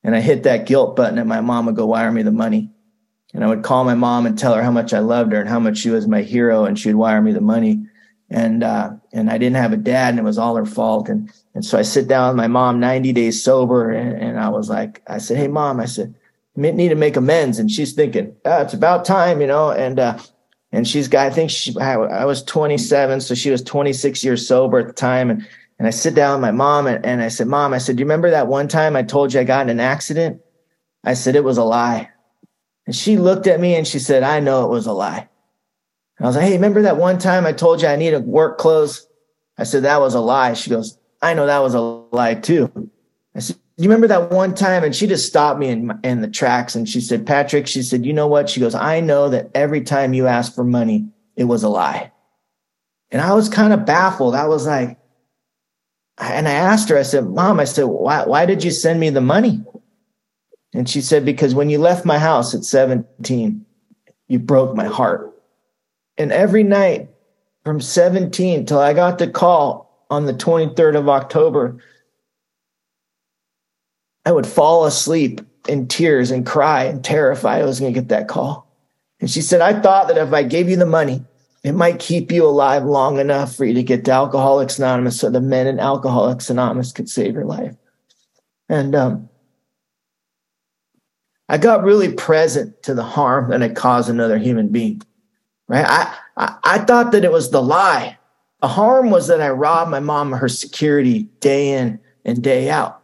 And 0.04 0.16
I 0.16 0.22
hit 0.22 0.44
that 0.44 0.68
guilt 0.68 0.96
button 0.96 1.18
and 1.18 1.28
my 1.28 1.42
mom 1.42 1.66
would 1.66 1.76
go 1.76 1.88
wire 1.88 2.12
me 2.12 2.22
the 2.22 2.32
money. 2.32 2.70
And 3.36 3.44
I 3.44 3.48
would 3.48 3.64
call 3.64 3.84
my 3.84 3.96
mom 3.96 4.26
and 4.26 4.40
tell 4.40 4.54
her 4.54 4.64
how 4.64 4.72
much 4.72 4.94
I 4.94 5.00
loved 5.00 5.34
her 5.34 5.42
and 5.42 5.50
how 5.50 5.60
much 5.60 5.78
she 5.78 5.90
was 5.90 6.08
my 6.08 6.22
hero, 6.22 6.64
and 6.64 6.80
she'd 6.80 6.96
wire 6.96 7.22
me 7.22 7.34
the 7.34 7.42
money. 7.42 7.86
And 8.30 8.64
uh, 8.64 8.94
and 9.12 9.30
I 9.30 9.38
didn't 9.38 9.58
have 9.58 9.74
a 9.74 9.78
dad, 9.78 10.10
and 10.10 10.20
it 10.20 10.24
was 10.24 10.38
all 10.38 10.56
her 10.56 10.66
fault. 10.66 11.10
And 11.10 11.32
and 11.54 11.64
so 11.64 11.78
I 11.78 11.82
sit 11.82 12.08
down 12.08 12.30
with 12.30 12.38
my 12.38 12.48
mom, 12.48 12.80
90 12.80 13.14
days 13.14 13.44
sober, 13.44 13.92
and, 13.92 14.18
and 14.22 14.40
I 14.40 14.50
was 14.50 14.70
like, 14.70 15.04
I 15.08 15.20
said, 15.20 15.38
Hey, 15.38 15.48
mom, 15.48 15.80
I 15.80 15.86
said, 15.86 16.16
need 16.56 16.90
to 16.90 16.96
make 16.96 17.18
amends. 17.18 17.60
And 17.60 17.70
she's 17.70 17.94
thinking, 17.94 18.36
oh, 18.46 18.62
it's 18.62 18.74
about 18.74 19.06
time, 19.06 19.42
you 19.42 19.48
know. 19.48 19.70
And 19.70 20.00
uh, 20.00 20.18
and 20.72 20.88
she's 20.88 21.08
got, 21.08 21.28
I 21.28 21.30
think 21.30 21.52
she, 21.52 21.78
I, 21.80 21.94
I 21.94 22.26
was 22.26 22.42
27, 22.44 23.22
so 23.22 23.36
she 23.36 23.52
was 23.52 23.62
26 23.62 24.24
years 24.24 24.48
sober 24.48 24.80
at 24.80 24.88
the 24.88 24.94
time, 24.94 25.30
and 25.30 25.46
and 25.78 25.88
I 25.88 25.92
sit 25.92 26.16
down 26.16 26.40
with 26.40 26.42
my 26.42 26.52
mom 26.52 26.88
and, 26.88 27.06
and 27.06 27.22
I 27.22 27.28
said, 27.28 27.48
Mom, 27.48 27.74
I 27.74 27.80
said, 27.80 27.98
Do 27.98 28.02
you 28.02 28.06
remember 28.06 28.30
that 28.32 28.48
one 28.48 28.68
time 28.68 28.96
I 28.96 29.04
told 29.04 29.34
you 29.34 29.42
I 29.42 29.44
got 29.44 29.66
in 29.66 29.70
an 29.70 29.80
accident? 29.80 30.42
I 31.04 31.14
said, 31.14 31.36
It 31.36 31.44
was 31.44 31.58
a 31.58 31.64
lie. 31.64 32.10
And 32.86 32.96
she 32.96 33.18
looked 33.18 33.48
at 33.48 33.60
me 33.60 33.76
and 33.76 33.88
she 33.88 34.00
said, 34.00 34.24
I 34.24 34.40
know 34.40 34.66
it 34.66 34.70
was 34.70 34.86
a 34.86 34.94
lie. 34.94 35.28
And 36.18 36.26
I 36.26 36.28
was 36.28 36.36
like, 36.36 36.46
Hey, 36.46 36.54
remember 36.54 36.84
that 36.84 36.98
one 36.98 37.18
time 37.18 37.46
I 37.46 37.52
told 37.52 37.82
you 37.82 37.88
I 37.88 37.96
need 37.96 38.12
needed 38.12 38.26
work 38.26 38.58
clothes? 38.58 39.08
I 39.58 39.64
said, 39.64 39.84
That 39.84 40.00
was 40.00 40.14
a 40.14 40.20
lie. 40.20 40.54
She 40.54 40.70
goes, 40.70 40.98
I 41.22 41.34
know 41.34 41.48
that 41.48 41.60
was 41.60 41.74
a 41.74 41.80
lie 41.82 42.36
too. 42.36 42.92
I 43.34 43.40
said, 43.40 43.58
you 43.78 43.90
remember 43.90 44.08
that 44.08 44.32
one 44.32 44.56
time? 44.56 44.84
And 44.84 44.96
she 44.96 45.06
just 45.06 45.28
stopped 45.28 45.60
me 45.60 45.68
in, 45.68 46.00
in 46.04 46.22
the 46.22 46.30
tracks 46.30 46.76
and 46.76 46.88
she 46.88 47.02
said, 47.02 47.28
Patrick, 47.28 47.68
she 47.68 47.82
said, 47.82 48.06
You 48.06 48.14
know 48.14 48.28
what? 48.28 48.50
She 48.50 48.62
goes, 48.62 48.76
I 48.76 49.02
know 49.02 49.30
that 49.30 49.50
every 49.54 49.82
time 49.82 50.14
you 50.14 50.28
ask 50.28 50.56
for 50.56 50.64
money, 50.64 51.10
it 51.36 51.46
was 51.46 51.64
a 51.64 51.70
lie. 51.70 52.12
And 53.12 53.22
I 53.22 53.34
was 53.34 53.50
kind 53.50 53.74
of 53.74 53.86
baffled. 53.86 54.36
I 54.36 54.48
was 54.48 54.66
like, 54.66 54.98
and 56.18 56.48
I 56.48 56.54
asked 56.54 56.88
her, 56.90 56.98
I 56.98 57.04
said, 57.04 57.26
Mom, 57.26 57.60
I 57.60 57.66
said, 57.66 57.84
why, 57.84 58.26
why 58.26 58.46
did 58.46 58.64
you 58.64 58.72
send 58.72 59.00
me 59.00 59.10
the 59.10 59.22
money? 59.22 59.62
And 60.76 60.90
she 60.90 61.00
said, 61.00 61.24
Because 61.24 61.56
when 61.56 61.70
you 61.70 61.80
left 61.80 62.06
my 62.06 62.20
house 62.20 62.54
at 62.54 62.66
17, 62.66 63.66
you 64.28 64.40
broke 64.40 64.76
my 64.76 64.86
heart. 64.86 65.32
And 66.18 66.32
every 66.32 66.64
night 66.64 67.10
from 67.64 67.80
17 67.80 68.66
till 68.66 68.80
I 68.80 68.94
got 68.94 69.18
the 69.18 69.28
call 69.28 70.06
on 70.10 70.26
the 70.26 70.34
23rd 70.34 70.98
of 70.98 71.10
October, 71.10 71.78
I 74.26 74.32
would 74.32 74.46
fall 74.46 74.86
asleep 74.86 75.42
in 75.68 75.88
tears 75.88 76.30
and 76.30 76.46
cry 76.46 76.84
and 76.84 77.04
terrified 77.04 77.62
I 77.62 77.66
was 77.66 77.80
going 77.80 77.94
to 77.94 78.00
get 78.00 78.10
that 78.10 78.28
call. 78.28 78.68
And 79.22 79.32
she 79.32 79.42
said, 79.42 79.62
I 79.62 79.80
thought 79.80 80.10
that 80.10 80.18
if 80.18 80.34
I 80.34 80.44
gave 80.44 80.70
you 80.70 80.76
the 80.76 80.86
money, 80.86 81.24
it 81.64 81.74
might 81.74 82.00
keep 82.00 82.32
you 82.32 82.46
alive 82.46 82.84
long 82.84 83.18
enough 83.18 83.56
for 83.56 83.66
you 83.66 83.74
to 83.74 83.84
get 83.84 84.06
to 84.06 84.12
Alcoholics 84.12 84.78
Anonymous 84.78 85.20
so 85.20 85.30
the 85.30 85.42
men 85.42 85.68
in 85.68 85.80
Alcoholics 85.80 86.50
Anonymous 86.50 86.92
could 86.92 87.10
save 87.10 87.34
your 87.34 87.46
life. 87.46 87.76
And 88.70 88.94
um, 88.94 89.30
I 91.48 91.58
got 91.58 91.84
really 91.84 92.12
present 92.12 92.82
to 92.84 92.94
the 92.94 93.04
harm 93.04 93.52
that 93.52 93.62
I 93.62 93.70
caused 93.70 94.10
another 94.10 94.38
human 94.38 94.70
being. 94.70 95.02
Right? 95.68 95.86
I, 95.88 96.16
I, 96.38 96.58
I 96.64 96.80
thought 96.80 97.12
that 97.12 97.26
it 97.26 97.32
was 97.32 97.52
the 97.52 97.62
lie. 97.62 98.18
The 98.62 98.68
harm 98.68 99.10
was 99.10 99.28
that 99.28 99.42
I 99.42 99.50
robbed 99.50 99.92
my 99.92 100.00
mom 100.00 100.34
of 100.34 100.40
her 100.40 100.50
security 100.50 101.24
day 101.40 101.70
in 101.70 102.00
and 102.24 102.44
day 102.44 102.70
out. 102.70 103.02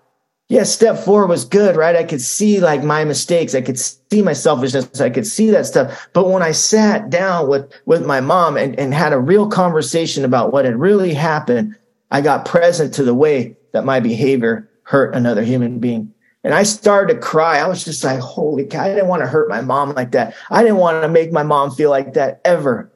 Yes, 0.47 0.67
yeah, 0.67 0.93
step 0.93 1.06
four 1.06 1.27
was 1.27 1.45
good, 1.45 1.77
right? 1.77 1.95
I 1.95 2.04
could 2.04 2.19
see 2.19 2.60
like 2.60 2.84
my 2.84 3.06
mistakes. 3.06 3.56
I 3.56 3.62
could 3.62 3.80
see 3.80 4.21
my 4.21 4.34
selfishness. 4.34 4.99
I 4.99 5.10
could 5.10 5.25
see 5.25 5.49
that 5.51 5.65
stuff. 5.65 6.10
But 6.12 6.30
when 6.30 6.43
I 6.43 6.51
sat 6.51 7.10
down 7.10 7.47
with, 7.47 7.71
with 7.86 8.06
my 8.06 8.19
mom 8.19 8.58
and, 8.58 8.77
and 8.77 8.93
had 8.93 9.13
a 9.13 9.19
real 9.19 9.47
conversation 9.47 10.25
about 10.25 10.51
what 10.51 10.65
had 10.65 10.75
really 10.75 11.13
happened, 11.13 11.77
I 12.12 12.19
got 12.19 12.45
present 12.45 12.93
to 12.95 13.04
the 13.04 13.13
way 13.13 13.56
that 13.71 13.86
my 13.86 14.01
behavior 14.01 14.69
hurt 14.84 15.15
another 15.15 15.41
human 15.41 15.80
being. 15.80 16.13
And 16.43 16.54
I 16.54 16.63
started 16.63 17.13
to 17.13 17.19
cry. 17.19 17.60
I 17.60 17.67
was 17.67 17.86
just 17.86 18.04
like, 18.04 18.19
holy 18.19 18.65
cow, 18.65 18.84
I 18.84 18.89
didn't 18.89 19.08
want 19.08 19.21
to 19.21 19.27
hurt 19.27 19.49
my 19.49 19.62
mom 19.62 19.93
like 19.93 20.12
that. 20.12 20.36
I 20.49 20.63
didn't 20.63 20.77
want 20.77 21.04
to 21.04 21.10
make 21.10 21.32
my 21.32 21.43
mom 21.43 21.71
feel 21.71 21.89
like 21.89 22.13
that 22.13 22.41
ever. 22.43 22.91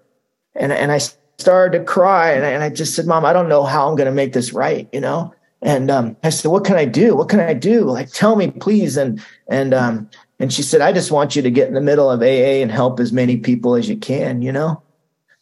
And, 0.56 0.72
and 0.72 0.92
I 0.92 1.00
started 1.38 1.78
to 1.78 1.84
cry 1.84 2.32
and 2.32 2.46
I, 2.46 2.50
and 2.50 2.64
I 2.64 2.70
just 2.70 2.96
said, 2.96 3.06
mom, 3.06 3.26
I 3.26 3.34
don't 3.34 3.50
know 3.50 3.64
how 3.64 3.88
I'm 3.88 3.96
going 3.96 4.08
to 4.08 4.12
make 4.12 4.34
this 4.34 4.54
right, 4.54 4.90
you 4.92 5.02
know? 5.02 5.34
And 5.62 5.92
um, 5.92 6.18
I 6.24 6.30
said, 6.30 6.52
what 6.52 6.66
can 6.66 6.76
I 6.76 6.86
do? 6.86 7.16
What 7.16 7.30
can 7.30 7.40
I 7.40 7.54
do? 7.54 7.86
Like, 7.86 8.12
tell 8.12 8.36
me, 8.36 8.52
please. 8.52 8.98
And, 8.98 9.24
and, 9.48 9.74
um, 9.74 10.10
and 10.40 10.52
she 10.52 10.64
said, 10.64 10.82
I 10.82 10.92
just 10.92 11.12
want 11.12 11.36
you 11.36 11.42
to 11.42 11.52
get 11.52 11.68
in 11.68 11.74
the 11.74 11.82
middle 11.82 12.10
of 12.10 12.22
AA 12.22 12.62
and 12.62 12.72
help 12.72 13.00
as 13.00 13.12
many 13.12 13.38
people 13.38 13.76
as 13.76 13.90
you 13.90 13.98
can, 13.98 14.42
you 14.42 14.52
know? 14.52 14.82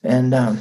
And, 0.04 0.34
um, 0.34 0.60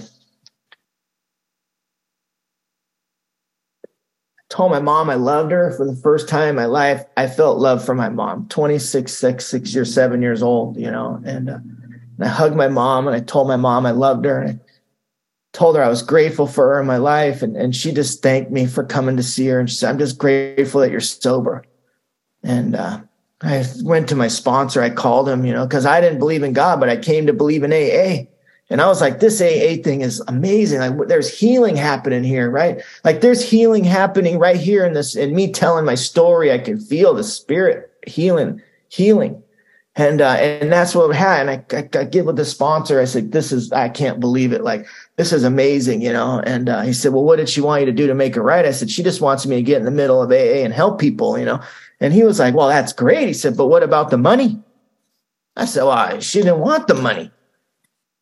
told 4.53 4.71
my 4.71 4.81
mom 4.81 5.09
I 5.09 5.15
loved 5.15 5.51
her 5.51 5.71
for 5.71 5.87
the 5.87 5.97
first 5.97 6.29
time 6.29 6.51
in 6.51 6.57
my 6.57 6.67
life. 6.67 7.05
I 7.17 7.27
felt 7.27 7.59
love 7.59 7.83
for 7.83 7.95
my 7.95 8.11
mom, 8.11 8.47
26, 8.49 9.11
six, 9.11 9.47
six 9.47 9.75
years, 9.75 9.93
seven 9.93 10.21
years 10.21 10.43
old, 10.43 10.77
you 10.77 10.91
know, 10.91 11.21
and, 11.25 11.49
uh, 11.49 11.59
and 12.19 12.25
I 12.25 12.29
hugged 12.29 12.55
my 12.55 12.69
mom 12.69 13.07
and 13.07 13.17
I 13.17 13.21
told 13.21 13.49
my 13.49 13.57
mom 13.57 13.87
I 13.87 13.93
loved 13.93 14.27
her. 14.27 14.43
And 14.43 14.61
I 14.61 14.63
told 15.55 15.75
her 15.75 15.83
I 15.83 15.89
was 15.89 16.03
grateful 16.03 16.47
for 16.47 16.75
her 16.75 16.81
in 16.81 16.87
my 16.87 16.99
life. 16.99 17.41
And, 17.41 17.57
and 17.57 17.75
she 17.75 17.93
just 17.93 18.23
thanked 18.23 18.51
me 18.51 18.67
for 18.67 18.85
coming 18.85 19.17
to 19.17 19.23
see 19.23 19.47
her. 19.47 19.59
And 19.59 19.71
she 19.71 19.77
said, 19.77 19.89
I'm 19.89 19.99
just 19.99 20.19
grateful 20.19 20.83
that 20.83 20.91
you're 20.91 21.01
sober. 21.01 21.65
And, 22.43 22.77
uh, 22.77 23.01
I 23.41 23.65
went 23.83 24.09
to 24.11 24.15
my 24.15 24.29
sponsor. 24.29 24.83
I 24.83 24.91
called 24.91 25.29
him, 25.29 25.45
you 25.45 25.53
know, 25.53 25.67
because 25.67 25.85
I 25.87 26.01
didn't 26.01 26.21
believe 26.21 26.43
in 26.43 26.53
God, 26.53 26.79
but 26.79 26.89
I 26.89 26.97
came 26.97 27.27
to 27.27 27.33
believe 27.33 27.65
in 27.65 27.73
AA. 27.73 28.29
And 28.73 28.81
I 28.81 28.87
was 28.87 29.03
like, 29.03 29.21
this 29.21 29.39
AA 29.39 29.83
thing 29.83 30.01
is 30.01 30.23
amazing. 30.29 30.81
Like 30.81 31.07
there's 31.07 31.39
healing 31.39 31.77
happening 31.77 32.25
here, 32.25 32.51
right? 32.51 32.83
Like 33.05 33.21
there's 33.21 33.47
healing 33.47 33.85
happening 33.85 34.39
right 34.39 34.57
here 34.57 34.87
in 34.87 34.95
this, 34.95 35.15
in 35.15 35.35
me 35.35 35.53
telling 35.53 35.85
my 35.85 35.95
story. 35.95 36.51
I 36.51 36.57
can 36.57 36.81
feel 36.81 37.13
the 37.13 37.23
spirit 37.23 37.93
healing, 38.07 38.63
healing. 38.89 39.43
And, 39.95 40.23
uh, 40.23 40.37
and 40.39 40.73
that's 40.73 40.95
what 40.95 41.15
had. 41.15 41.47
And 41.47 41.51
I, 41.51 41.77
I, 41.77 42.01
I 42.01 42.05
get 42.05 42.25
with 42.25 42.37
the 42.37 42.47
sponsor. 42.47 42.99
I 42.99 43.05
said, 43.05 43.33
this 43.33 43.53
is, 43.53 43.71
I 43.73 43.91
can't 43.91 44.21
believe 44.21 44.55
it. 44.55 44.65
Like, 44.65 44.87
this 45.17 45.35
is 45.35 45.45
amazing, 45.45 46.01
you 46.01 46.11
know? 46.11 46.41
And, 46.47 46.71
uh, 46.71 46.81
he 46.81 46.95
said, 46.95 47.13
well, 47.13 47.25
what 47.25 47.37
did 47.37 47.51
she 47.51 47.61
want 47.61 47.81
you 47.81 47.87
to 47.87 47.93
do 47.93 48.07
to 48.07 48.15
make 48.15 48.37
it 48.37 48.41
right? 48.41 48.65
I 48.65 48.71
said, 48.71 48.91
she 48.91 49.03
just 49.03 49.21
wants 49.21 49.45
me 49.45 49.57
to 49.57 49.63
get 49.63 49.81
in 49.81 49.85
the 49.85 49.91
middle 49.91 50.23
of 50.23 50.31
AA 50.31 50.65
and 50.65 50.73
help 50.73 50.99
people, 50.99 51.39
you 51.39 51.45
know? 51.45 51.61
And 52.01 52.15
he 52.15 52.25
was 52.25 52.39
like, 52.39 52.55
well, 52.55 52.69
that's 52.69 52.95
great. 52.95 53.29
He 53.29 53.35
said, 53.35 53.55
but 53.55 53.67
what 53.67 53.83
about 53.83 54.09
the 54.09 54.17
money? 54.17 54.59
I 55.59 55.67
said, 55.67 55.85
well, 55.85 56.21
she 56.21 56.39
didn't 56.39 56.61
want 56.61 56.87
the 56.87 56.95
money. 56.95 57.31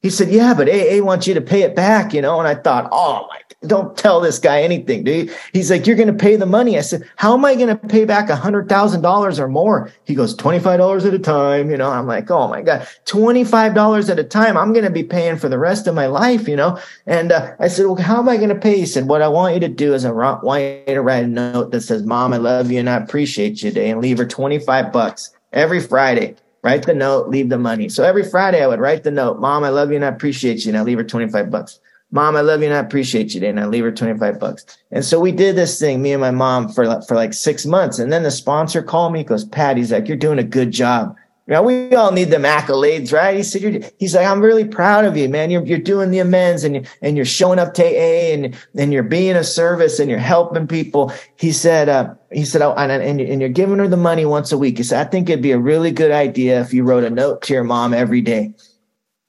He 0.02 0.08
said, 0.08 0.30
yeah, 0.30 0.54
but 0.54 0.68
AA 0.68 1.04
wants 1.04 1.26
you 1.26 1.34
to 1.34 1.42
pay 1.42 1.62
it 1.62 1.76
back, 1.76 2.14
you 2.14 2.22
know? 2.22 2.38
And 2.38 2.48
I 2.48 2.54
thought, 2.54 2.88
oh 2.90 3.26
my, 3.28 3.40
don't 3.66 3.94
tell 3.98 4.22
this 4.22 4.38
guy 4.38 4.62
anything, 4.62 5.04
dude. 5.04 5.30
He's 5.52 5.70
like, 5.70 5.86
you're 5.86 5.96
going 5.96 6.08
to 6.08 6.14
pay 6.14 6.36
the 6.36 6.46
money. 6.46 6.78
I 6.78 6.80
said, 6.80 7.02
how 7.16 7.34
am 7.34 7.44
I 7.44 7.54
going 7.54 7.68
to 7.68 7.76
pay 7.76 8.06
back 8.06 8.30
a 8.30 8.36
hundred 8.36 8.70
thousand 8.70 9.02
dollars 9.02 9.38
or 9.38 9.46
more? 9.46 9.92
He 10.04 10.14
goes, 10.14 10.34
$25 10.34 11.06
at 11.06 11.12
a 11.12 11.18
time. 11.18 11.70
You 11.70 11.76
know, 11.76 11.90
I'm 11.90 12.06
like, 12.06 12.30
oh 12.30 12.48
my 12.48 12.62
God, 12.62 12.88
$25 13.04 14.08
at 14.08 14.18
a 14.18 14.24
time. 14.24 14.56
I'm 14.56 14.72
going 14.72 14.86
to 14.86 14.90
be 14.90 15.02
paying 15.04 15.36
for 15.36 15.50
the 15.50 15.58
rest 15.58 15.86
of 15.86 15.94
my 15.94 16.06
life, 16.06 16.48
you 16.48 16.56
know? 16.56 16.78
And 17.04 17.30
uh, 17.32 17.54
I 17.58 17.68
said, 17.68 17.84
well, 17.84 17.96
how 17.96 18.20
am 18.20 18.28
I 18.30 18.38
going 18.38 18.48
to 18.48 18.54
pay? 18.54 18.78
He 18.78 18.86
said, 18.86 19.06
what 19.06 19.20
I 19.20 19.28
want 19.28 19.52
you 19.52 19.60
to 19.60 19.68
do 19.68 19.92
is 19.92 20.06
I 20.06 20.12
want 20.12 20.62
you 20.62 20.94
to 20.94 21.02
write 21.02 21.24
a 21.24 21.28
note 21.28 21.72
that 21.72 21.82
says, 21.82 22.04
mom, 22.04 22.32
I 22.32 22.38
love 22.38 22.70
you 22.70 22.78
and 22.78 22.88
I 22.88 22.96
appreciate 22.96 23.62
you 23.62 23.70
today 23.70 23.90
and 23.90 24.00
leave 24.00 24.16
her 24.16 24.26
25 24.26 24.92
bucks 24.92 25.36
every 25.52 25.80
Friday 25.80 26.36
write 26.62 26.85
the 26.85 26.94
note, 26.94 27.29
leave 27.29 27.49
the 27.49 27.59
money. 27.59 27.88
So 27.88 28.05
every 28.05 28.29
Friday 28.29 28.62
I 28.62 28.66
would 28.66 28.81
write 28.81 29.03
the 29.03 29.11
note, 29.11 29.40
Mom, 29.40 29.64
I 29.64 29.70
love 29.70 29.90
you 29.90 29.96
and 29.96 30.05
I 30.05 30.09
appreciate 30.09 30.64
you. 30.64 30.70
And 30.70 30.79
I 30.79 30.83
leave 30.83 30.99
her 30.99 31.05
25 31.05 31.51
bucks. 31.51 31.81
Mom, 32.12 32.37
I 32.37 32.40
love 32.40 32.61
you 32.61 32.66
and 32.66 32.75
I 32.75 32.81
appreciate 32.81 33.35
you. 33.35 33.46
And 33.46 33.61
I 33.61 33.66
leave 33.66 33.85
her 33.85 33.92
25 33.92 34.38
bucks. 34.38 34.64
And 34.90 35.05
so 35.05 35.20
we 35.20 35.33
did 35.33 35.57
this 35.57 35.79
thing, 35.79 36.03
me 36.03 36.12
and 36.12 36.20
my 36.20 36.33
mom 36.33 36.68
for, 36.68 37.01
for 37.03 37.14
like 37.14 37.33
six 37.33 37.64
months. 37.64 37.99
And 37.99 38.12
then 38.12 38.25
the 38.25 38.31
sponsor 38.31 38.83
called 38.83 39.12
me, 39.12 39.25
goes, 39.25 39.44
Pat, 39.44 39.77
he's 39.77 39.92
like, 39.92 40.09
you're 40.09 40.16
doing 40.16 40.38
a 40.38 40.44
good 40.44 40.70
job. 40.70 41.16
You 41.50 41.56
know, 41.56 41.62
we 41.62 41.96
all 41.96 42.12
need 42.12 42.30
them 42.30 42.44
accolades, 42.44 43.12
right? 43.12 43.36
He 43.36 43.42
said, 43.42 43.92
he's 43.98 44.14
like, 44.14 44.24
I'm 44.24 44.40
really 44.40 44.64
proud 44.64 45.04
of 45.04 45.16
you, 45.16 45.28
man. 45.28 45.50
You're, 45.50 45.66
you're 45.66 45.78
doing 45.78 46.12
the 46.12 46.20
amends 46.20 46.62
and, 46.62 46.88
and 47.02 47.16
you're 47.16 47.26
showing 47.26 47.58
up 47.58 47.74
to 47.74 47.82
AA 47.82 48.32
and, 48.34 48.56
and 48.76 48.92
you're 48.92 49.02
being 49.02 49.34
a 49.34 49.42
service 49.42 49.98
and 49.98 50.08
you're 50.08 50.20
helping 50.20 50.68
people. 50.68 51.12
He 51.34 51.50
said, 51.50 51.88
uh, 51.88 52.14
he 52.30 52.44
said, 52.44 52.62
oh, 52.62 52.72
and, 52.74 52.92
and, 52.92 53.20
and 53.20 53.40
you're 53.40 53.50
giving 53.50 53.78
her 53.78 53.88
the 53.88 53.96
money 53.96 54.24
once 54.24 54.52
a 54.52 54.58
week. 54.58 54.78
He 54.78 54.84
said, 54.84 55.04
I 55.04 55.10
think 55.10 55.28
it'd 55.28 55.42
be 55.42 55.50
a 55.50 55.58
really 55.58 55.90
good 55.90 56.12
idea 56.12 56.60
if 56.60 56.72
you 56.72 56.84
wrote 56.84 57.02
a 57.02 57.10
note 57.10 57.42
to 57.42 57.52
your 57.52 57.64
mom 57.64 57.94
every 57.94 58.20
day 58.20 58.54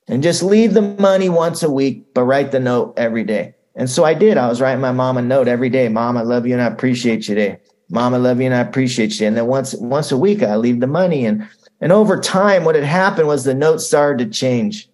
and 0.07 0.21
just 0.21 0.43
leave 0.43 0.75
the 0.75 0.83
money 0.83 1.27
once 1.27 1.63
a 1.63 1.71
week, 1.71 2.13
but 2.13 2.25
write 2.25 2.51
the 2.51 2.59
note 2.59 2.93
every 2.97 3.23
day. 3.23 3.55
And 3.75 3.89
so 3.89 4.03
I 4.03 4.13
did. 4.13 4.37
I 4.37 4.47
was 4.47 4.61
writing 4.61 4.79
my 4.79 4.91
mom 4.91 5.17
a 5.17 5.23
note 5.23 5.47
every 5.47 5.69
day. 5.71 5.89
Mom, 5.89 6.17
I 6.17 6.21
love 6.21 6.45
you 6.45 6.53
and 6.53 6.61
I 6.61 6.67
appreciate 6.67 7.27
you 7.27 7.33
today. 7.33 7.59
Mom, 7.89 8.13
I 8.13 8.17
love 8.17 8.39
you 8.39 8.45
and 8.45 8.53
I 8.53 8.59
appreciate 8.59 9.19
you. 9.19 9.25
And 9.25 9.35
then 9.35 9.47
once, 9.47 9.73
once 9.73 10.11
a 10.11 10.17
week, 10.17 10.43
I 10.43 10.55
leave 10.55 10.81
the 10.81 10.87
money 10.87 11.25
and, 11.25 11.49
and 11.81 11.91
over 11.91 12.19
time, 12.19 12.63
what 12.63 12.75
had 12.75 12.83
happened 12.83 13.27
was 13.27 13.43
the 13.43 13.53
notes 13.55 13.85
started 13.85 14.31
to 14.31 14.39
change, 14.39 14.87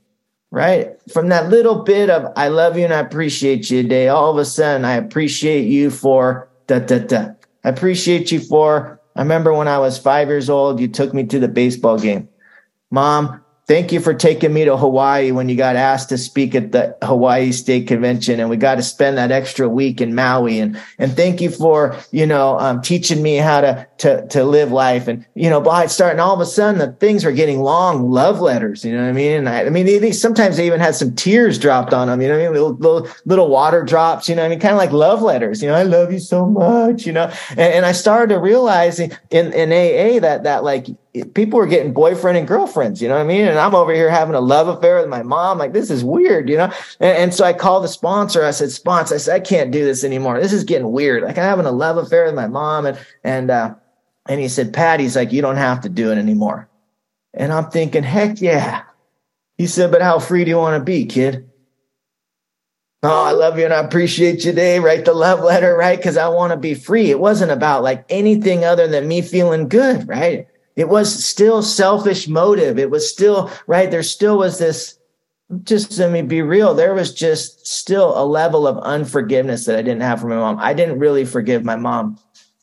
right? 0.51 0.91
From 1.11 1.27
that 1.29 1.49
little 1.49 1.83
bit 1.83 2.09
of, 2.09 2.31
I 2.35 2.47
love 2.47 2.77
you 2.77 2.85
and 2.85 2.93
I 2.93 2.99
appreciate 2.99 3.69
you 3.69 3.83
today, 3.83 4.07
all 4.07 4.31
of 4.31 4.37
a 4.37 4.45
sudden, 4.45 4.85
I 4.85 4.93
appreciate 4.93 5.67
you 5.67 5.91
for 5.91 6.47
da, 6.67 6.79
da, 6.79 6.99
da. 6.99 7.29
I 7.63 7.69
appreciate 7.69 8.31
you 8.31 8.39
for, 8.39 8.99
I 9.15 9.21
remember 9.21 9.53
when 9.53 9.67
I 9.67 9.79
was 9.79 9.97
five 9.97 10.29
years 10.29 10.49
old, 10.49 10.79
you 10.79 10.87
took 10.87 11.13
me 11.13 11.25
to 11.25 11.39
the 11.39 11.47
baseball 11.49 11.99
game. 11.99 12.29
Mom, 12.89 13.43
Thank 13.67 13.91
you 13.91 13.99
for 13.99 14.13
taking 14.13 14.53
me 14.53 14.63
to 14.63 14.77
Hawaii 14.77 15.31
when 15.31 15.49
you 15.49 15.57
got 15.57 15.75
asked 15.75 16.07
to 16.07 16.17
speak 16.17 16.55
at 16.55 16.71
the 16.71 16.95
Hawaii 17.01 17.51
State 17.51 17.85
Convention, 17.85 18.39
and 18.39 18.49
we 18.49 18.55
got 18.55 18.75
to 18.75 18.81
spend 18.81 19.17
that 19.17 19.29
extra 19.29 19.67
week 19.67 19.99
in 19.99 20.15
Maui. 20.15 20.61
And 20.61 20.79
and 20.97 21.17
thank 21.17 21.41
you 21.41 21.49
for 21.49 21.97
you 22.11 22.25
know 22.25 22.57
um, 22.59 22.81
teaching 22.81 23.21
me 23.21 23.35
how 23.35 23.59
to 23.59 23.85
to 23.97 24.25
to 24.27 24.45
live 24.45 24.71
life. 24.71 25.09
And 25.09 25.25
you 25.35 25.49
know, 25.49 25.59
by 25.59 25.87
starting 25.87 26.21
all 26.21 26.33
of 26.33 26.39
a 26.39 26.45
sudden, 26.45 26.79
the 26.79 26.93
things 26.93 27.25
were 27.25 27.33
getting 27.33 27.59
long 27.59 28.09
love 28.09 28.39
letters. 28.39 28.85
You 28.85 28.95
know 28.95 29.03
what 29.03 29.09
I 29.09 29.11
mean? 29.11 29.33
And 29.33 29.49
I, 29.49 29.65
I 29.65 29.69
mean, 29.69 29.85
they, 29.85 30.13
sometimes 30.13 30.55
they 30.55 30.65
even 30.65 30.79
had 30.79 30.95
some 30.95 31.13
tears 31.13 31.59
dropped 31.59 31.93
on 31.93 32.07
them. 32.07 32.21
You 32.21 32.29
know 32.29 32.35
what 32.35 32.43
I 32.43 32.45
mean? 32.45 32.53
Little 32.53 32.75
little, 32.75 33.09
little 33.25 33.49
water 33.49 33.83
drops. 33.83 34.29
You 34.29 34.37
know, 34.37 34.45
I 34.45 34.47
mean, 34.47 34.61
kind 34.61 34.75
of 34.75 34.77
like 34.77 34.93
love 34.93 35.21
letters. 35.21 35.61
You 35.61 35.67
know, 35.67 35.75
I 35.75 35.83
love 35.83 36.13
you 36.13 36.19
so 36.19 36.45
much. 36.45 37.05
You 37.05 37.11
know, 37.11 37.29
and, 37.49 37.59
and 37.59 37.85
I 37.85 37.91
started 37.91 38.33
to 38.33 38.39
realize 38.39 39.01
in 39.01 39.11
in 39.29 39.73
AA 39.73 40.21
that 40.21 40.43
that 40.43 40.63
like 40.63 40.87
people 41.23 41.59
were 41.59 41.67
getting 41.67 41.93
boyfriend 41.93 42.37
and 42.37 42.47
girlfriends, 42.47 43.01
you 43.01 43.07
know 43.07 43.15
what 43.15 43.21
I 43.21 43.27
mean? 43.27 43.45
And 43.45 43.59
I'm 43.59 43.75
over 43.75 43.93
here 43.93 44.09
having 44.09 44.35
a 44.35 44.41
love 44.41 44.67
affair 44.67 44.99
with 44.99 45.09
my 45.09 45.23
mom. 45.23 45.57
Like, 45.57 45.73
this 45.73 45.89
is 45.89 46.03
weird, 46.03 46.49
you 46.49 46.57
know? 46.57 46.71
And, 46.99 47.17
and, 47.17 47.33
so 47.33 47.45
I 47.45 47.53
called 47.53 47.83
the 47.83 47.89
sponsor. 47.89 48.43
I 48.43 48.51
said, 48.51 48.71
sponsor, 48.71 49.15
I 49.15 49.17
said, 49.17 49.35
I 49.35 49.39
can't 49.39 49.71
do 49.71 49.85
this 49.85 50.03
anymore. 50.03 50.39
This 50.39 50.53
is 50.53 50.63
getting 50.63 50.91
weird. 50.91 51.23
Like 51.23 51.37
I'm 51.37 51.43
having 51.43 51.65
a 51.65 51.71
love 51.71 51.97
affair 51.97 52.25
with 52.25 52.35
my 52.35 52.47
mom. 52.47 52.85
And, 52.85 52.99
and, 53.23 53.51
uh, 53.51 53.75
and 54.27 54.39
he 54.39 54.47
said, 54.47 54.73
Pat, 54.73 54.99
he's 54.99 55.15
like, 55.15 55.31
you 55.31 55.41
don't 55.41 55.55
have 55.55 55.81
to 55.81 55.89
do 55.89 56.11
it 56.11 56.17
anymore. 56.17 56.69
And 57.33 57.53
I'm 57.53 57.69
thinking, 57.69 58.03
heck 58.03 58.41
yeah. 58.41 58.83
He 59.57 59.67
said, 59.67 59.91
but 59.91 60.01
how 60.01 60.19
free 60.19 60.43
do 60.43 60.49
you 60.49 60.57
want 60.57 60.79
to 60.79 60.83
be, 60.83 61.05
kid? 61.05 61.49
Oh, 63.03 63.23
I 63.23 63.31
love 63.31 63.59
you 63.59 63.65
and 63.65 63.73
I 63.73 63.79
appreciate 63.79 64.43
you 64.43 64.51
today. 64.51 64.79
Write 64.79 65.05
the 65.05 65.13
love 65.13 65.41
letter, 65.41 65.75
right? 65.75 65.97
Because 65.97 66.17
I 66.17 66.29
want 66.29 66.51
to 66.51 66.57
be 66.57 66.73
free. 66.73 67.11
It 67.11 67.19
wasn't 67.19 67.51
about 67.51 67.83
like 67.83 68.03
anything 68.09 68.65
other 68.65 68.87
than 68.87 69.07
me 69.07 69.21
feeling 69.21 69.69
good, 69.69 70.07
right? 70.07 70.47
It 70.77 70.89
was 70.89 71.25
still 71.25 71.63
selfish 71.63 72.27
motive. 72.27 72.77
It 72.77 72.91
was 72.91 73.11
still, 73.11 73.51
right? 73.65 73.89
There 73.89 74.03
still 74.03 74.37
was 74.37 74.59
this, 74.59 74.99
just 75.63 75.97
let 75.97 76.11
me 76.11 76.21
be 76.21 76.43
real. 76.43 76.75
There 76.75 76.93
was 76.93 77.13
just 77.13 77.65
still 77.65 78.15
a 78.15 78.23
level 78.23 78.67
of 78.67 78.77
unforgiveness 78.77 79.65
that 79.65 79.75
I 79.75 79.81
didn't 79.81 80.03
have 80.03 80.21
for 80.21 80.27
my 80.27 80.35
mom. 80.35 80.59
I 80.59 80.73
didn't 80.73 80.99
really 80.99 81.25
forgive 81.25 81.65
my 81.65 81.75
mom, 81.75 82.19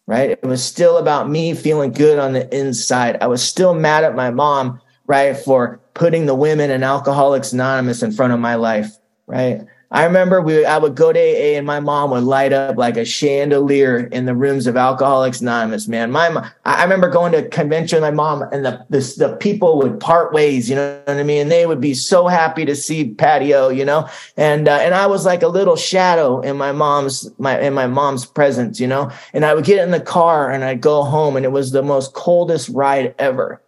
right? 0.07 0.31
It 0.31 0.45
was 0.45 0.63
still 0.63 0.99
about 0.99 1.29
me 1.29 1.55
feeling 1.55 1.91
good 1.91 2.21
on 2.21 2.35
the 2.35 2.57
inside. 2.57 3.19
I 3.21 3.27
was 3.27 3.43
still 3.43 3.75
mad 3.75 4.05
at 4.05 4.15
my 4.15 4.31
mom, 4.31 4.81
right? 5.09 5.37
For 5.37 5.81
putting 5.95 6.27
the 6.27 6.37
women 6.37 6.71
and 6.71 6.85
Alcoholics 6.85 7.53
Anonymous 7.53 8.05
in 8.05 8.13
front 8.13 8.33
of 8.33 8.39
my 8.39 8.55
life, 8.55 8.97
right? 9.27 9.63
I 9.91 10.05
remember 10.05 10.41
we 10.41 10.65
I 10.65 10.79
would 10.79 10.95
go 10.95 11.13
to 11.13 11.19
AA 11.19 11.57
and 11.57 11.67
my 11.67 11.81
mom 11.81 12.11
would 12.11 12.25
light 12.25 12.53
up 12.53 12.77
like 12.77 12.97
a 12.97 13.05
chandelier 13.05 14.07
in 14.07 14.25
the 14.25 14.35
rooms 14.35 14.67
of 14.67 14.77
Alcoholics 14.77 15.41
Anonymous. 15.41 15.87
Man, 15.89 16.11
my 16.11 16.51
I 16.65 16.83
remember 16.83 17.09
going 17.09 17.33
to 17.33 17.49
convention 17.49 17.97
with 17.97 18.03
my 18.03 18.11
mom 18.11 18.43
and 18.53 18.65
the, 18.65 18.85
the 18.91 19.15
the 19.19 19.37
people 19.37 19.79
would 19.79 20.01
part 20.01 20.33
ways. 20.33 20.69
You 20.69 20.77
know 20.77 21.01
what 21.05 21.17
I 21.17 21.23
mean? 21.23 21.43
And 21.43 21.51
they 21.51 21.67
would 21.67 21.81
be 21.81 21.95
so 21.95 22.27
happy 22.27 22.65
to 22.65 22.75
see 22.75 23.15
Pato. 23.15 23.75
You 23.75 23.85
know, 23.85 24.09
and 24.37 24.69
uh, 24.69 24.77
and 24.77 24.95
I 24.95 25.07
was 25.07 25.25
like 25.25 25.43
a 25.43 25.49
little 25.49 25.77
shadow 25.77 26.41
in 26.41 26.57
my 26.57 26.73
mom's 26.73 27.31
my 27.39 27.61
in 27.61 27.75
my 27.75 27.87
mom's 27.87 28.27
presence. 28.27 28.81
You 28.81 28.87
know, 28.87 29.11
and 29.33 29.45
I 29.45 29.55
would 29.55 29.65
get 29.65 29.83
in 29.83 29.91
the 29.91 30.01
car 30.01 30.51
and 30.51 30.65
I'd 30.65 30.81
go 30.81 31.03
home 31.03 31.37
and 31.37 31.45
it 31.45 31.53
was 31.53 31.73
the 31.73 31.83
most 31.83 32.15
coldest 32.15 32.69
ride 32.71 33.15
ever 33.19 33.61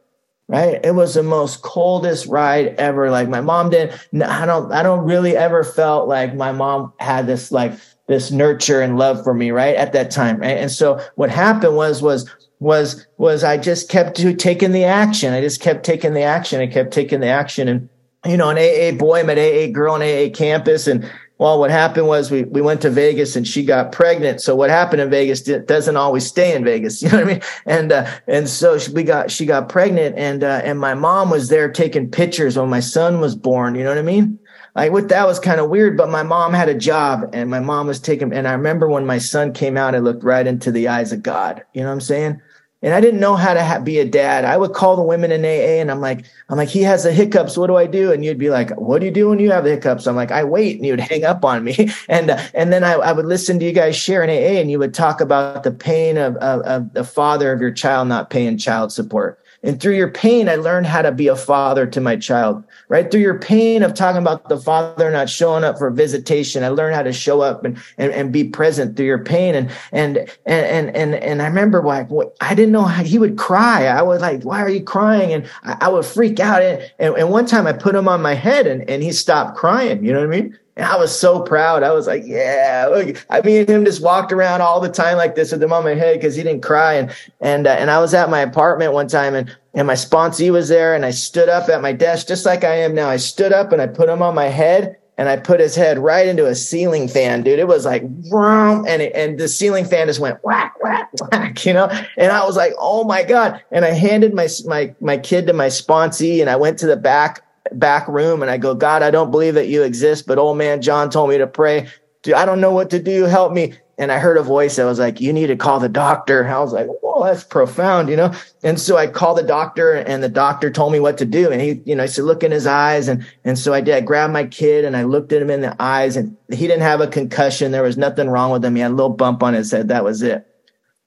right? 0.48 0.80
It 0.84 0.94
was 0.94 1.14
the 1.14 1.22
most 1.22 1.62
coldest 1.62 2.26
ride 2.26 2.74
ever 2.78 3.10
like 3.10 3.28
my 3.28 3.40
mom 3.40 3.70
didn't 3.70 4.22
i 4.22 4.46
don't 4.46 4.72
i 4.72 4.82
don't 4.82 5.04
really 5.04 5.36
ever 5.36 5.64
felt 5.64 6.08
like 6.08 6.34
my 6.34 6.52
mom 6.52 6.92
had 6.98 7.26
this 7.26 7.50
like 7.50 7.72
this 8.06 8.30
nurture 8.30 8.80
and 8.80 8.96
love 8.98 9.22
for 9.24 9.34
me 9.34 9.50
right 9.50 9.74
at 9.76 9.92
that 9.92 10.10
time 10.10 10.38
right? 10.38 10.58
and 10.58 10.70
so 10.70 11.00
what 11.16 11.30
happened 11.30 11.76
was 11.76 12.00
was 12.00 12.30
was 12.60 13.06
was 13.18 13.44
i 13.44 13.56
just 13.56 13.88
kept 13.88 14.16
taking 14.38 14.72
the 14.72 14.84
action. 14.84 15.34
I 15.34 15.40
just 15.40 15.60
kept 15.60 15.84
taking 15.84 16.14
the 16.14 16.22
action. 16.22 16.60
I 16.60 16.66
kept 16.66 16.92
taking 16.92 17.20
the 17.20 17.26
action. 17.28 17.68
And 17.68 17.88
you 18.24 18.36
know 18.36 18.50
an 18.50 18.58
aa 18.58 18.96
boy 18.96 19.22
met 19.24 19.38
aa 19.38 19.72
girl 19.72 19.94
on 19.94 20.02
aa 20.02 20.30
campus 20.30 20.86
and 20.86 21.10
Well, 21.38 21.58
what 21.58 21.70
happened 21.70 22.06
was 22.06 22.30
we, 22.30 22.44
we 22.44 22.62
went 22.62 22.80
to 22.82 22.90
Vegas 22.90 23.36
and 23.36 23.46
she 23.46 23.62
got 23.62 23.92
pregnant. 23.92 24.40
So 24.40 24.56
what 24.56 24.70
happened 24.70 25.02
in 25.02 25.10
Vegas 25.10 25.42
doesn't 25.42 25.96
always 25.96 26.26
stay 26.26 26.54
in 26.54 26.64
Vegas. 26.64 27.02
You 27.06 27.12
know 27.12 27.18
what 27.18 27.28
I 27.28 27.32
mean? 27.34 27.42
And, 27.66 27.92
uh, 27.92 28.10
and 28.26 28.48
so 28.48 28.78
we 28.92 29.04
got, 29.04 29.30
she 29.30 29.46
got 29.46 29.68
pregnant 29.68 30.16
and, 30.18 30.42
uh, 30.42 30.62
and 30.64 30.80
my 30.80 30.94
mom 30.94 31.30
was 31.30 31.48
there 31.48 31.70
taking 31.70 32.10
pictures 32.10 32.56
when 32.56 32.68
my 32.68 32.80
son 32.80 33.20
was 33.20 33.36
born. 33.36 33.74
You 33.74 33.84
know 33.84 33.90
what 33.90 33.98
I 33.98 34.02
mean? 34.02 34.38
Like 34.74 34.92
what 34.92 35.08
that 35.08 35.26
was 35.26 35.38
kind 35.38 35.60
of 35.60 35.70
weird, 35.70 35.96
but 35.96 36.10
my 36.10 36.22
mom 36.22 36.52
had 36.52 36.68
a 36.68 36.74
job 36.74 37.30
and 37.32 37.48
my 37.48 37.60
mom 37.60 37.86
was 37.86 38.00
taking, 38.00 38.32
and 38.32 38.48
I 38.48 38.52
remember 38.52 38.88
when 38.88 39.06
my 39.06 39.18
son 39.18 39.52
came 39.52 39.76
out, 39.76 39.94
I 39.94 39.98
looked 39.98 40.24
right 40.24 40.46
into 40.46 40.70
the 40.70 40.88
eyes 40.88 41.12
of 41.12 41.22
God. 41.22 41.64
You 41.72 41.82
know 41.82 41.88
what 41.88 41.94
I'm 41.94 42.00
saying? 42.00 42.42
And 42.82 42.94
I 42.94 43.00
didn't 43.00 43.20
know 43.20 43.36
how 43.36 43.54
to 43.54 43.64
ha- 43.64 43.80
be 43.80 43.98
a 43.98 44.04
dad. 44.04 44.44
I 44.44 44.56
would 44.56 44.74
call 44.74 44.96
the 44.96 45.02
women 45.02 45.32
in 45.32 45.44
AA 45.44 45.80
and 45.80 45.90
I'm 45.90 46.00
like, 46.00 46.26
I'm 46.48 46.58
like, 46.58 46.68
he 46.68 46.82
has 46.82 47.04
the 47.04 47.12
hiccups. 47.12 47.56
What 47.56 47.68
do 47.68 47.76
I 47.76 47.86
do? 47.86 48.12
And 48.12 48.24
you'd 48.24 48.38
be 48.38 48.50
like, 48.50 48.70
what 48.72 49.00
do 49.00 49.06
you 49.06 49.12
do 49.12 49.30
when 49.30 49.38
you 49.38 49.50
have 49.50 49.64
the 49.64 49.70
hiccups? 49.70 50.06
I'm 50.06 50.14
like, 50.14 50.30
I 50.30 50.44
wait, 50.44 50.76
and 50.76 50.84
you'd 50.84 51.00
hang 51.00 51.24
up 51.24 51.44
on 51.44 51.64
me. 51.64 51.90
and 52.08 52.30
and 52.54 52.72
then 52.72 52.84
I, 52.84 52.92
I 52.92 53.12
would 53.12 53.26
listen 53.26 53.58
to 53.58 53.64
you 53.64 53.72
guys 53.72 53.96
share 53.96 54.22
in 54.22 54.30
AA, 54.30 54.60
and 54.60 54.70
you 54.70 54.78
would 54.78 54.94
talk 54.94 55.20
about 55.20 55.62
the 55.62 55.72
pain 55.72 56.18
of, 56.18 56.36
of, 56.36 56.60
of 56.62 56.92
the 56.92 57.04
father 57.04 57.52
of 57.52 57.60
your 57.60 57.72
child 57.72 58.08
not 58.08 58.30
paying 58.30 58.58
child 58.58 58.92
support. 58.92 59.40
And 59.62 59.80
through 59.80 59.96
your 59.96 60.10
pain, 60.10 60.48
I 60.48 60.56
learned 60.56 60.86
how 60.86 61.02
to 61.02 61.12
be 61.12 61.28
a 61.28 61.36
father 61.36 61.86
to 61.86 62.00
my 62.00 62.16
child 62.16 62.64
right? 62.88 63.10
Through 63.10 63.20
your 63.20 63.38
pain 63.38 63.82
of 63.82 63.94
talking 63.94 64.20
about 64.20 64.48
the 64.48 64.58
father 64.58 65.10
not 65.10 65.28
showing 65.28 65.64
up 65.64 65.78
for 65.78 65.90
visitation, 65.90 66.62
I 66.62 66.68
learned 66.68 66.94
how 66.94 67.02
to 67.02 67.12
show 67.12 67.40
up 67.40 67.64
and, 67.64 67.78
and, 67.98 68.12
and 68.12 68.32
be 68.32 68.44
present 68.44 68.96
through 68.96 69.06
your 69.06 69.22
pain. 69.24 69.54
And, 69.54 69.70
and, 69.92 70.18
and, 70.44 70.94
and, 70.94 71.14
and, 71.14 71.42
I 71.42 71.46
remember 71.46 71.82
like, 71.82 72.08
I 72.40 72.54
didn't 72.54 72.72
know 72.72 72.84
how 72.84 73.02
he 73.02 73.18
would 73.18 73.36
cry. 73.36 73.86
I 73.86 74.02
was 74.02 74.20
like, 74.20 74.42
why 74.42 74.62
are 74.62 74.68
you 74.68 74.82
crying? 74.82 75.32
And 75.32 75.48
I, 75.64 75.76
I 75.82 75.88
would 75.88 76.04
freak 76.04 76.38
out. 76.38 76.62
And, 76.62 76.92
and, 76.98 77.16
and 77.16 77.30
one 77.30 77.46
time 77.46 77.66
I 77.66 77.72
put 77.72 77.94
him 77.94 78.08
on 78.08 78.22
my 78.22 78.34
head 78.34 78.66
and, 78.66 78.88
and 78.88 79.02
he 79.02 79.12
stopped 79.12 79.56
crying. 79.56 80.04
You 80.04 80.12
know 80.12 80.20
what 80.20 80.34
I 80.34 80.40
mean? 80.40 80.58
And 80.76 80.84
I 80.84 80.96
was 80.96 81.18
so 81.18 81.40
proud. 81.40 81.82
I 81.82 81.92
was 81.92 82.06
like, 82.06 82.24
yeah. 82.26 82.86
Look. 82.90 83.24
I 83.30 83.40
mean, 83.40 83.66
him 83.66 83.84
just 83.84 84.02
walked 84.02 84.30
around 84.30 84.60
all 84.60 84.78
the 84.78 84.90
time 84.90 85.16
like 85.16 85.34
this 85.34 85.50
with 85.50 85.62
him 85.62 85.72
on 85.72 85.84
my 85.84 85.94
head 85.94 86.16
because 86.18 86.36
he 86.36 86.42
didn't 86.42 86.62
cry. 86.62 86.94
And 86.94 87.14
and 87.40 87.66
uh, 87.66 87.70
and 87.70 87.90
I 87.90 87.98
was 87.98 88.12
at 88.12 88.28
my 88.28 88.40
apartment 88.40 88.92
one 88.92 89.08
time 89.08 89.34
and 89.34 89.56
and 89.72 89.86
my 89.86 89.94
sponsee 89.94 90.52
was 90.52 90.68
there 90.68 90.94
and 90.94 91.06
I 91.06 91.10
stood 91.12 91.48
up 91.48 91.70
at 91.70 91.80
my 91.80 91.92
desk 91.92 92.28
just 92.28 92.44
like 92.44 92.62
I 92.62 92.74
am 92.74 92.94
now. 92.94 93.08
I 93.08 93.16
stood 93.16 93.52
up 93.52 93.72
and 93.72 93.80
I 93.80 93.86
put 93.86 94.08
him 94.08 94.20
on 94.20 94.34
my 94.34 94.46
head 94.46 94.96
and 95.18 95.28
I 95.28 95.36
put 95.36 95.60
his 95.60 95.74
head 95.74 95.98
right 95.98 96.26
into 96.26 96.46
a 96.46 96.54
ceiling 96.54 97.08
fan, 97.08 97.42
dude. 97.42 97.58
It 97.58 97.68
was 97.68 97.86
like, 97.86 98.02
and 98.02 99.02
it, 99.02 99.12
and 99.14 99.38
the 99.38 99.48
ceiling 99.48 99.86
fan 99.86 100.08
just 100.08 100.20
went 100.20 100.42
whack, 100.44 100.74
whack, 100.82 101.10
whack, 101.32 101.64
you 101.64 101.72
know. 101.72 101.86
And 102.18 102.32
I 102.32 102.44
was 102.44 102.56
like, 102.56 102.74
oh 102.78 103.04
my 103.04 103.22
god! 103.22 103.62
And 103.70 103.84
I 103.84 103.92
handed 103.92 104.34
my 104.34 104.48
my 104.66 104.94
my 105.00 105.16
kid 105.16 105.46
to 105.46 105.52
my 105.52 105.68
sponsee, 105.68 106.40
and 106.40 106.50
I 106.50 106.56
went 106.56 106.78
to 106.80 106.86
the 106.86 106.96
back 106.96 107.45
back 107.72 108.08
room 108.08 108.42
and 108.42 108.50
I 108.50 108.58
go, 108.58 108.74
God, 108.74 109.02
I 109.02 109.10
don't 109.10 109.30
believe 109.30 109.54
that 109.54 109.68
you 109.68 109.82
exist, 109.82 110.26
but 110.26 110.38
old 110.38 110.58
man 110.58 110.82
John 110.82 111.10
told 111.10 111.30
me 111.30 111.38
to 111.38 111.46
pray. 111.46 111.88
Dude, 112.22 112.34
I 112.34 112.44
don't 112.44 112.60
know 112.60 112.72
what 112.72 112.90
to 112.90 113.02
do. 113.02 113.24
Help 113.24 113.52
me. 113.52 113.74
And 113.98 114.12
I 114.12 114.18
heard 114.18 114.36
a 114.36 114.42
voice 114.42 114.76
that 114.76 114.84
was 114.84 114.98
like, 114.98 115.22
you 115.22 115.32
need 115.32 115.46
to 115.46 115.56
call 115.56 115.80
the 115.80 115.88
doctor. 115.88 116.42
And 116.42 116.52
I 116.52 116.60
was 116.60 116.72
like, 116.72 116.86
whoa, 116.86 117.24
that's 117.24 117.44
profound, 117.44 118.10
you 118.10 118.16
know? 118.16 118.32
And 118.62 118.78
so 118.78 118.98
I 118.98 119.06
called 119.06 119.38
the 119.38 119.42
doctor 119.42 119.94
and 119.94 120.22
the 120.22 120.28
doctor 120.28 120.70
told 120.70 120.92
me 120.92 121.00
what 121.00 121.16
to 121.18 121.24
do. 121.24 121.50
And 121.50 121.62
he, 121.62 121.80
you 121.86 121.94
know, 121.94 122.02
I 122.02 122.06
said, 122.06 122.24
look 122.24 122.42
in 122.42 122.50
his 122.50 122.66
eyes. 122.66 123.08
And, 123.08 123.24
and 123.44 123.58
so 123.58 123.72
I 123.72 123.80
did, 123.80 123.94
I 123.94 124.00
grabbed 124.02 124.34
my 124.34 124.44
kid 124.44 124.84
and 124.84 124.96
I 124.96 125.04
looked 125.04 125.32
at 125.32 125.40
him 125.40 125.48
in 125.48 125.62
the 125.62 125.74
eyes 125.80 126.16
and 126.16 126.36
he 126.50 126.66
didn't 126.66 126.82
have 126.82 127.00
a 127.00 127.06
concussion. 127.06 127.72
There 127.72 127.82
was 127.82 127.96
nothing 127.96 128.28
wrong 128.28 128.50
with 128.50 128.64
him. 128.64 128.74
He 128.74 128.82
had 128.82 128.90
a 128.90 128.94
little 128.94 129.08
bump 129.08 129.42
on 129.42 129.54
his 129.54 129.70
head. 129.70 129.88
That 129.88 130.04
was 130.04 130.20
it. 130.20 130.46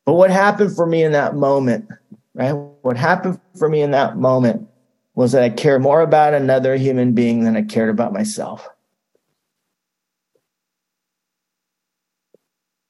But 0.06 0.14
what 0.14 0.32
happened 0.32 0.76
for 0.76 0.88
me 0.88 1.04
in 1.04 1.12
that 1.12 1.36
moment, 1.36 1.88
right? 2.34 2.54
What 2.54 2.98
happened 2.98 3.40
for 3.58 3.70
me 3.70 3.82
in 3.82 3.92
that 3.92 4.18
moment 4.18 4.69
was 5.16 5.32
that 5.34 5.44
I 5.44 5.50
care 5.50 5.80
more 5.80 6.02
about 6.02 6.34
another 6.34 6.76
human 6.76 7.14
being 7.14 7.44
than 7.44 7.56
I 7.58 7.64
cared 7.64 7.90
about 7.90 8.14
myself. 8.14 8.68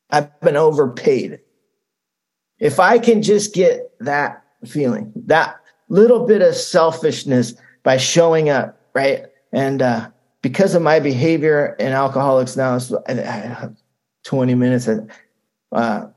I've 0.10 0.40
been 0.42 0.58
overpaid. 0.58 1.40
If 2.60 2.80
I 2.80 3.00
can 3.00 3.22
just 3.22 3.54
get 3.54 3.92
that 4.00 4.44
feeling, 4.66 5.14
that 5.28 5.60
little 5.88 6.26
bit 6.26 6.42
of 6.42 6.56
selfishness 6.56 7.54
by 7.84 7.98
showing 7.98 8.50
up, 8.50 8.80
right? 8.94 9.26
And 9.52 9.82
uh, 9.82 10.10
because 10.42 10.76
of 10.76 10.82
my 10.82 11.00
behavior 11.00 11.76
in 11.80 11.92
Alcoholics 11.92 12.56
Now, 12.56 12.76
it's 12.76 12.92
20 14.26 14.56
minutes. 14.56 14.90
Uh, 15.72 16.08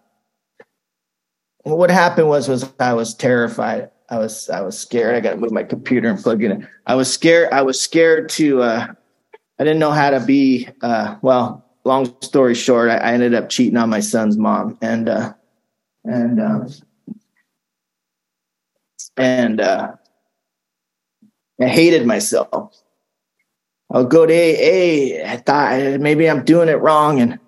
what 1.65 1.91
happened 1.91 2.29
was 2.29 2.49
was 2.49 2.71
I 2.81 2.95
was 2.95 3.15
terrified. 3.15 3.91
I 4.09 4.19
was 4.19 4.51
I 4.51 4.61
was 4.61 4.79
scared. 4.79 5.15
I 5.15 5.21
got 5.21 5.31
to 5.31 5.37
move 5.37 5.53
my 5.53 5.63
computer 5.63 6.09
and 6.09 6.19
plug 6.19 6.43
it 6.43 6.51
in. 6.51 6.69
I 6.87 6.95
was 6.95 7.13
scared. 7.13 7.53
I 7.53 7.63
was 7.63 7.81
scared 7.81 8.29
to. 8.31 8.63
Uh, 8.63 8.87
I 9.59 9.65
didn't 9.65 9.79
know 9.79 9.91
how 9.91 10.11
to 10.11 10.21
be. 10.21 10.69
Uh, 10.81 11.17
well, 11.23 11.65
long 11.85 12.15
story 12.21 12.55
short, 12.55 12.91
I, 12.91 12.97
I, 12.97 13.13
ended 13.13 13.35
up 13.35 13.49
cheating 13.49 13.77
on 13.77 13.91
my 13.91 14.01
son's 14.01 14.37
mom, 14.37 14.79
and 14.83 15.09
uh, 15.09 15.35
and 16.05 16.41
um, 16.41 16.69
and 19.17 19.61
uh, 19.61 19.93
I 21.61 21.67
hated 21.67 22.07
myself. 22.07 22.77
I'll 23.91 24.07
go 24.07 24.25
to 24.27 24.33
AA. 24.33 25.31
I 25.31 25.37
thought 25.37 26.01
maybe 26.01 26.29
I'm 26.29 26.45
doing 26.45 26.69
it 26.69 26.81
wrong, 26.81 27.21
and 27.21 27.39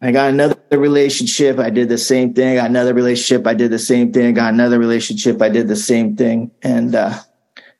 I 0.00 0.12
got 0.12 0.30
another 0.30 0.56
relationship. 0.70 1.58
I 1.58 1.70
did 1.70 1.88
the 1.88 1.98
same 1.98 2.32
thing. 2.32 2.48
I 2.48 2.54
got 2.54 2.70
another 2.70 2.94
relationship. 2.94 3.46
I 3.46 3.54
did 3.54 3.70
the 3.70 3.78
same 3.78 4.12
thing. 4.12 4.26
I 4.26 4.32
got 4.32 4.54
another 4.54 4.78
relationship. 4.78 5.42
I 5.42 5.48
did 5.48 5.66
the 5.66 5.76
same 5.76 6.16
thing. 6.16 6.52
And, 6.62 6.94
uh, 6.94 7.18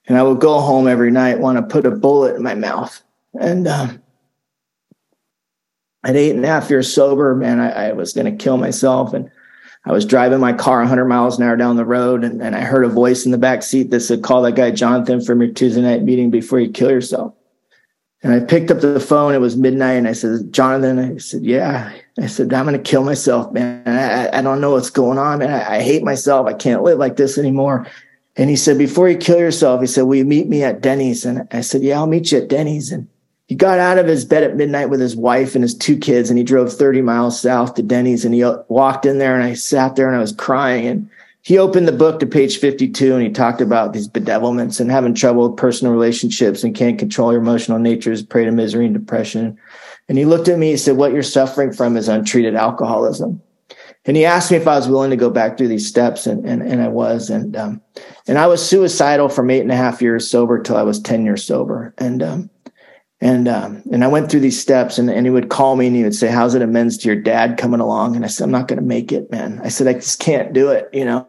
and 0.08 0.18
I 0.18 0.22
would 0.22 0.40
go 0.40 0.60
home 0.60 0.88
every 0.88 1.10
night, 1.10 1.38
want 1.38 1.58
to 1.58 1.62
put 1.62 1.86
a 1.86 1.90
bullet 1.90 2.34
in 2.34 2.42
my 2.42 2.54
mouth. 2.54 3.00
And, 3.38 3.68
um, 3.68 4.02
at 6.04 6.16
eight 6.16 6.34
and 6.34 6.44
a 6.44 6.48
half 6.48 6.70
years 6.70 6.92
sober, 6.92 7.34
man, 7.36 7.60
I, 7.60 7.88
I 7.88 7.92
was 7.92 8.12
going 8.12 8.26
to 8.26 8.42
kill 8.42 8.56
myself. 8.56 9.12
And 9.12 9.30
I 9.84 9.92
was 9.92 10.04
driving 10.04 10.40
my 10.40 10.52
car 10.52 10.80
100 10.80 11.06
miles 11.06 11.38
an 11.38 11.46
hour 11.46 11.56
down 11.56 11.76
the 11.76 11.84
road, 11.84 12.22
and, 12.22 12.42
and 12.42 12.54
I 12.54 12.60
heard 12.60 12.84
a 12.84 12.88
voice 12.88 13.24
in 13.24 13.32
the 13.32 13.38
back 13.38 13.62
seat 13.62 13.90
that 13.90 14.00
said, 14.00 14.22
"Call 14.22 14.42
that 14.42 14.54
guy 14.54 14.70
Jonathan 14.70 15.22
from 15.22 15.40
your 15.40 15.50
Tuesday 15.52 15.80
night 15.80 16.02
meeting 16.02 16.30
before 16.30 16.60
you 16.60 16.70
kill 16.70 16.90
yourself." 16.90 17.32
And 18.22 18.32
I 18.34 18.40
picked 18.40 18.70
up 18.70 18.80
the 18.80 19.00
phone. 19.00 19.34
It 19.34 19.40
was 19.40 19.56
midnight, 19.56 19.92
and 19.92 20.06
I 20.06 20.12
said, 20.12 20.52
"Jonathan," 20.52 20.98
I 20.98 21.16
said, 21.16 21.42
"Yeah." 21.42 21.90
I 22.24 22.26
said, 22.26 22.52
I'm 22.52 22.66
going 22.66 22.76
to 22.76 22.90
kill 22.90 23.04
myself, 23.04 23.52
man. 23.52 23.82
I, 23.86 24.38
I, 24.38 24.42
don't 24.42 24.60
know 24.60 24.72
what's 24.72 24.90
going 24.90 25.18
on, 25.18 25.38
man. 25.38 25.50
I, 25.50 25.76
I, 25.76 25.82
hate 25.82 26.02
myself. 26.02 26.46
I 26.46 26.52
can't 26.52 26.82
live 26.82 26.98
like 26.98 27.16
this 27.16 27.38
anymore. 27.38 27.86
And 28.36 28.50
he 28.50 28.56
said, 28.56 28.78
before 28.78 29.08
you 29.08 29.16
kill 29.16 29.38
yourself, 29.38 29.80
he 29.80 29.86
said, 29.86 30.02
will 30.02 30.16
you 30.16 30.24
meet 30.24 30.48
me 30.48 30.62
at 30.62 30.80
Denny's? 30.80 31.24
And 31.24 31.46
I 31.52 31.60
said, 31.60 31.82
yeah, 31.82 31.96
I'll 31.96 32.06
meet 32.06 32.32
you 32.32 32.38
at 32.38 32.48
Denny's. 32.48 32.92
And 32.92 33.08
he 33.46 33.54
got 33.54 33.78
out 33.78 33.98
of 33.98 34.06
his 34.06 34.24
bed 34.24 34.42
at 34.42 34.56
midnight 34.56 34.90
with 34.90 35.00
his 35.00 35.16
wife 35.16 35.54
and 35.54 35.62
his 35.62 35.74
two 35.74 35.96
kids, 35.96 36.28
and 36.28 36.38
he 36.38 36.44
drove 36.44 36.72
30 36.72 37.02
miles 37.02 37.40
south 37.40 37.74
to 37.74 37.82
Denny's. 37.82 38.24
And 38.24 38.34
he 38.34 38.44
uh, 38.44 38.58
walked 38.68 39.06
in 39.06 39.18
there, 39.18 39.34
and 39.34 39.42
I 39.42 39.54
sat 39.54 39.96
there 39.96 40.06
and 40.06 40.16
I 40.16 40.20
was 40.20 40.32
crying. 40.32 40.86
And 40.86 41.10
he 41.42 41.56
opened 41.56 41.88
the 41.88 41.92
book 41.92 42.20
to 42.20 42.26
page 42.26 42.58
52, 42.58 43.14
and 43.14 43.22
he 43.22 43.30
talked 43.30 43.60
about 43.60 43.92
these 43.92 44.06
bedevilments 44.06 44.80
and 44.80 44.90
having 44.90 45.14
trouble 45.14 45.48
with 45.48 45.56
personal 45.56 45.92
relationships 45.92 46.62
and 46.62 46.74
can't 46.74 46.98
control 46.98 47.32
your 47.32 47.40
emotional 47.40 47.78
natures, 47.78 48.22
prey 48.22 48.44
to 48.44 48.50
misery 48.52 48.84
and 48.84 48.94
depression. 48.94 49.58
And 50.08 50.16
he 50.16 50.24
looked 50.24 50.48
at 50.48 50.58
me, 50.58 50.70
he 50.70 50.76
said, 50.76 50.96
What 50.96 51.12
you're 51.12 51.22
suffering 51.22 51.72
from 51.72 51.96
is 51.96 52.08
untreated 52.08 52.54
alcoholism. 52.54 53.42
And 54.04 54.16
he 54.16 54.24
asked 54.24 54.50
me 54.50 54.56
if 54.56 54.66
I 54.66 54.76
was 54.76 54.88
willing 54.88 55.10
to 55.10 55.16
go 55.16 55.28
back 55.28 55.58
through 55.58 55.68
these 55.68 55.86
steps, 55.86 56.26
and 56.26 56.46
and, 56.46 56.62
and 56.62 56.80
I 56.80 56.88
was. 56.88 57.28
And 57.28 57.54
um, 57.56 57.82
and 58.26 58.38
I 58.38 58.46
was 58.46 58.66
suicidal 58.66 59.28
from 59.28 59.50
eight 59.50 59.60
and 59.60 59.72
a 59.72 59.76
half 59.76 60.00
years 60.00 60.30
sober 60.30 60.62
till 60.62 60.76
I 60.76 60.82
was 60.82 61.00
10 61.00 61.24
years 61.26 61.44
sober. 61.44 61.94
And 61.98 62.22
um, 62.22 62.50
and 63.20 63.48
um, 63.48 63.82
and 63.92 64.04
I 64.04 64.06
went 64.06 64.30
through 64.30 64.40
these 64.40 64.60
steps, 64.60 64.96
and, 64.96 65.10
and 65.10 65.26
he 65.26 65.30
would 65.30 65.48
call 65.48 65.76
me 65.76 65.88
and 65.88 65.96
he 65.96 66.04
would 66.04 66.14
say, 66.14 66.28
"How's 66.28 66.54
it 66.54 66.62
amends 66.62 66.96
to 66.98 67.08
your 67.08 67.20
dad 67.20 67.58
coming 67.58 67.80
along?" 67.80 68.14
And 68.14 68.24
I 68.24 68.28
said, 68.28 68.44
"I'm 68.44 68.50
not 68.52 68.68
going 68.68 68.78
to 68.78 68.84
make 68.84 69.10
it, 69.10 69.30
man." 69.30 69.60
I 69.62 69.68
said, 69.68 69.88
"I 69.88 69.94
just 69.94 70.20
can't 70.20 70.52
do 70.52 70.70
it," 70.70 70.88
you 70.92 71.04
know. 71.04 71.26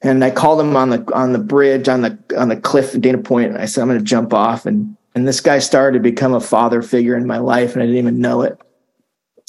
And 0.00 0.24
I 0.24 0.30
called 0.30 0.60
him 0.60 0.76
on 0.76 0.90
the 0.90 1.04
on 1.12 1.32
the 1.32 1.40
bridge 1.40 1.88
on 1.88 2.02
the 2.02 2.16
on 2.36 2.48
the 2.48 2.56
cliff 2.56 2.94
in 2.94 3.00
Dana 3.00 3.18
Point, 3.18 3.50
and 3.50 3.58
I 3.58 3.64
said, 3.64 3.82
"I'm 3.82 3.88
going 3.88 3.98
to 3.98 4.04
jump 4.04 4.32
off." 4.32 4.64
And 4.64 4.96
and 5.18 5.26
this 5.26 5.40
guy 5.40 5.58
started 5.58 5.98
to 5.98 6.02
become 6.02 6.32
a 6.32 6.40
father 6.40 6.80
figure 6.80 7.16
in 7.16 7.26
my 7.26 7.38
life, 7.38 7.72
and 7.74 7.82
I 7.82 7.86
didn't 7.86 7.98
even 7.98 8.20
know 8.20 8.42
it. 8.42 8.56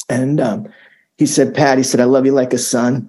And 0.09 0.41
um, 0.41 0.73
he 1.15 1.27
said, 1.27 1.53
Pat, 1.53 1.77
he 1.77 1.83
said, 1.83 1.99
I 1.99 2.05
love 2.05 2.25
you 2.25 2.31
like 2.31 2.53
a 2.53 2.57
son. 2.57 3.07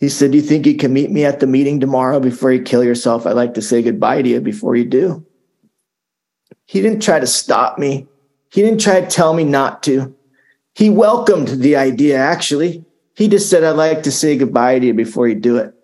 He 0.00 0.08
said, 0.08 0.30
Do 0.30 0.38
you 0.38 0.42
think 0.42 0.64
you 0.64 0.74
can 0.74 0.90
meet 0.90 1.10
me 1.10 1.26
at 1.26 1.38
the 1.38 1.46
meeting 1.46 1.80
tomorrow 1.80 2.18
before 2.18 2.50
you 2.50 2.62
kill 2.62 2.82
yourself? 2.82 3.26
I'd 3.26 3.32
like 3.32 3.52
to 3.54 3.62
say 3.62 3.82
goodbye 3.82 4.22
to 4.22 4.28
you 4.28 4.40
before 4.40 4.74
you 4.74 4.86
do. 4.86 5.26
He 6.64 6.80
didn't 6.80 7.02
try 7.02 7.20
to 7.20 7.26
stop 7.26 7.78
me. 7.78 8.06
He 8.50 8.62
didn't 8.62 8.80
try 8.80 9.02
to 9.02 9.06
tell 9.06 9.34
me 9.34 9.44
not 9.44 9.82
to. 9.82 10.16
He 10.74 10.88
welcomed 10.88 11.48
the 11.48 11.76
idea, 11.76 12.16
actually. 12.16 12.86
He 13.16 13.28
just 13.28 13.50
said, 13.50 13.64
I'd 13.64 13.76
like 13.76 14.02
to 14.04 14.10
say 14.10 14.38
goodbye 14.38 14.78
to 14.78 14.86
you 14.86 14.94
before 14.94 15.28
you 15.28 15.34
do 15.34 15.58
it. 15.58 15.74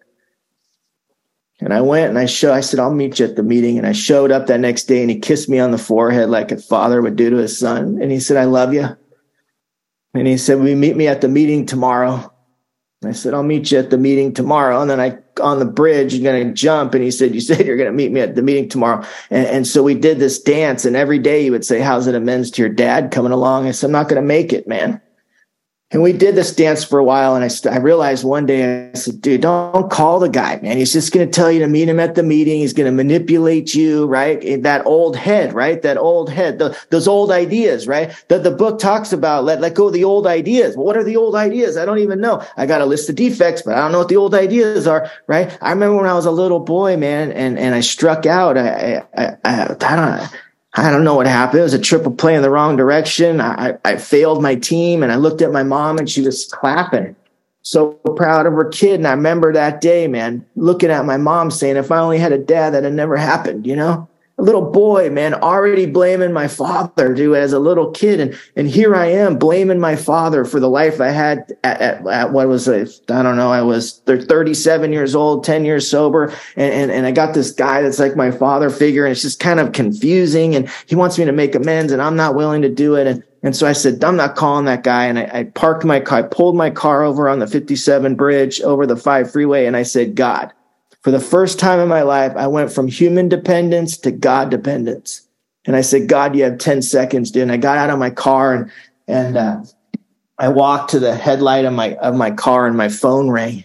And 1.60 1.74
I 1.74 1.80
went 1.80 2.08
and 2.08 2.18
I 2.18 2.26
showed, 2.26 2.52
I 2.52 2.60
said, 2.60 2.78
I'll 2.78 2.94
meet 2.94 3.18
you 3.18 3.26
at 3.26 3.36
the 3.36 3.42
meeting. 3.42 3.78
And 3.78 3.86
I 3.86 3.92
showed 3.92 4.30
up 4.30 4.46
that 4.46 4.60
next 4.60 4.84
day 4.84 5.00
and 5.00 5.10
he 5.10 5.18
kissed 5.18 5.48
me 5.48 5.58
on 5.58 5.72
the 5.72 5.78
forehead 5.78 6.30
like 6.30 6.52
a 6.52 6.56
father 6.56 7.02
would 7.02 7.16
do 7.16 7.30
to 7.30 7.36
his 7.36 7.58
son. 7.58 7.98
And 8.00 8.12
he 8.12 8.20
said, 8.20 8.36
I 8.36 8.44
love 8.44 8.72
you. 8.72 8.96
And 10.14 10.26
he 10.26 10.36
said, 10.36 10.60
We 10.60 10.74
meet 10.74 10.96
me 10.96 11.08
at 11.08 11.20
the 11.20 11.28
meeting 11.28 11.66
tomorrow. 11.66 12.32
And 13.02 13.10
I 13.10 13.12
said, 13.12 13.34
I'll 13.34 13.42
meet 13.42 13.70
you 13.70 13.78
at 13.78 13.90
the 13.90 13.98
meeting 13.98 14.32
tomorrow. 14.32 14.80
And 14.80 14.90
then 14.90 15.00
I, 15.00 15.18
on 15.40 15.60
the 15.60 15.64
bridge, 15.64 16.14
you're 16.14 16.32
to 16.32 16.52
jump. 16.52 16.94
And 16.94 17.02
he 17.02 17.10
said, 17.10 17.34
You 17.34 17.40
said 17.40 17.66
you're 17.66 17.76
going 17.76 17.90
to 17.90 17.96
meet 17.96 18.12
me 18.12 18.20
at 18.20 18.34
the 18.34 18.42
meeting 18.42 18.68
tomorrow. 18.68 19.04
And, 19.30 19.46
and, 19.46 19.66
so 19.66 19.82
we 19.82 19.94
did 19.94 20.18
this 20.18 20.40
dance. 20.40 20.84
And 20.84 20.96
every 20.96 21.18
day 21.18 21.42
he 21.42 21.50
would 21.50 21.64
say, 21.64 21.80
How's 21.80 22.06
it 22.06 22.14
amends 22.14 22.50
to 22.52 22.62
your 22.62 22.70
dad 22.70 23.10
coming 23.10 23.32
along? 23.32 23.66
I 23.66 23.72
said, 23.72 23.86
I'm 23.86 23.92
not 23.92 24.08
going 24.08 24.20
to 24.20 24.26
make 24.26 24.52
it, 24.52 24.66
man. 24.66 25.00
And 25.90 26.02
we 26.02 26.12
did 26.12 26.34
this 26.34 26.54
dance 26.54 26.84
for 26.84 26.98
a 26.98 27.04
while. 27.04 27.34
And 27.34 27.42
I, 27.42 27.48
st- 27.48 27.74
I 27.74 27.78
realized 27.78 28.22
one 28.22 28.44
day, 28.44 28.90
I 28.90 28.94
said, 28.94 29.22
dude, 29.22 29.40
don't 29.40 29.90
call 29.90 30.18
the 30.18 30.28
guy, 30.28 30.60
man. 30.60 30.76
He's 30.76 30.92
just 30.92 31.14
going 31.14 31.26
to 31.26 31.32
tell 31.32 31.50
you 31.50 31.60
to 31.60 31.66
meet 31.66 31.88
him 31.88 31.98
at 31.98 32.14
the 32.14 32.22
meeting. 32.22 32.60
He's 32.60 32.74
going 32.74 32.84
to 32.84 32.92
manipulate 32.92 33.74
you, 33.74 34.04
right? 34.04 34.38
Eh, 34.44 34.58
that 34.58 34.84
old 34.84 35.16
head, 35.16 35.54
right? 35.54 35.80
That 35.80 35.96
old 35.96 36.28
head, 36.28 36.58
the, 36.58 36.76
those 36.90 37.08
old 37.08 37.30
ideas, 37.30 37.86
right? 37.86 38.14
That 38.28 38.44
the 38.44 38.50
book 38.50 38.78
talks 38.78 39.14
about, 39.14 39.44
let, 39.44 39.62
let 39.62 39.74
go 39.74 39.86
of 39.86 39.94
the 39.94 40.04
old 40.04 40.26
ideas. 40.26 40.76
What 40.76 40.98
are 40.98 41.04
the 41.04 41.16
old 41.16 41.34
ideas? 41.34 41.78
I 41.78 41.86
don't 41.86 42.00
even 42.00 42.20
know. 42.20 42.44
I 42.58 42.66
got 42.66 42.82
a 42.82 42.86
list 42.86 43.08
of 43.08 43.16
defects, 43.16 43.62
but 43.62 43.74
I 43.74 43.78
don't 43.78 43.92
know 43.92 44.00
what 44.00 44.08
the 44.08 44.16
old 44.16 44.34
ideas 44.34 44.86
are, 44.86 45.10
right? 45.26 45.56
I 45.62 45.70
remember 45.70 45.96
when 45.96 46.06
I 46.06 46.14
was 46.14 46.26
a 46.26 46.30
little 46.30 46.60
boy, 46.60 46.98
man, 46.98 47.32
and, 47.32 47.58
and 47.58 47.74
I 47.74 47.80
struck 47.80 48.26
out. 48.26 48.58
I, 48.58 49.06
I, 49.16 49.36
I, 49.42 49.62
I 49.62 49.96
don't 49.96 50.18
know. 50.18 50.28
I 50.78 50.90
don't 50.90 51.04
know 51.04 51.14
what 51.14 51.26
happened. 51.26 51.60
It 51.60 51.64
was 51.64 51.74
a 51.74 51.78
triple 51.78 52.12
play 52.12 52.34
in 52.34 52.42
the 52.42 52.50
wrong 52.50 52.76
direction. 52.76 53.40
I, 53.40 53.76
I 53.84 53.96
failed 53.96 54.42
my 54.42 54.54
team 54.54 55.02
and 55.02 55.10
I 55.10 55.16
looked 55.16 55.42
at 55.42 55.52
my 55.52 55.62
mom 55.62 55.98
and 55.98 56.08
she 56.08 56.22
was 56.22 56.46
clapping. 56.46 57.16
So 57.62 57.92
proud 58.16 58.46
of 58.46 58.54
her 58.54 58.64
kid. 58.66 58.94
And 58.94 59.06
I 59.06 59.10
remember 59.10 59.52
that 59.52 59.80
day, 59.80 60.06
man, 60.06 60.46
looking 60.56 60.90
at 60.90 61.04
my 61.04 61.16
mom 61.16 61.50
saying, 61.50 61.76
if 61.76 61.90
I 61.90 61.98
only 61.98 62.18
had 62.18 62.32
a 62.32 62.38
dad, 62.38 62.70
that 62.70 62.84
had 62.84 62.94
never 62.94 63.16
happened, 63.16 63.66
you 63.66 63.76
know? 63.76 64.08
A 64.38 64.42
little 64.42 64.70
boy, 64.70 65.10
man, 65.10 65.34
already 65.34 65.84
blaming 65.84 66.32
my 66.32 66.46
father, 66.46 67.12
dude, 67.12 67.36
as 67.36 67.52
a 67.52 67.58
little 67.58 67.90
kid. 67.90 68.20
And, 68.20 68.38
and 68.54 68.68
here 68.68 68.94
I 68.94 69.06
am 69.06 69.36
blaming 69.36 69.80
my 69.80 69.96
father 69.96 70.44
for 70.44 70.60
the 70.60 70.68
life 70.68 71.00
I 71.00 71.08
had 71.08 71.56
at, 71.64 71.80
at, 71.80 72.06
at 72.06 72.32
what 72.32 72.46
was 72.46 72.68
I 72.68 72.82
I 73.08 73.22
don't 73.22 73.36
know, 73.36 73.50
I 73.50 73.62
was 73.62 74.00
37 74.06 74.92
years 74.92 75.16
old, 75.16 75.42
10 75.42 75.64
years 75.64 75.90
sober. 75.90 76.32
And, 76.56 76.72
and, 76.72 76.90
and 76.92 77.06
I 77.06 77.10
got 77.10 77.34
this 77.34 77.50
guy 77.50 77.82
that's 77.82 77.98
like 77.98 78.14
my 78.14 78.30
father 78.30 78.70
figure. 78.70 79.04
And 79.04 79.12
it's 79.12 79.22
just 79.22 79.40
kind 79.40 79.58
of 79.58 79.72
confusing. 79.72 80.54
And 80.54 80.70
he 80.86 80.94
wants 80.94 81.18
me 81.18 81.24
to 81.24 81.32
make 81.32 81.56
amends 81.56 81.92
and 81.92 82.00
I'm 82.00 82.16
not 82.16 82.36
willing 82.36 82.62
to 82.62 82.68
do 82.68 82.94
it. 82.94 83.08
And, 83.08 83.24
and 83.42 83.56
so 83.56 83.66
I 83.66 83.72
said, 83.72 84.02
I'm 84.04 84.16
not 84.16 84.36
calling 84.36 84.66
that 84.66 84.84
guy. 84.84 85.06
And 85.06 85.18
I, 85.18 85.30
I 85.32 85.44
parked 85.44 85.84
my 85.84 85.98
car, 85.98 86.20
I 86.20 86.22
pulled 86.22 86.56
my 86.56 86.70
car 86.70 87.02
over 87.02 87.28
on 87.28 87.40
the 87.40 87.46
57 87.48 88.14
bridge 88.14 88.60
over 88.60 88.86
the 88.86 88.96
five 88.96 89.32
freeway. 89.32 89.66
And 89.66 89.76
I 89.76 89.82
said, 89.82 90.14
God, 90.14 90.52
for 91.02 91.10
the 91.10 91.20
first 91.20 91.58
time 91.58 91.78
in 91.78 91.88
my 91.88 92.02
life, 92.02 92.32
I 92.36 92.46
went 92.46 92.72
from 92.72 92.88
human 92.88 93.28
dependence 93.28 93.96
to 93.98 94.10
God 94.10 94.50
dependence. 94.50 95.26
And 95.64 95.76
I 95.76 95.80
said, 95.82 96.08
God, 96.08 96.34
you 96.34 96.44
have 96.44 96.58
10 96.58 96.82
seconds, 96.82 97.30
dude. 97.30 97.42
And 97.42 97.52
I 97.52 97.56
got 97.56 97.78
out 97.78 97.90
of 97.90 97.98
my 97.98 98.10
car 98.10 98.54
and, 98.54 98.70
and, 99.06 99.36
uh, 99.36 99.62
I 100.38 100.48
walked 100.48 100.90
to 100.90 101.00
the 101.00 101.16
headlight 101.16 101.64
of 101.64 101.72
my, 101.72 101.94
of 101.96 102.14
my 102.14 102.30
car 102.30 102.66
and 102.66 102.76
my 102.76 102.88
phone 102.88 103.28
rang. 103.28 103.64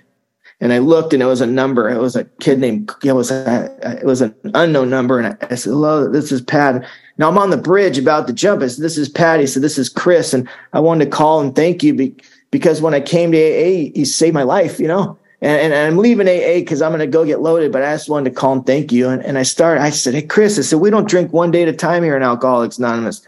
And 0.60 0.74
I 0.74 0.80
looked 0.80 1.14
and 1.14 1.22
it 1.22 1.28
was 1.28 1.42
a 1.42 1.46
number. 1.46 1.90
It 1.90 2.00
was 2.00 2.16
a 2.16 2.24
kid 2.40 2.60
named, 2.60 2.92
it 3.04 3.14
was 3.14 3.32
a, 3.32 4.00
it 4.02 4.06
was 4.06 4.22
an 4.22 4.34
unknown 4.56 4.90
number. 4.90 5.20
And 5.20 5.38
I, 5.50 5.56
said, 5.56 5.72
hello, 5.72 6.10
this 6.10 6.32
is 6.32 6.42
Pat. 6.42 6.86
Now 7.18 7.30
I'm 7.30 7.38
on 7.38 7.52
the 7.52 7.58
bridge 7.58 7.98
about 7.98 8.28
to 8.28 8.34
jump. 8.34 8.64
I 8.64 8.68
said, 8.68 8.84
this 8.84 8.98
is 8.98 9.10
Pat. 9.10 9.40
He 9.40 9.48
said, 9.48 9.62
this 9.62 9.78
is 9.78 9.90
Chris. 9.90 10.34
And 10.34 10.50
I 10.72 10.80
wanted 10.80 11.06
to 11.06 11.12
call 11.12 11.42
and 11.42 11.56
thank 11.56 11.84
you 11.84 11.94
be, 11.94 12.16
because 12.50 12.82
when 12.82 12.94
I 12.94 13.02
came 13.02 13.32
to 13.32 13.38
AA, 13.38 13.92
he 13.94 14.06
saved 14.06 14.34
my 14.34 14.44
life, 14.44 14.80
you 14.80 14.88
know? 14.88 15.18
And, 15.44 15.74
and 15.74 15.74
I'm 15.74 15.98
leaving 15.98 16.26
AA 16.26 16.60
because 16.60 16.82
I'm 16.82 16.92
going 16.92 17.02
to 17.02 17.08
go 17.08 17.26
get 17.26 17.42
loaded, 17.42 17.74
but 17.74 17.84
I 17.84 17.94
just 17.94 18.08
wanted 18.08 18.30
to 18.30 18.36
call 18.36 18.54
him 18.54 18.64
thank 18.64 18.94
you. 18.94 19.10
And, 19.10 19.22
and 19.26 19.38
I 19.38 19.44
started, 19.44 19.82
I 19.82 19.90
said, 19.90 20.14
Hey, 20.14 20.22
Chris, 20.22 20.58
I 20.58 20.62
said, 20.62 20.80
we 20.80 20.90
don't 20.90 21.08
drink 21.08 21.34
one 21.34 21.52
day 21.52 21.64
at 21.64 21.68
a 21.68 21.74
time 21.74 22.02
here 22.02 22.16
in 22.16 22.24
Alcoholics 22.24 22.78
Anonymous. 22.78 23.28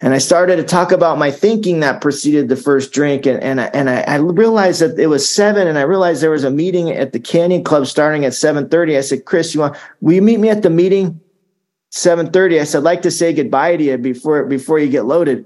And 0.00 0.14
I 0.14 0.18
started 0.18 0.54
to 0.56 0.62
talk 0.62 0.92
about 0.92 1.18
my 1.18 1.32
thinking 1.32 1.80
that 1.80 2.00
preceded 2.00 2.48
the 2.48 2.54
first 2.54 2.92
drink. 2.92 3.26
And, 3.26 3.42
and, 3.42 3.60
I, 3.60 3.64
and 3.74 3.90
I, 3.90 4.02
I 4.02 4.16
realized 4.18 4.80
that 4.82 4.96
it 5.00 5.08
was 5.08 5.28
seven 5.28 5.66
and 5.66 5.76
I 5.76 5.82
realized 5.82 6.22
there 6.22 6.30
was 6.30 6.44
a 6.44 6.50
meeting 6.50 6.90
at 6.90 7.12
the 7.12 7.18
Canyon 7.18 7.64
Club 7.64 7.88
starting 7.88 8.24
at 8.24 8.34
730. 8.34 8.96
I 8.96 9.00
said, 9.00 9.24
Chris, 9.24 9.52
you 9.52 9.60
want, 9.60 9.76
will 10.00 10.12
you 10.12 10.22
meet 10.22 10.38
me 10.38 10.50
at 10.50 10.62
the 10.62 10.70
meeting? 10.70 11.20
730. 11.90 12.60
I 12.60 12.64
said, 12.64 12.78
I'd 12.78 12.84
like 12.84 13.02
to 13.02 13.10
say 13.10 13.32
goodbye 13.32 13.76
to 13.76 13.82
you 13.82 13.98
before, 13.98 14.44
before 14.44 14.78
you 14.78 14.88
get 14.88 15.06
loaded. 15.06 15.44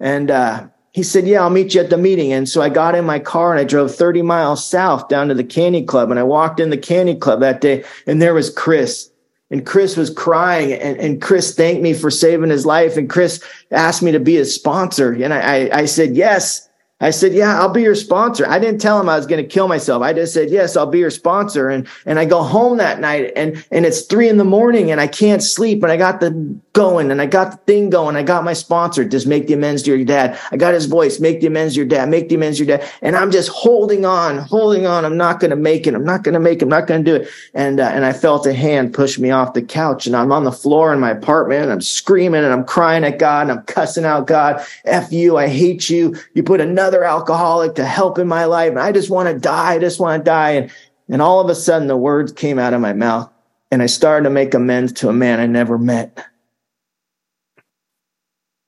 And, 0.00 0.30
uh, 0.30 0.66
he 0.96 1.02
said, 1.02 1.28
Yeah, 1.28 1.42
I'll 1.42 1.50
meet 1.50 1.74
you 1.74 1.82
at 1.82 1.90
the 1.90 1.98
meeting. 1.98 2.32
And 2.32 2.48
so 2.48 2.62
I 2.62 2.70
got 2.70 2.94
in 2.94 3.04
my 3.04 3.18
car 3.18 3.50
and 3.50 3.60
I 3.60 3.64
drove 3.64 3.94
30 3.94 4.22
miles 4.22 4.66
south 4.66 5.08
down 5.08 5.28
to 5.28 5.34
the 5.34 5.44
Canyon 5.44 5.84
Club. 5.84 6.10
And 6.10 6.18
I 6.18 6.22
walked 6.22 6.58
in 6.58 6.70
the 6.70 6.78
Canyon 6.78 7.20
Club 7.20 7.40
that 7.40 7.60
day, 7.60 7.84
and 8.06 8.22
there 8.22 8.32
was 8.32 8.48
Chris. 8.48 9.10
And 9.50 9.66
Chris 9.66 9.94
was 9.94 10.08
crying, 10.08 10.72
and, 10.72 10.98
and 10.98 11.20
Chris 11.20 11.54
thanked 11.54 11.82
me 11.82 11.92
for 11.92 12.10
saving 12.10 12.48
his 12.48 12.64
life. 12.64 12.96
And 12.96 13.10
Chris 13.10 13.44
asked 13.70 14.02
me 14.02 14.10
to 14.10 14.18
be 14.18 14.36
his 14.36 14.54
sponsor. 14.54 15.12
And 15.12 15.34
I, 15.34 15.66
I, 15.66 15.78
I 15.80 15.84
said, 15.84 16.16
Yes. 16.16 16.66
I 16.98 17.10
said, 17.10 17.34
yeah, 17.34 17.60
I'll 17.60 17.68
be 17.68 17.82
your 17.82 17.94
sponsor. 17.94 18.48
I 18.48 18.58
didn't 18.58 18.80
tell 18.80 18.98
him 18.98 19.06
I 19.06 19.16
was 19.16 19.26
going 19.26 19.42
to 19.42 19.46
kill 19.46 19.68
myself. 19.68 20.02
I 20.02 20.14
just 20.14 20.32
said, 20.32 20.48
yes, 20.48 20.78
I'll 20.78 20.86
be 20.86 21.00
your 21.00 21.10
sponsor. 21.10 21.68
And, 21.68 21.86
and 22.06 22.18
I 22.18 22.24
go 22.24 22.42
home 22.42 22.78
that 22.78 23.00
night 23.00 23.32
and, 23.36 23.62
and 23.70 23.84
it's 23.84 24.06
three 24.06 24.30
in 24.30 24.38
the 24.38 24.44
morning 24.44 24.90
and 24.90 24.98
I 24.98 25.06
can't 25.06 25.42
sleep. 25.42 25.82
And 25.82 25.92
I 25.92 25.98
got 25.98 26.20
the 26.20 26.58
going 26.76 27.10
and 27.10 27.22
I 27.22 27.26
got 27.26 27.52
the 27.52 27.56
thing 27.56 27.88
going. 27.88 28.16
I 28.16 28.22
got 28.22 28.44
my 28.44 28.52
sponsor. 28.52 29.02
Just 29.02 29.26
make 29.26 29.46
the 29.46 29.54
amends 29.54 29.82
to 29.84 29.96
your 29.96 30.04
dad. 30.04 30.38
I 30.52 30.58
got 30.58 30.74
his 30.74 30.84
voice. 30.84 31.18
Make 31.18 31.40
the 31.40 31.46
amends 31.46 31.72
to 31.72 31.78
your 31.78 31.88
dad. 31.88 32.10
Make 32.10 32.28
the 32.28 32.34
amends 32.34 32.58
to 32.58 32.66
your 32.66 32.76
dad. 32.76 32.88
And 33.00 33.16
I'm 33.16 33.30
just 33.30 33.48
holding 33.48 34.04
on, 34.04 34.38
holding 34.38 34.86
on. 34.86 35.06
I'm 35.06 35.16
not 35.16 35.40
going 35.40 35.50
to 35.50 35.56
make 35.56 35.86
it. 35.86 35.94
I'm 35.94 36.04
not 36.04 36.22
going 36.22 36.34
to 36.34 36.40
make 36.40 36.58
it. 36.58 36.64
I'm 36.64 36.68
not 36.68 36.86
going 36.86 37.02
to 37.02 37.10
do 37.10 37.16
it. 37.24 37.30
And, 37.54 37.80
uh, 37.80 37.84
and 37.84 38.04
I 38.04 38.12
felt 38.12 38.46
a 38.46 38.52
hand 38.52 38.92
push 38.92 39.18
me 39.18 39.30
off 39.30 39.54
the 39.54 39.62
couch 39.62 40.06
and 40.06 40.14
I'm 40.14 40.30
on 40.32 40.44
the 40.44 40.52
floor 40.52 40.92
in 40.92 41.00
my 41.00 41.12
apartment 41.12 41.62
and 41.62 41.72
I'm 41.72 41.80
screaming 41.80 42.44
and 42.44 42.52
I'm 42.52 42.64
crying 42.64 43.04
at 43.04 43.18
God 43.18 43.48
and 43.48 43.58
I'm 43.58 43.64
cussing 43.64 44.04
out 44.04 44.26
God. 44.26 44.62
F 44.84 45.10
you. 45.10 45.38
I 45.38 45.48
hate 45.48 45.88
you. 45.88 46.14
You 46.34 46.42
put 46.42 46.60
another 46.60 47.04
alcoholic 47.04 47.74
to 47.76 47.86
help 47.86 48.18
in 48.18 48.28
my 48.28 48.44
life. 48.44 48.70
And 48.70 48.80
I 48.80 48.92
just 48.92 49.08
want 49.08 49.30
to 49.30 49.38
die. 49.38 49.74
I 49.74 49.78
just 49.78 49.98
want 49.98 50.20
to 50.20 50.24
die. 50.24 50.50
And, 50.50 50.70
and 51.08 51.22
all 51.22 51.40
of 51.40 51.48
a 51.48 51.54
sudden 51.54 51.88
the 51.88 51.96
words 51.96 52.32
came 52.32 52.58
out 52.58 52.74
of 52.74 52.82
my 52.82 52.92
mouth 52.92 53.32
and 53.70 53.82
I 53.82 53.86
started 53.86 54.24
to 54.24 54.30
make 54.30 54.52
amends 54.52 54.92
to 54.94 55.08
a 55.08 55.14
man 55.14 55.40
I 55.40 55.46
never 55.46 55.78
met. 55.78 56.26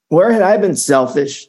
Where 0.09 0.33
had 0.33 0.43
I 0.43 0.57
been 0.57 0.77
selfish 0.77 1.49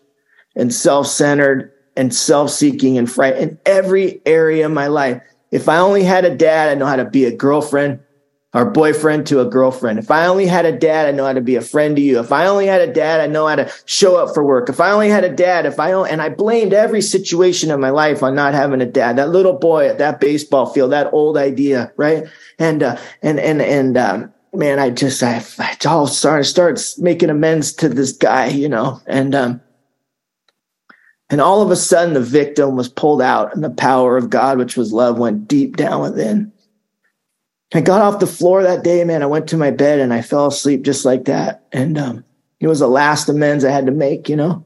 and 0.56 0.74
self-centered 0.74 1.72
and 1.96 2.14
self-seeking 2.14 2.98
and 2.98 3.10
fright 3.10 3.38
in 3.38 3.58
every 3.66 4.22
area 4.26 4.66
of 4.66 4.72
my 4.72 4.88
life? 4.88 5.22
If 5.52 5.68
I 5.68 5.78
only 5.78 6.04
had 6.04 6.26
a 6.26 6.36
dad, 6.36 6.70
I 6.70 6.76
know 6.76 6.86
how 6.86 6.98
to 6.98 7.06
be 7.06 7.26
a 7.26 7.36
girlfriend 7.36 8.00
or 8.54 8.66
boyfriend 8.66 9.28
to 9.28 9.42
a 9.42 9.46
girlfriend. 9.46 10.00
If 10.00 10.10
I 10.10 10.26
only 10.26 10.48
had 10.48 10.66
a 10.66 10.78
dad, 10.78 11.08
I 11.08 11.12
know 11.12 11.26
how 11.26 11.34
to 11.34 11.42
be 11.42 11.56
a 11.56 11.62
friend 11.62 11.96
to 11.96 12.02
you. 12.02 12.20
If 12.20 12.32
I 12.32 12.48
only 12.48 12.66
had 12.66 12.82
a 12.82 12.92
dad, 12.92 13.22
I 13.22 13.28
know 13.28 13.48
how 13.48 13.56
to 13.56 13.72
show 13.86 14.16
up 14.18 14.34
for 14.34 14.44
work. 14.44 14.70
If 14.70 14.82
I 14.82 14.92
only 14.92 15.10
had 15.10 15.24
a 15.24 15.34
dad, 15.34 15.66
if 15.66 15.80
I 15.80 15.92
only, 15.92 16.10
and 16.10 16.22
I 16.22 16.30
blamed 16.30 16.74
every 16.74 17.02
situation 17.02 17.70
of 17.70 17.80
my 17.80 17.92
life 17.92 18.24
on 18.24 18.34
not 18.36 18.56
having 18.56 18.82
a 18.82 18.88
dad, 18.88 19.18
that 19.18 19.30
little 19.30 19.54
boy 19.54 19.88
at 19.88 20.00
that 20.00 20.20
baseball 20.20 20.66
field, 20.66 20.92
that 20.92 21.14
old 21.14 21.38
idea, 21.38 21.92
right? 21.96 22.26
And, 22.58 22.82
uh, 22.82 22.98
and, 23.22 23.40
and, 23.40 23.62
and, 23.62 23.98
um, 23.98 24.34
man, 24.54 24.80
I 24.80 24.90
just, 24.90 25.22
I, 25.24 25.44
I 25.58 25.78
all 25.86 26.08
started, 26.08 26.46
starts 26.46 26.98
making 26.98 27.30
amends 27.30 27.74
to 27.74 27.90
this 27.90 28.12
guy, 28.12 28.48
you 28.48 28.70
know, 28.70 29.02
and, 29.08 29.36
um, 29.36 29.62
and 31.30 31.42
all 31.42 31.62
of 31.62 31.70
a 31.70 31.76
sudden 31.76 32.14
the 32.14 32.22
victim 32.22 32.76
was 32.76 32.90
pulled 32.90 33.22
out 33.22 33.54
and 33.54 33.64
the 33.64 33.70
power 33.70 34.18
of 34.18 34.30
God, 34.30 34.58
which 34.58 34.76
was 34.76 34.92
love, 34.92 35.20
went 35.20 35.48
deep 35.48 35.78
down 35.78 36.02
within. 36.02 36.52
I 37.74 37.82
got 37.82 38.02
off 38.02 38.20
the 38.20 38.28
floor 38.28 38.64
that 38.64 38.84
day, 38.84 39.04
man. 39.04 39.22
I 39.22 39.28
went 39.28 39.48
to 39.50 39.58
my 39.58 39.70
bed 39.70 40.00
and 40.00 40.12
I 40.12 40.24
fell 40.24 40.48
asleep 40.48 40.82
just 40.82 41.06
like 41.06 41.26
that. 41.26 41.66
And 41.72 42.00
um, 42.00 42.26
it 42.60 42.68
was 42.68 42.80
the 42.80 42.88
last 42.88 43.30
amends 43.30 43.64
I 43.64 43.72
had 43.72 43.86
to 43.86 43.92
make, 43.92 44.28
you 44.28 44.36
know. 44.36 44.66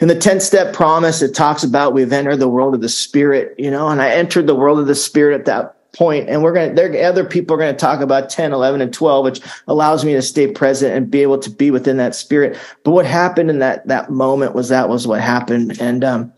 In 0.00 0.08
the 0.08 0.18
10 0.18 0.40
step 0.40 0.72
promise, 0.72 1.22
it 1.22 1.34
talks 1.34 1.64
about 1.64 1.92
we've 1.92 2.12
entered 2.12 2.36
the 2.36 2.48
world 2.48 2.74
of 2.74 2.80
the 2.80 2.88
spirit, 2.88 3.54
you 3.58 3.70
know, 3.70 3.88
and 3.88 4.00
I 4.00 4.10
entered 4.10 4.46
the 4.46 4.54
world 4.54 4.78
of 4.78 4.86
the 4.86 4.94
spirit 4.94 5.38
at 5.38 5.46
that 5.46 5.76
point 5.94 6.28
and 6.28 6.42
we're 6.42 6.52
going 6.52 6.68
to 6.68 6.74
there 6.74 7.08
other 7.08 7.24
people 7.24 7.54
are 7.54 7.58
going 7.58 7.74
to 7.74 7.78
talk 7.78 8.00
about 8.00 8.28
10 8.28 8.52
11 8.52 8.80
and 8.80 8.92
12 8.92 9.24
which 9.24 9.40
allows 9.66 10.04
me 10.04 10.12
to 10.12 10.22
stay 10.22 10.46
present 10.46 10.94
and 10.94 11.10
be 11.10 11.22
able 11.22 11.38
to 11.38 11.50
be 11.50 11.70
within 11.70 11.96
that 11.96 12.14
spirit 12.14 12.58
but 12.84 12.90
what 12.90 13.06
happened 13.06 13.48
in 13.48 13.58
that 13.58 13.86
that 13.86 14.10
moment 14.10 14.54
was 14.54 14.68
that 14.68 14.88
was 14.88 15.06
what 15.06 15.20
happened 15.20 15.80
and 15.80 16.04
um 16.04 16.32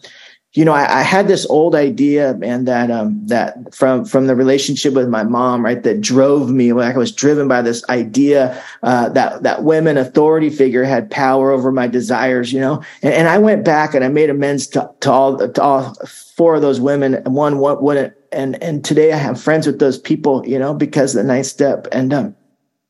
you 0.53 0.65
know, 0.65 0.73
I, 0.73 0.99
I, 0.99 1.03
had 1.03 1.29
this 1.29 1.47
old 1.47 1.77
idea, 1.77 2.35
man, 2.35 2.65
that 2.65 2.91
um 2.91 3.25
that 3.27 3.73
from 3.73 4.05
from 4.05 4.27
the 4.27 4.35
relationship 4.35 4.95
with 4.95 5.09
my 5.09 5.23
mom, 5.23 5.65
right, 5.65 5.81
that 5.85 6.01
drove 6.01 6.51
me. 6.51 6.73
Like 6.73 6.97
I 6.97 6.99
was 6.99 7.13
driven 7.13 7.47
by 7.47 7.63
this 7.63 7.89
idea 7.89 8.61
uh, 8.83 9.11
that 9.11 9.45
that 9.45 9.63
women 9.63 9.97
authority 9.97 10.51
figure 10.51 10.83
had 10.83 11.09
power 11.09 11.53
over 11.53 11.71
my 11.71 11.87
desires, 11.87 12.53
you 12.53 12.59
know. 12.59 12.83
And, 13.03 13.15
and 13.15 13.29
I 13.29 13.39
went 13.39 13.65
back 13.65 13.95
and 13.95 14.05
I 14.05 14.09
made 14.09 14.29
amends 14.29 14.67
to, 14.69 14.91
to 15.01 15.13
all 15.13 15.37
to 15.37 15.63
all 15.63 15.95
four 16.07 16.57
of 16.57 16.63
those 16.63 16.81
women, 16.81 17.15
and 17.15 17.35
one 17.35 17.59
what 17.59 17.81
wouldn't. 17.81 18.15
And 18.33 18.63
and 18.63 18.85
today 18.85 19.13
I 19.13 19.17
have 19.17 19.41
friends 19.41 19.67
with 19.67 19.79
those 19.79 19.99
people, 19.99 20.47
you 20.47 20.59
know, 20.59 20.75
because 20.75 21.15
the 21.15 21.23
ninth 21.25 21.47
step. 21.47 21.87
And 21.93 22.13
um, 22.13 22.37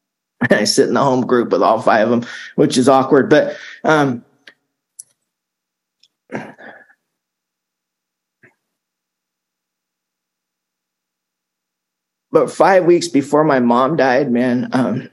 I 0.51 0.65
sit 0.65 0.89
in 0.89 0.95
the 0.95 1.05
home 1.05 1.27
group 1.27 1.51
with 1.53 1.63
all 1.63 1.81
five 1.83 2.11
of 2.11 2.23
them, 2.23 2.31
which 2.57 2.79
is 2.79 2.89
awkward, 2.89 3.31
but 3.31 3.57
um 3.85 4.25
but 12.33 12.51
five 12.51 12.87
weeks 12.87 13.09
before 13.09 13.45
my 13.45 13.61
mom 13.61 13.97
died, 13.97 14.33
man, 14.33 14.71
um, 14.73 15.10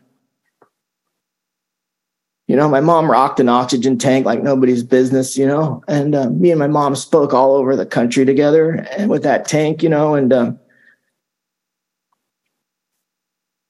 you 2.47 2.55
know, 2.55 2.69
my 2.69 2.79
mom 2.79 3.11
rocked 3.11 3.41
an 3.41 3.49
oxygen 3.49 3.97
tank 3.97 4.25
like 4.25 4.41
nobody's 4.41 4.81
business, 4.81 5.37
you 5.37 5.45
know, 5.45 5.83
and 5.87 6.15
uh, 6.15 6.29
me 6.29 6.49
and 6.49 6.59
my 6.59 6.67
mom 6.67 6.95
spoke 6.95 7.33
all 7.33 7.53
over 7.55 7.75
the 7.75 7.85
country 7.85 8.25
together 8.25 8.87
with 9.07 9.23
that 9.23 9.45
tank, 9.45 9.83
you 9.83 9.89
know, 9.89 10.15
and 10.15 10.31
um, 10.31 10.59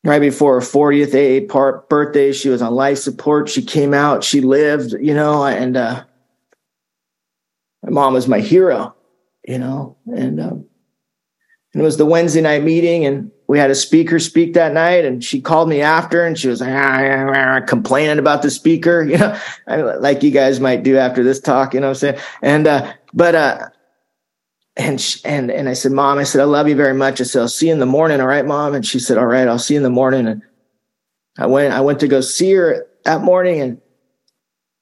right 0.03 0.21
before 0.21 0.59
her 0.59 0.65
40th 0.65 1.13
AA 1.15 1.51
part 1.51 1.89
birthday, 1.89 2.31
she 2.31 2.49
was 2.49 2.61
on 2.61 2.73
life 2.73 2.99
support. 2.99 3.49
She 3.49 3.63
came 3.63 3.95
out, 3.95 4.23
she 4.23 4.41
lived, 4.41 4.93
you 4.93 5.13
know, 5.15 5.43
and 5.43 5.75
uh, 5.75 6.03
my 7.81 7.89
mom 7.89 8.13
was 8.13 8.27
my 8.27 8.41
hero, 8.41 8.95
you 9.47 9.57
know, 9.57 9.97
and 10.05 10.39
um, 10.39 10.65
and 11.73 11.81
it 11.81 11.85
was 11.85 11.97
the 11.97 12.05
Wednesday 12.05 12.41
night 12.41 12.63
meeting, 12.63 13.05
and 13.05 13.31
we 13.47 13.57
had 13.57 13.71
a 13.71 13.75
speaker 13.75 14.19
speak 14.19 14.53
that 14.53 14.73
night, 14.73 15.05
and 15.05 15.23
she 15.23 15.39
called 15.39 15.69
me 15.69 15.81
after, 15.81 16.25
and 16.25 16.37
she 16.37 16.49
was 16.49 16.59
like, 16.59 16.73
ah, 16.73 17.61
complaining 17.65 18.19
about 18.19 18.41
the 18.41 18.51
speaker, 18.51 19.03
you 19.09 19.17
know, 19.17 19.39
like 19.99 20.21
you 20.21 20.31
guys 20.31 20.59
might 20.59 20.83
do 20.83 20.97
after 20.97 21.23
this 21.23 21.39
talk, 21.39 21.73
you 21.73 21.79
know 21.79 21.87
what 21.87 22.03
I'm 22.03 22.15
saying? 22.15 22.19
And 22.41 22.67
uh, 22.67 22.93
but 23.13 23.35
uh, 23.35 23.69
and 24.75 24.99
she, 24.99 25.23
and 25.23 25.49
and 25.49 25.69
I 25.69 25.73
said, 25.73 25.93
Mom, 25.93 26.17
I 26.17 26.23
said, 26.23 26.41
I 26.41 26.45
love 26.45 26.67
you 26.67 26.75
very 26.75 26.93
much. 26.93 27.21
I 27.21 27.23
said, 27.23 27.41
I'll 27.41 27.47
see 27.47 27.67
you 27.67 27.73
in 27.73 27.79
the 27.79 27.85
morning, 27.85 28.19
all 28.19 28.27
right, 28.27 28.45
Mom? 28.45 28.75
And 28.75 28.85
she 28.85 28.99
said, 28.99 29.17
All 29.17 29.25
right, 29.25 29.47
I'll 29.47 29.59
see 29.59 29.75
you 29.75 29.79
in 29.79 29.83
the 29.83 29.89
morning. 29.89 30.27
And 30.27 30.41
I 31.37 31.45
went, 31.45 31.73
I 31.73 31.81
went 31.81 32.01
to 32.01 32.07
go 32.07 32.19
see 32.21 32.51
her 32.53 32.85
that 33.05 33.21
morning, 33.21 33.61
and 33.61 33.81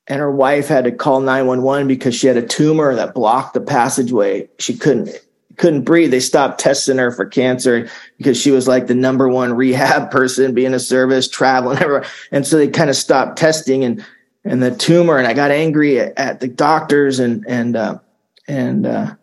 and 0.08 0.20
her 0.20 0.32
wife 0.32 0.68
had 0.68 0.84
to 0.84 0.92
call 0.92 1.20
911 1.20 1.88
because 1.88 2.16
she 2.16 2.28
had 2.28 2.38
a 2.38 2.46
tumor 2.46 2.96
that 2.96 3.16
blocked 3.16 3.54
the 3.54 3.62
passageway. 3.62 4.50
She 4.60 4.78
couldn't 4.78 5.10
couldn't 5.58 5.84
breathe. 5.84 6.12
They 6.12 6.20
stopped 6.20 6.60
testing 6.60 6.98
her 6.98 7.12
for 7.12 7.26
cancer 7.26 7.90
because 8.18 8.40
she 8.40 8.52
was 8.52 8.68
like 8.68 8.88
the 8.88 8.96
number 8.96 9.28
one 9.28 9.54
rehab 9.54 10.12
person, 10.12 10.54
being 10.54 10.74
a 10.74 10.80
service, 10.80 11.28
traveling 11.28 11.78
everywhere. 11.80 12.06
And 12.32 12.46
so 12.46 12.58
they 12.58 12.68
kind 12.68 12.90
of 12.90 12.96
stopped 12.96 13.38
testing 13.38 13.84
and 13.84 14.06
and 14.44 14.62
the 14.62 14.76
tumor. 14.76 15.18
And 15.18 15.28
I 15.28 15.34
got 15.34 15.52
angry 15.52 16.00
at, 16.00 16.14
at 16.18 16.40
the 16.40 16.48
doctors 16.48 17.20
and 17.20 17.46
and 17.48 17.76
uh, 17.76 18.00
and 18.48 18.86
uh, 18.86 19.16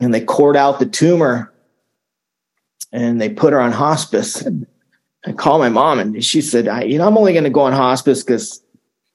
and 0.00 0.12
they 0.12 0.20
cored 0.20 0.56
out 0.56 0.78
the 0.78 0.86
tumor 0.86 1.52
and 2.92 3.20
they 3.20 3.28
put 3.28 3.52
her 3.52 3.60
on 3.60 3.72
hospice. 3.72 4.40
And 4.40 4.66
I 5.26 5.32
called 5.32 5.60
my 5.60 5.68
mom 5.68 5.98
and 5.98 6.24
she 6.24 6.40
said, 6.40 6.68
I, 6.68 6.82
you 6.82 6.98
know, 6.98 7.06
I'm 7.06 7.18
only 7.18 7.32
going 7.32 7.44
to 7.44 7.50
go 7.50 7.62
on 7.62 7.72
hospice 7.72 8.22
because 8.22 8.62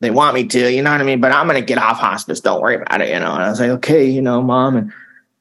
they 0.02 0.12
want 0.12 0.36
me 0.36 0.46
to, 0.48 0.72
you 0.72 0.82
know 0.82 0.92
what 0.92 1.02
I 1.02 1.04
mean? 1.04 1.22
But 1.22 1.32
I'm 1.32 1.48
going 1.48 1.60
to 1.60 1.66
get 1.66 1.78
off 1.78 1.98
hospice. 1.98 2.42
Don't 2.42 2.62
worry 2.62 2.76
about 2.76 3.02
it, 3.02 3.10
you 3.10 3.20
know? 3.20 3.34
And 3.34 3.44
I 3.44 3.50
was 3.50 3.60
like, 3.60 3.70
okay, 3.70 4.06
you 4.06 4.22
know, 4.22 4.42
mom. 4.42 4.78
And 4.78 4.94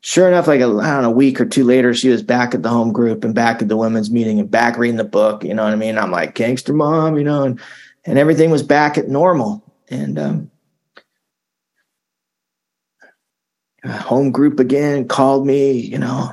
sure 0.08 0.26
enough, 0.26 0.46
like 0.46 0.62
a, 0.62 0.64
I 0.64 0.66
don't 0.66 1.02
know, 1.02 1.08
a 1.08 1.10
week 1.10 1.38
or 1.38 1.44
two 1.44 1.64
later, 1.64 1.92
she 1.92 2.08
was 2.08 2.22
back 2.22 2.54
at 2.54 2.62
the 2.62 2.70
home 2.70 2.94
group 2.94 3.24
and 3.24 3.34
back 3.34 3.60
at 3.60 3.68
the 3.68 3.76
women's 3.76 4.10
meeting 4.10 4.40
and 4.40 4.50
back 4.50 4.78
reading 4.78 4.96
the 4.96 5.04
book. 5.04 5.44
You 5.44 5.52
know 5.52 5.64
what 5.64 5.74
I 5.74 5.76
mean? 5.76 5.98
I'm 5.98 6.10
like, 6.10 6.34
gangster 6.34 6.72
mom, 6.72 7.18
you 7.18 7.24
know, 7.24 7.42
and, 7.42 7.60
and 8.06 8.18
everything 8.18 8.50
was 8.50 8.62
back 8.62 8.96
at 8.96 9.08
normal. 9.08 9.62
And, 9.90 10.18
um, 10.18 10.50
home 13.84 14.30
group 14.30 14.58
again 14.60 15.06
called 15.08 15.46
me, 15.46 15.72
you 15.72 15.98
know, 15.98 16.30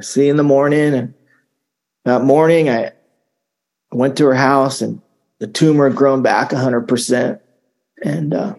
see 0.00 0.30
in 0.30 0.38
the 0.38 0.42
morning. 0.42 0.94
And 0.94 1.12
that 2.06 2.22
morning 2.22 2.70
I 2.70 2.92
went 3.92 4.16
to 4.16 4.24
her 4.24 4.34
house 4.34 4.80
and 4.80 5.02
the 5.40 5.46
tumor 5.46 5.90
had 5.90 5.96
grown 5.96 6.22
back 6.22 6.52
hundred 6.52 6.88
percent. 6.88 7.42
And, 8.02 8.32
uh, 8.32 8.54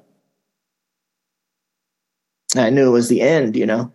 I 2.57 2.69
knew 2.69 2.87
it 2.87 2.91
was 2.91 3.09
the 3.09 3.21
end, 3.21 3.55
you 3.55 3.65
know. 3.65 3.91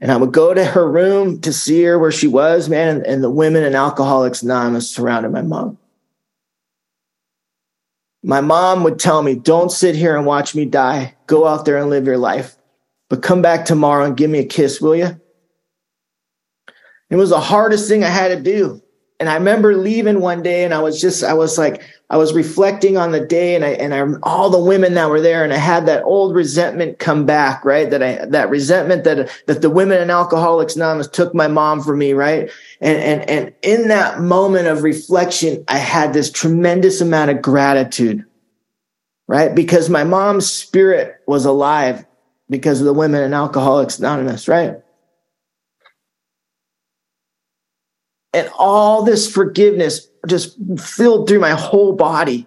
And 0.00 0.12
I 0.12 0.16
would 0.16 0.32
go 0.32 0.54
to 0.54 0.64
her 0.64 0.88
room 0.88 1.40
to 1.40 1.52
see 1.52 1.82
her 1.82 1.98
where 1.98 2.12
she 2.12 2.28
was, 2.28 2.68
man, 2.68 2.96
and, 2.96 3.06
and 3.06 3.24
the 3.24 3.30
women 3.30 3.64
and 3.64 3.74
Alcoholics 3.74 4.42
Anonymous 4.42 4.88
surrounded 4.88 5.32
my 5.32 5.42
mom. 5.42 5.78
My 8.22 8.40
mom 8.40 8.84
would 8.84 8.98
tell 8.98 9.22
me, 9.22 9.34
don't 9.34 9.72
sit 9.72 9.94
here 9.94 10.16
and 10.16 10.26
watch 10.26 10.54
me 10.54 10.64
die. 10.64 11.14
Go 11.26 11.46
out 11.46 11.64
there 11.64 11.78
and 11.78 11.90
live 11.90 12.06
your 12.06 12.18
life. 12.18 12.56
But 13.08 13.22
come 13.22 13.42
back 13.42 13.64
tomorrow 13.64 14.04
and 14.04 14.16
give 14.16 14.30
me 14.30 14.40
a 14.40 14.44
kiss, 14.44 14.80
will 14.80 14.96
you? 14.96 15.20
It 17.10 17.16
was 17.16 17.30
the 17.30 17.40
hardest 17.40 17.88
thing 17.88 18.04
I 18.04 18.08
had 18.08 18.28
to 18.28 18.40
do. 18.40 18.82
And 19.18 19.28
I 19.28 19.34
remember 19.34 19.76
leaving 19.76 20.20
one 20.20 20.42
day 20.42 20.64
and 20.64 20.74
I 20.74 20.80
was 20.80 21.00
just, 21.00 21.24
I 21.24 21.34
was 21.34 21.58
like, 21.58 21.82
I 22.10 22.16
was 22.16 22.32
reflecting 22.32 22.96
on 22.96 23.12
the 23.12 23.20
day 23.20 23.54
and 23.54 23.64
I, 23.64 23.70
and 23.70 23.94
I, 23.94 24.18
all 24.22 24.48
the 24.48 24.58
women 24.58 24.94
that 24.94 25.10
were 25.10 25.20
there 25.20 25.44
and 25.44 25.52
I 25.52 25.58
had 25.58 25.84
that 25.86 26.04
old 26.04 26.34
resentment 26.34 26.98
come 26.98 27.26
back, 27.26 27.64
right? 27.66 27.90
That 27.90 28.02
I, 28.02 28.24
that 28.26 28.48
resentment 28.48 29.04
that, 29.04 29.30
that 29.46 29.60
the 29.60 29.68
women 29.68 30.00
in 30.00 30.08
Alcoholics 30.08 30.74
Anonymous 30.74 31.08
took 31.08 31.34
my 31.34 31.48
mom 31.48 31.82
from 31.82 31.98
me, 31.98 32.14
right? 32.14 32.50
And, 32.80 32.98
and, 32.98 33.30
and 33.30 33.54
in 33.60 33.88
that 33.88 34.20
moment 34.20 34.68
of 34.68 34.84
reflection, 34.84 35.64
I 35.68 35.76
had 35.76 36.14
this 36.14 36.30
tremendous 36.30 37.02
amount 37.02 37.30
of 37.30 37.42
gratitude, 37.42 38.24
right? 39.26 39.54
Because 39.54 39.90
my 39.90 40.04
mom's 40.04 40.50
spirit 40.50 41.20
was 41.26 41.44
alive 41.44 42.06
because 42.48 42.80
of 42.80 42.86
the 42.86 42.94
women 42.94 43.22
in 43.22 43.34
Alcoholics 43.34 43.98
Anonymous, 43.98 44.48
right? 44.48 44.76
and 48.32 48.50
all 48.58 49.02
this 49.04 49.30
forgiveness 49.30 50.07
just 50.26 50.56
filled 50.78 51.28
through 51.28 51.40
my 51.40 51.50
whole 51.50 51.92
body. 51.94 52.46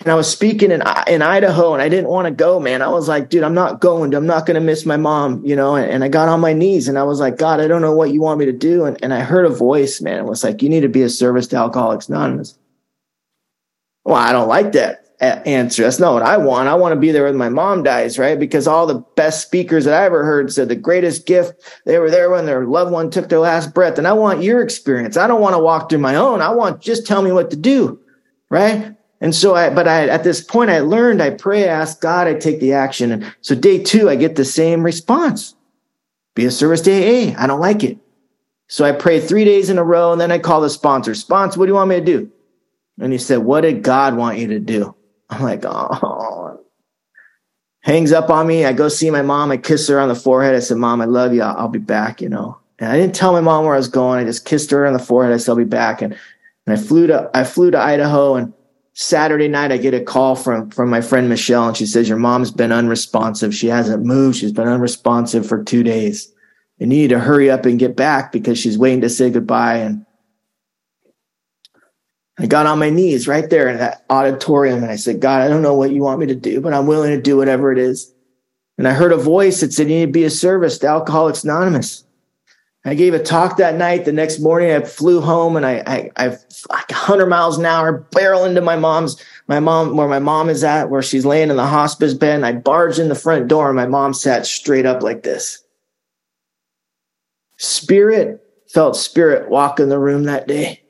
And 0.00 0.12
I 0.12 0.14
was 0.14 0.30
speaking 0.30 0.70
in 0.70 0.82
in 1.08 1.22
Idaho, 1.22 1.72
and 1.72 1.82
I 1.82 1.88
didn't 1.88 2.08
want 2.08 2.26
to 2.26 2.30
go, 2.30 2.60
man. 2.60 2.82
I 2.82 2.88
was 2.88 3.08
like, 3.08 3.30
dude, 3.30 3.42
I'm 3.42 3.54
not 3.54 3.80
going. 3.80 4.14
I'm 4.14 4.26
not 4.26 4.46
going 4.46 4.54
to 4.54 4.60
miss 4.60 4.86
my 4.86 4.96
mom, 4.96 5.44
you 5.44 5.56
know. 5.56 5.74
And, 5.74 5.90
and, 5.90 6.04
I 6.04 6.08
got 6.08 6.28
on 6.28 6.40
my 6.40 6.52
knees, 6.52 6.86
and 6.86 6.96
I 6.96 7.02
was 7.02 7.18
like, 7.18 7.36
God, 7.36 7.58
I 7.58 7.66
don't 7.66 7.82
know 7.82 7.94
what 7.94 8.12
you 8.12 8.22
want 8.22 8.38
me 8.38 8.46
to 8.46 8.52
do. 8.52 8.84
And, 8.84 8.96
and 9.02 9.12
I 9.12 9.20
heard 9.22 9.44
a 9.44 9.48
voice, 9.48 10.00
man. 10.00 10.20
It 10.20 10.28
was 10.28 10.44
like, 10.44 10.62
you 10.62 10.68
need 10.68 10.82
to 10.82 10.88
be 10.88 11.02
a 11.02 11.08
service 11.08 11.48
to 11.48 11.56
Alcoholics 11.56 12.08
Anonymous. 12.08 12.56
Well, 14.04 14.14
I 14.14 14.30
don't 14.30 14.48
like 14.48 14.70
that 14.72 15.07
answer. 15.20 15.82
That's 15.82 15.98
not 15.98 16.14
what 16.14 16.22
I 16.22 16.36
want. 16.36 16.68
I 16.68 16.74
want 16.74 16.92
to 16.92 17.00
be 17.00 17.10
there 17.10 17.24
when 17.24 17.36
my 17.36 17.48
mom 17.48 17.82
dies, 17.82 18.18
right? 18.18 18.38
Because 18.38 18.66
all 18.66 18.86
the 18.86 19.04
best 19.16 19.42
speakers 19.42 19.84
that 19.84 20.00
I 20.00 20.04
ever 20.04 20.24
heard 20.24 20.52
said 20.52 20.68
the 20.68 20.76
greatest 20.76 21.26
gift, 21.26 21.60
they 21.84 21.98
were 21.98 22.10
there 22.10 22.30
when 22.30 22.46
their 22.46 22.64
loved 22.64 22.92
one 22.92 23.10
took 23.10 23.28
their 23.28 23.40
last 23.40 23.74
breath. 23.74 23.98
And 23.98 24.06
I 24.06 24.12
want 24.12 24.42
your 24.42 24.62
experience. 24.62 25.16
I 25.16 25.26
don't 25.26 25.40
want 25.40 25.54
to 25.54 25.58
walk 25.58 25.90
through 25.90 25.98
my 25.98 26.14
own. 26.14 26.40
I 26.40 26.50
want 26.50 26.80
just 26.80 27.06
tell 27.06 27.22
me 27.22 27.32
what 27.32 27.50
to 27.50 27.56
do, 27.56 28.00
right? 28.50 28.94
And 29.20 29.34
so 29.34 29.56
I, 29.56 29.70
but 29.70 29.88
I, 29.88 30.08
at 30.08 30.22
this 30.22 30.40
point, 30.40 30.70
I 30.70 30.78
learned, 30.78 31.20
I 31.20 31.30
pray, 31.30 31.64
I 31.64 31.72
ask 31.72 32.00
God, 32.00 32.28
I 32.28 32.34
take 32.34 32.60
the 32.60 32.72
action. 32.72 33.10
And 33.10 33.34
so 33.40 33.56
day 33.56 33.82
two, 33.82 34.08
I 34.08 34.14
get 34.14 34.36
the 34.36 34.44
same 34.44 34.84
response. 34.84 35.56
Be 36.36 36.44
a 36.44 36.50
service 36.52 36.82
to 36.82 36.92
AA. 36.92 37.34
I 37.36 37.48
don't 37.48 37.60
like 37.60 37.82
it. 37.82 37.98
So 38.68 38.84
I 38.84 38.92
pray 38.92 39.18
three 39.18 39.44
days 39.44 39.70
in 39.70 39.78
a 39.78 39.82
row 39.82 40.12
and 40.12 40.20
then 40.20 40.30
I 40.30 40.38
call 40.38 40.60
the 40.60 40.70
sponsor. 40.70 41.14
Sponsor, 41.16 41.58
what 41.58 41.66
do 41.66 41.70
you 41.70 41.74
want 41.74 41.90
me 41.90 41.96
to 41.96 42.04
do? 42.04 42.30
And 43.00 43.12
he 43.12 43.18
said, 43.18 43.38
what 43.38 43.62
did 43.62 43.82
God 43.82 44.16
want 44.16 44.38
you 44.38 44.46
to 44.48 44.60
do? 44.60 44.94
I'm 45.30 45.42
like, 45.42 45.64
oh. 45.64 46.60
Hangs 47.82 48.12
up 48.12 48.28
on 48.28 48.46
me. 48.46 48.64
I 48.64 48.72
go 48.72 48.88
see 48.88 49.10
my 49.10 49.22
mom. 49.22 49.50
I 49.50 49.56
kiss 49.56 49.88
her 49.88 50.00
on 50.00 50.08
the 50.08 50.14
forehead. 50.14 50.54
I 50.54 50.60
said, 50.60 50.76
Mom, 50.78 51.00
I 51.00 51.04
love 51.04 51.32
you. 51.32 51.42
I'll, 51.42 51.56
I'll 51.56 51.68
be 51.68 51.78
back, 51.78 52.20
you 52.20 52.28
know. 52.28 52.58
And 52.78 52.90
I 52.90 52.96
didn't 52.96 53.14
tell 53.14 53.32
my 53.32 53.40
mom 53.40 53.64
where 53.64 53.74
I 53.74 53.78
was 53.78 53.88
going. 53.88 54.20
I 54.20 54.24
just 54.24 54.44
kissed 54.44 54.70
her 54.70 54.86
on 54.86 54.92
the 54.92 54.98
forehead. 54.98 55.32
I 55.32 55.38
said, 55.38 55.52
I'll 55.52 55.56
be 55.56 55.64
back. 55.64 56.02
And, 56.02 56.16
and 56.66 56.78
I 56.78 56.82
flew 56.82 57.06
to 57.06 57.30
I 57.32 57.44
flew 57.44 57.70
to 57.70 57.78
Idaho 57.78 58.34
and 58.34 58.52
Saturday 58.92 59.48
night 59.48 59.72
I 59.72 59.78
get 59.78 59.94
a 59.94 60.00
call 60.00 60.36
from 60.36 60.70
from 60.70 60.90
my 60.90 61.00
friend 61.00 61.28
Michelle 61.28 61.68
and 61.68 61.76
she 61.76 61.86
says, 61.86 62.08
Your 62.08 62.18
mom's 62.18 62.50
been 62.50 62.72
unresponsive. 62.72 63.54
She 63.54 63.68
hasn't 63.68 64.04
moved. 64.04 64.36
She's 64.36 64.52
been 64.52 64.68
unresponsive 64.68 65.46
for 65.46 65.64
two 65.64 65.82
days. 65.82 66.30
You 66.78 66.86
need 66.86 67.08
to 67.08 67.18
hurry 67.18 67.50
up 67.50 67.64
and 67.64 67.78
get 67.78 67.96
back 67.96 68.32
because 68.32 68.58
she's 68.58 68.76
waiting 68.76 69.00
to 69.00 69.08
say 69.08 69.30
goodbye. 69.30 69.76
And 69.76 70.04
I 72.38 72.46
got 72.46 72.66
on 72.66 72.78
my 72.78 72.90
knees 72.90 73.26
right 73.26 73.48
there 73.50 73.68
in 73.68 73.78
that 73.78 74.04
auditorium 74.08 74.82
and 74.82 74.92
I 74.92 74.96
said, 74.96 75.20
God, 75.20 75.42
I 75.42 75.48
don't 75.48 75.62
know 75.62 75.74
what 75.74 75.90
you 75.90 76.02
want 76.02 76.20
me 76.20 76.26
to 76.26 76.34
do, 76.34 76.60
but 76.60 76.72
I'm 76.72 76.86
willing 76.86 77.10
to 77.10 77.20
do 77.20 77.36
whatever 77.36 77.72
it 77.72 77.78
is. 77.78 78.12
And 78.76 78.86
I 78.86 78.92
heard 78.92 79.12
a 79.12 79.16
voice 79.16 79.60
that 79.60 79.72
said, 79.72 79.88
You 79.88 79.96
need 79.96 80.06
to 80.06 80.12
be 80.12 80.24
a 80.24 80.30
service 80.30 80.78
to 80.78 80.86
Alcoholics 80.86 81.42
Anonymous. 81.42 82.04
I 82.84 82.94
gave 82.94 83.12
a 83.12 83.22
talk 83.22 83.56
that 83.56 83.74
night. 83.74 84.04
The 84.04 84.12
next 84.12 84.38
morning, 84.38 84.70
I 84.70 84.80
flew 84.80 85.20
home 85.20 85.56
and 85.56 85.66
I, 85.66 85.82
I, 85.84 86.10
I 86.16 86.28
like 86.70 86.90
100 86.90 87.26
miles 87.26 87.58
an 87.58 87.66
hour, 87.66 87.92
barrel 88.12 88.44
into 88.44 88.60
my 88.60 88.76
mom's, 88.76 89.22
my 89.48 89.58
mom, 89.58 89.96
where 89.96 90.08
my 90.08 90.20
mom 90.20 90.48
is 90.48 90.62
at, 90.62 90.88
where 90.88 91.02
she's 91.02 91.26
laying 91.26 91.50
in 91.50 91.56
the 91.56 91.66
hospice 91.66 92.14
bed. 92.14 92.36
And 92.36 92.46
I 92.46 92.52
barged 92.52 93.00
in 93.00 93.08
the 93.08 93.14
front 93.16 93.48
door 93.48 93.66
and 93.66 93.76
my 93.76 93.86
mom 93.86 94.14
sat 94.14 94.46
straight 94.46 94.86
up 94.86 95.02
like 95.02 95.24
this. 95.24 95.62
Spirit 97.56 98.40
felt 98.68 98.96
spirit 98.96 99.50
walk 99.50 99.80
in 99.80 99.88
the 99.88 99.98
room 99.98 100.24
that 100.24 100.46
day. 100.46 100.82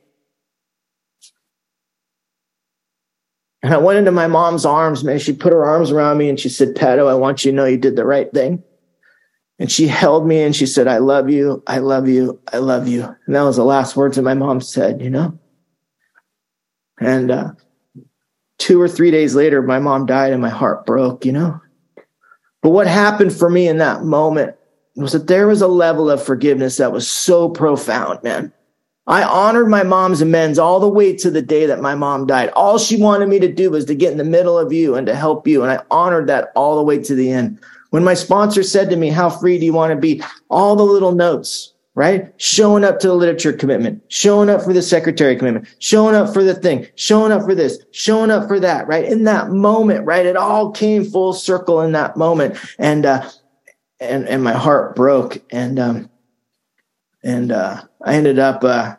And 3.62 3.74
I 3.74 3.78
went 3.78 3.98
into 3.98 4.12
my 4.12 4.28
mom's 4.28 4.64
arms, 4.64 5.02
man. 5.02 5.18
She 5.18 5.32
put 5.32 5.52
her 5.52 5.64
arms 5.64 5.90
around 5.90 6.18
me 6.18 6.28
and 6.28 6.38
she 6.38 6.48
said, 6.48 6.76
Pato, 6.76 7.08
I 7.08 7.14
want 7.14 7.44
you 7.44 7.50
to 7.50 7.56
know 7.56 7.64
you 7.64 7.76
did 7.76 7.96
the 7.96 8.04
right 8.04 8.30
thing. 8.32 8.62
And 9.58 9.70
she 9.70 9.88
held 9.88 10.26
me 10.26 10.42
and 10.42 10.54
she 10.54 10.66
said, 10.66 10.86
I 10.86 10.98
love 10.98 11.28
you. 11.28 11.62
I 11.66 11.78
love 11.78 12.08
you. 12.08 12.40
I 12.52 12.58
love 12.58 12.86
you. 12.86 13.02
And 13.26 13.34
that 13.34 13.42
was 13.42 13.56
the 13.56 13.64
last 13.64 13.96
words 13.96 14.16
that 14.16 14.22
my 14.22 14.34
mom 14.34 14.60
said, 14.60 15.02
you 15.02 15.10
know? 15.10 15.36
And 17.00 17.30
uh, 17.30 17.52
two 18.58 18.80
or 18.80 18.88
three 18.88 19.10
days 19.10 19.34
later, 19.34 19.60
my 19.60 19.80
mom 19.80 20.06
died 20.06 20.32
and 20.32 20.40
my 20.40 20.48
heart 20.48 20.86
broke, 20.86 21.24
you 21.24 21.32
know? 21.32 21.60
But 22.62 22.70
what 22.70 22.86
happened 22.86 23.32
for 23.32 23.50
me 23.50 23.66
in 23.66 23.78
that 23.78 24.04
moment 24.04 24.54
was 24.94 25.12
that 25.12 25.26
there 25.26 25.48
was 25.48 25.62
a 25.62 25.68
level 25.68 26.10
of 26.10 26.22
forgiveness 26.22 26.76
that 26.76 26.92
was 26.92 27.08
so 27.08 27.48
profound, 27.48 28.22
man. 28.22 28.52
I 29.08 29.22
honored 29.22 29.68
my 29.68 29.84
mom's 29.84 30.20
amends 30.20 30.58
all 30.58 30.80
the 30.80 30.88
way 30.88 31.16
to 31.16 31.30
the 31.30 31.40
day 31.40 31.64
that 31.64 31.80
my 31.80 31.94
mom 31.94 32.26
died. 32.26 32.50
All 32.50 32.76
she 32.76 33.00
wanted 33.00 33.30
me 33.30 33.38
to 33.40 33.50
do 33.50 33.70
was 33.70 33.86
to 33.86 33.94
get 33.94 34.12
in 34.12 34.18
the 34.18 34.24
middle 34.24 34.58
of 34.58 34.70
you 34.70 34.96
and 34.96 35.06
to 35.06 35.16
help 35.16 35.48
you. 35.48 35.62
And 35.62 35.72
I 35.72 35.82
honored 35.90 36.26
that 36.26 36.52
all 36.54 36.76
the 36.76 36.82
way 36.82 37.02
to 37.02 37.14
the 37.14 37.30
end. 37.30 37.58
When 37.88 38.04
my 38.04 38.12
sponsor 38.12 38.62
said 38.62 38.90
to 38.90 38.96
me, 38.96 39.08
How 39.08 39.30
free 39.30 39.58
do 39.58 39.64
you 39.64 39.72
want 39.72 39.92
to 39.92 39.96
be? 39.96 40.22
All 40.50 40.76
the 40.76 40.84
little 40.84 41.12
notes, 41.12 41.72
right? 41.94 42.34
Showing 42.36 42.84
up 42.84 43.00
to 43.00 43.08
the 43.08 43.14
literature 43.14 43.54
commitment, 43.54 44.02
showing 44.08 44.50
up 44.50 44.62
for 44.62 44.74
the 44.74 44.82
secretary 44.82 45.36
commitment, 45.36 45.74
showing 45.78 46.14
up 46.14 46.34
for 46.34 46.44
the 46.44 46.54
thing, 46.54 46.86
showing 46.94 47.32
up 47.32 47.44
for 47.44 47.54
this, 47.54 47.78
showing 47.92 48.30
up 48.30 48.46
for 48.46 48.60
that, 48.60 48.86
right? 48.88 49.06
In 49.06 49.24
that 49.24 49.48
moment, 49.48 50.04
right? 50.04 50.26
It 50.26 50.36
all 50.36 50.70
came 50.70 51.02
full 51.02 51.32
circle 51.32 51.80
in 51.80 51.92
that 51.92 52.18
moment. 52.18 52.58
And, 52.78 53.06
uh, 53.06 53.26
and, 54.00 54.28
and 54.28 54.44
my 54.44 54.52
heart 54.52 54.94
broke. 54.94 55.42
And, 55.50 55.78
um, 55.78 56.10
and, 57.24 57.50
uh, 57.50 57.84
I 58.00 58.14
ended 58.14 58.38
up, 58.38 58.62
uh, 58.62 58.96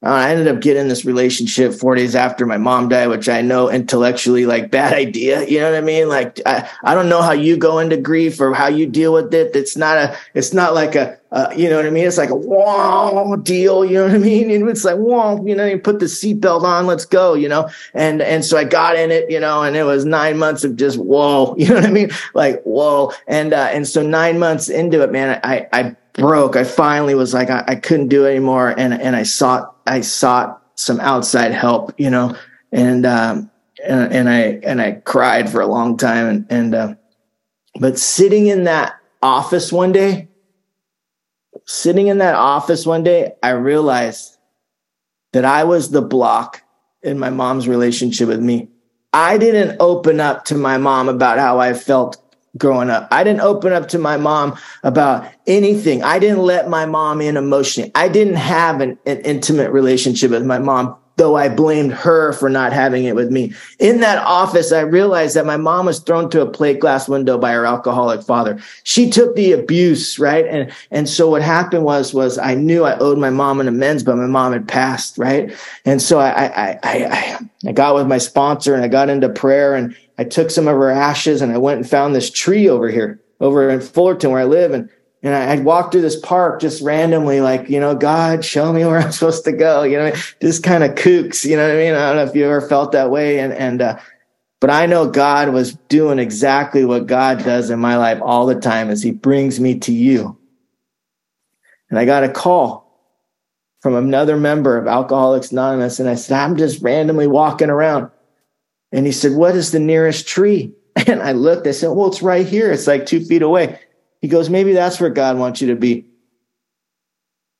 uh, 0.00 0.10
I 0.10 0.30
ended 0.30 0.46
up 0.46 0.60
getting 0.60 0.86
this 0.86 1.04
relationship 1.04 1.74
four 1.74 1.96
days 1.96 2.14
after 2.14 2.46
my 2.46 2.56
mom 2.56 2.88
died, 2.88 3.08
which 3.08 3.28
I 3.28 3.42
know 3.42 3.68
intellectually 3.68 4.46
like 4.46 4.70
bad 4.70 4.92
idea. 4.94 5.44
You 5.44 5.58
know 5.58 5.72
what 5.72 5.78
I 5.78 5.80
mean? 5.80 6.08
Like 6.08 6.40
I, 6.46 6.70
I 6.84 6.94
don't 6.94 7.08
know 7.08 7.20
how 7.20 7.32
you 7.32 7.56
go 7.56 7.80
into 7.80 7.96
grief 7.96 8.40
or 8.40 8.54
how 8.54 8.68
you 8.68 8.86
deal 8.86 9.12
with 9.12 9.34
it. 9.34 9.56
It's 9.56 9.76
not 9.76 9.96
a, 9.96 10.16
it's 10.34 10.54
not 10.54 10.72
like 10.72 10.94
a, 10.94 11.18
uh, 11.32 11.52
you 11.56 11.68
know 11.68 11.76
what 11.76 11.86
I 11.86 11.90
mean? 11.90 12.06
It's 12.06 12.16
like 12.16 12.30
a 12.30 12.36
whoa 12.36 13.34
deal. 13.36 13.84
You 13.84 13.94
know 13.94 14.04
what 14.04 14.14
I 14.14 14.18
mean? 14.18 14.52
And 14.52 14.68
it's 14.68 14.84
like 14.84 14.96
whoa, 14.96 15.44
you 15.44 15.56
know, 15.56 15.66
you 15.66 15.78
put 15.80 15.98
the 15.98 16.06
seatbelt 16.06 16.62
on, 16.62 16.86
let's 16.86 17.04
go. 17.04 17.34
You 17.34 17.48
know, 17.48 17.68
and 17.92 18.22
and 18.22 18.44
so 18.44 18.56
I 18.56 18.62
got 18.62 18.94
in 18.94 19.10
it, 19.10 19.28
you 19.28 19.40
know, 19.40 19.64
and 19.64 19.76
it 19.76 19.82
was 19.82 20.04
nine 20.04 20.38
months 20.38 20.62
of 20.62 20.76
just 20.76 20.96
whoa. 20.96 21.56
You 21.58 21.68
know 21.70 21.74
what 21.74 21.86
I 21.86 21.90
mean? 21.90 22.10
Like 22.34 22.62
whoa, 22.62 23.12
and 23.26 23.52
uh, 23.52 23.68
and 23.72 23.86
so 23.86 24.00
nine 24.00 24.38
months 24.38 24.68
into 24.68 25.02
it, 25.02 25.10
man, 25.10 25.40
I 25.42 25.66
I 25.72 25.96
broke. 26.18 26.56
I 26.56 26.64
finally 26.64 27.14
was 27.14 27.32
like 27.32 27.50
I, 27.50 27.64
I 27.66 27.74
couldn't 27.76 28.08
do 28.08 28.26
it 28.26 28.30
anymore, 28.30 28.74
and 28.76 28.92
and 28.92 29.16
I 29.16 29.22
sought 29.22 29.76
I 29.86 30.00
sought 30.02 30.62
some 30.74 31.00
outside 31.00 31.52
help, 31.52 31.94
you 31.98 32.10
know, 32.10 32.36
and 32.72 33.06
um, 33.06 33.50
and, 33.84 34.12
and 34.12 34.28
I 34.28 34.40
and 34.62 34.80
I 34.80 34.92
cried 34.92 35.50
for 35.50 35.60
a 35.60 35.66
long 35.66 35.96
time, 35.96 36.26
and 36.26 36.46
and 36.50 36.74
uh, 36.74 36.94
but 37.80 37.98
sitting 37.98 38.46
in 38.46 38.64
that 38.64 38.96
office 39.22 39.72
one 39.72 39.92
day, 39.92 40.28
sitting 41.64 42.08
in 42.08 42.18
that 42.18 42.34
office 42.34 42.86
one 42.86 43.02
day, 43.02 43.32
I 43.42 43.50
realized 43.50 44.36
that 45.32 45.44
I 45.44 45.64
was 45.64 45.90
the 45.90 46.02
block 46.02 46.62
in 47.02 47.18
my 47.18 47.30
mom's 47.30 47.68
relationship 47.68 48.28
with 48.28 48.40
me. 48.40 48.68
I 49.12 49.38
didn't 49.38 49.76
open 49.80 50.20
up 50.20 50.44
to 50.46 50.54
my 50.54 50.78
mom 50.78 51.08
about 51.08 51.38
how 51.38 51.58
I 51.58 51.72
felt 51.74 52.27
growing 52.58 52.90
up. 52.90 53.08
I 53.10 53.24
didn't 53.24 53.40
open 53.40 53.72
up 53.72 53.88
to 53.88 53.98
my 53.98 54.16
mom 54.16 54.58
about 54.82 55.30
anything. 55.46 56.02
I 56.02 56.18
didn't 56.18 56.40
let 56.40 56.68
my 56.68 56.86
mom 56.86 57.20
in 57.20 57.36
emotionally. 57.36 57.92
I 57.94 58.08
didn't 58.08 58.36
have 58.36 58.80
an, 58.80 58.98
an, 59.06 59.20
intimate 59.20 59.70
relationship 59.70 60.30
with 60.30 60.44
my 60.44 60.58
mom, 60.58 60.96
though 61.16 61.36
I 61.36 61.48
blamed 61.48 61.92
her 61.92 62.32
for 62.32 62.48
not 62.48 62.72
having 62.72 63.04
it 63.04 63.14
with 63.14 63.30
me. 63.30 63.52
In 63.78 64.00
that 64.00 64.18
office, 64.18 64.72
I 64.72 64.80
realized 64.80 65.36
that 65.36 65.46
my 65.46 65.56
mom 65.56 65.86
was 65.86 66.00
thrown 66.00 66.30
to 66.30 66.42
a 66.42 66.50
plate 66.50 66.80
glass 66.80 67.08
window 67.08 67.38
by 67.38 67.52
her 67.52 67.66
alcoholic 67.66 68.22
father. 68.22 68.58
She 68.84 69.10
took 69.10 69.34
the 69.36 69.52
abuse, 69.52 70.18
right? 70.18 70.46
And, 70.46 70.72
and 70.90 71.08
so 71.08 71.28
what 71.28 71.42
happened 71.42 71.84
was, 71.84 72.14
was 72.14 72.38
I 72.38 72.54
knew 72.54 72.84
I 72.84 72.98
owed 72.98 73.18
my 73.18 73.30
mom 73.30 73.60
an 73.60 73.68
amends, 73.68 74.02
but 74.02 74.16
my 74.16 74.26
mom 74.26 74.52
had 74.52 74.66
passed, 74.66 75.18
right? 75.18 75.54
And 75.84 76.00
so 76.00 76.18
I, 76.18 76.30
I, 76.30 76.70
I, 76.70 76.78
I, 76.82 77.38
I 77.66 77.72
got 77.72 77.94
with 77.94 78.06
my 78.06 78.18
sponsor 78.18 78.74
and 78.74 78.84
I 78.84 78.88
got 78.88 79.10
into 79.10 79.28
prayer 79.28 79.74
and, 79.74 79.96
I 80.18 80.24
took 80.24 80.50
some 80.50 80.66
of 80.66 80.76
her 80.76 80.90
ashes 80.90 81.40
and 81.40 81.52
I 81.52 81.58
went 81.58 81.78
and 81.78 81.88
found 81.88 82.14
this 82.14 82.30
tree 82.30 82.68
over 82.68 82.88
here, 82.90 83.22
over 83.40 83.70
in 83.70 83.80
Fullerton 83.80 84.32
where 84.32 84.40
I 84.40 84.44
live. 84.44 84.72
And, 84.72 84.90
and 85.22 85.34
I, 85.34 85.54
would 85.54 85.64
walk 85.64 85.92
through 85.92 86.02
this 86.02 86.18
park 86.18 86.60
just 86.60 86.82
randomly, 86.82 87.40
like, 87.40 87.70
you 87.70 87.78
know, 87.78 87.94
God, 87.94 88.44
show 88.44 88.72
me 88.72 88.84
where 88.84 88.98
I'm 88.98 89.12
supposed 89.12 89.44
to 89.44 89.52
go. 89.52 89.84
You 89.84 89.98
know, 89.98 90.12
just 90.42 90.64
kind 90.64 90.82
of 90.82 90.96
kooks, 90.96 91.44
you 91.44 91.56
know 91.56 91.66
what 91.66 91.76
I 91.76 91.78
mean? 91.78 91.94
I 91.94 92.08
don't 92.08 92.16
know 92.16 92.24
if 92.24 92.34
you 92.34 92.44
ever 92.44 92.60
felt 92.60 92.92
that 92.92 93.10
way. 93.10 93.38
And, 93.38 93.52
and, 93.52 93.80
uh, 93.80 93.98
but 94.60 94.70
I 94.70 94.86
know 94.86 95.08
God 95.08 95.50
was 95.50 95.74
doing 95.88 96.18
exactly 96.18 96.84
what 96.84 97.06
God 97.06 97.44
does 97.44 97.70
in 97.70 97.78
my 97.78 97.96
life 97.96 98.20
all 98.20 98.46
the 98.46 98.58
time 98.58 98.90
as 98.90 99.02
he 99.02 99.12
brings 99.12 99.60
me 99.60 99.78
to 99.80 99.92
you. 99.92 100.36
And 101.90 101.98
I 101.98 102.04
got 102.04 102.24
a 102.24 102.28
call 102.28 102.88
from 103.80 103.94
another 103.94 104.36
member 104.36 104.76
of 104.76 104.88
Alcoholics 104.88 105.52
Anonymous. 105.52 106.00
And 106.00 106.08
I 106.08 106.16
said, 106.16 106.38
I'm 106.38 106.56
just 106.56 106.82
randomly 106.82 107.28
walking 107.28 107.70
around. 107.70 108.10
And 108.92 109.06
he 109.06 109.12
said, 109.12 109.32
What 109.32 109.56
is 109.56 109.70
the 109.70 109.80
nearest 109.80 110.26
tree? 110.26 110.74
And 111.06 111.22
I 111.22 111.32
looked, 111.32 111.66
I 111.66 111.70
said, 111.70 111.88
Well, 111.88 112.08
it's 112.08 112.22
right 112.22 112.46
here. 112.46 112.72
It's 112.72 112.86
like 112.86 113.06
two 113.06 113.24
feet 113.24 113.42
away. 113.42 113.78
He 114.20 114.28
goes, 114.28 114.50
Maybe 114.50 114.72
that's 114.72 115.00
where 115.00 115.10
God 115.10 115.38
wants 115.38 115.60
you 115.60 115.68
to 115.68 115.76
be. 115.76 116.06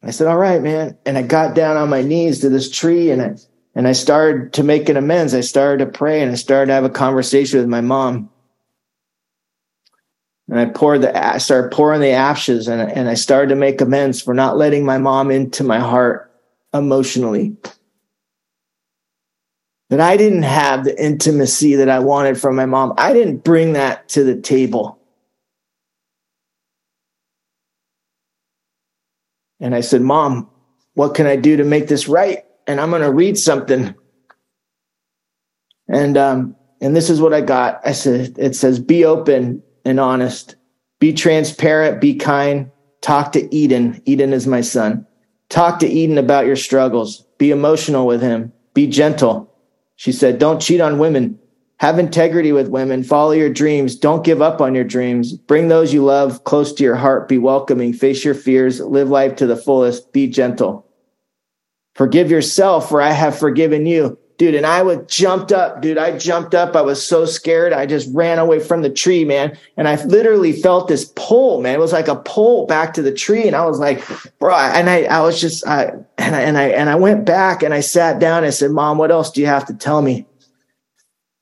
I 0.03 0.11
said, 0.11 0.27
All 0.27 0.37
right, 0.37 0.61
man. 0.61 0.99
And 1.07 1.17
I 1.17 1.23
got 1.23 1.55
down 1.55 1.77
on 1.77 1.89
my 1.89 2.03
knees 2.03 2.41
to 2.41 2.49
this 2.49 2.71
tree 2.71 3.11
and 3.11 3.23
I 3.23 3.37
and 3.75 3.87
I 3.87 3.93
started 3.93 4.55
to 4.55 4.65
make 4.65 4.89
an 4.89 4.97
amends. 4.97 5.35
I 5.35 5.41
started 5.41 5.85
to 5.85 5.91
pray 5.91 6.21
and 6.21 6.33
I 6.33 6.35
started 6.35 6.67
to 6.67 6.73
have 6.73 6.85
a 6.85 6.91
conversation 6.91 7.61
with 7.61 7.69
my 7.69 7.81
mom. 7.81 8.29
And 10.49 10.59
I 10.59 10.67
poured 10.67 11.03
the 11.03 11.17
I 11.17 11.39
started 11.39 11.71
pouring 11.71 12.01
the 12.01 12.11
ashes 12.11 12.67
and, 12.67 12.81
and 12.81 13.09
I 13.09 13.15
started 13.15 13.51
to 13.51 13.55
make 13.55 13.81
amends 13.81 14.21
for 14.21 14.35
not 14.35 14.57
letting 14.57 14.85
my 14.85 14.99
mom 14.99 15.31
into 15.31 15.63
my 15.63 15.79
heart 15.79 16.33
emotionally 16.75 17.57
that 19.91 20.01
I 20.01 20.17
didn't 20.17 20.43
have 20.43 20.85
the 20.85 21.03
intimacy 21.03 21.77
that 21.77 21.89
I 21.89 21.99
wanted 21.99 22.41
from 22.41 22.57
my 22.57 22.67
mom. 22.67 22.95
I 22.99 23.13
didn't 23.13 23.39
bring 23.39 23.73
that 23.73 24.09
to 24.11 24.23
the 24.23 24.39
table. 24.41 24.99
And 29.61 29.75
I 29.75 29.81
said, 29.81 30.03
Mom, 30.03 30.49
what 30.95 31.15
can 31.15 31.27
I 31.27 31.37
do 31.37 31.57
to 31.57 31.65
make 31.65 31.89
this 31.89 32.09
right? 32.09 32.45
And 32.67 32.81
I'm 32.81 32.91
going 32.91 33.03
to 33.03 33.13
read 33.13 33.39
something. 33.39 33.95
And, 35.89 36.17
um, 36.17 36.57
and 36.81 36.95
this 36.95 37.09
is 37.11 37.21
what 37.21 37.33
I 37.33 37.41
got. 37.41 37.81
I 37.85 37.93
said, 37.93 38.37
it 38.39 38.55
says, 38.55 38.79
be 38.79 39.05
open 39.05 39.63
and 39.85 39.99
honest, 39.99 40.57
be 41.01 41.13
transparent, 41.13 42.01
be 42.01 42.15
kind, 42.15 42.71
talk 43.01 43.33
to 43.33 43.55
Eden. 43.55 44.03
Eden 44.05 44.33
is 44.33 44.47
my 44.47 44.61
son. 44.61 45.07
Talk 45.49 45.79
to 45.81 45.89
Eden 45.89 46.19
about 46.19 46.47
your 46.47 46.57
struggles. 46.57 47.25
Be 47.39 47.51
emotional 47.51 48.07
with 48.07 48.21
him. 48.21 48.53
Be 48.75 48.87
gentle. 48.87 49.48
She 49.99 50.13
said, 50.13 50.39
Don't 50.39 50.63
cheat 50.63 50.81
on 50.81 51.01
women. 51.01 51.41
Have 51.81 51.99
integrity 51.99 52.53
with 52.53 52.69
women. 52.69 53.03
Follow 53.03 53.33
your 53.33 53.53
dreams. 53.53 53.97
Don't 53.97 54.25
give 54.25 54.41
up 54.41 54.61
on 54.61 54.75
your 54.75 54.85
dreams. 54.85 55.33
Bring 55.33 55.67
those 55.67 55.93
you 55.93 56.05
love 56.05 56.45
close 56.45 56.73
to 56.75 56.85
your 56.85 56.95
heart. 56.95 57.29
Be 57.29 57.37
welcoming. 57.37 57.93
Face 57.93 58.25
your 58.25 58.35
fears. 58.35 58.81
Live 58.81 59.09
life 59.11 59.35
to 59.37 59.47
the 59.47 59.57
fullest. 59.57 60.13
Be 60.13 60.29
gentle. 60.29 60.87
Forgive 61.97 62.31
yourself, 62.31 62.89
for 62.89 63.03
I 63.03 63.11
have 63.11 63.37
forgiven 63.37 63.87
you 63.87 64.17
dude. 64.39 64.55
And 64.55 64.65
I 64.65 64.83
would 64.83 65.09
jumped 65.09 65.53
up, 65.53 65.83
dude. 65.83 65.99
I 65.99 66.17
jumped 66.17 66.55
up. 66.55 66.75
I 66.75 66.81
was 66.81 67.05
so 67.05 67.25
scared. 67.27 67.73
I 67.73 67.85
just 67.85 68.09
ran 68.15 68.39
away 68.39 68.61
from 68.61 68.83
the 68.83 68.91
tree, 68.91 69.25
man. 69.25 69.59
And 69.77 69.89
I 69.89 70.03
literally 70.05 70.53
felt 70.53 70.89
this 70.89 71.13
pull, 71.17 71.61
man. 71.61 71.75
It 71.75 71.81
was 71.81 71.93
like 71.93 72.09
a 72.09 72.17
pull 72.17 72.67
back 72.67 72.95
to 72.95 73.03
the 73.03 73.13
tree. 73.13 73.47
And 73.47 73.55
I 73.55 73.67
was 73.67 73.79
like, 73.79 74.03
bro, 74.39 74.55
and 74.55 74.89
I, 74.89 75.03
I 75.05 75.21
was 75.21 75.41
just, 75.41 75.67
I, 75.67 75.93
and 76.17 76.35
I, 76.35 76.41
and 76.41 76.57
I, 76.57 76.69
and 76.69 76.89
I 76.89 76.95
went 76.95 77.27
back 77.27 77.63
and 77.63 77.75
I 77.75 77.81
sat 77.81 78.21
down 78.21 78.39
and 78.39 78.47
I 78.47 78.51
said, 78.51 78.71
mom, 78.71 78.97
what 78.97 79.11
else 79.11 79.31
do 79.31 79.41
you 79.41 79.47
have 79.49 79.67
to 79.67 79.75
tell 79.75 80.03
me? 80.03 80.25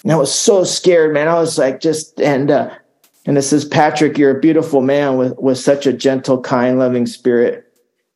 And 0.03 0.13
I 0.13 0.17
was 0.17 0.35
so 0.35 0.65
scared, 0.65 1.13
man. 1.13 1.29
I 1.29 1.35
was 1.35 1.59
like, 1.59 1.81
just, 1.81 2.21
and, 2.21 2.51
uh, 2.51 2.75
and 3.27 3.37
it 3.37 3.43
says, 3.43 3.65
Patrick, 3.65 4.17
you're 4.17 4.37
a 4.37 4.41
beautiful 4.41 4.81
man 4.81 5.17
with, 5.17 5.37
with 5.39 5.59
such 5.59 5.87
a 5.87 5.93
gentle, 5.93 6.41
kind, 6.41 6.79
loving 6.79 7.07
spirit. 7.07 7.65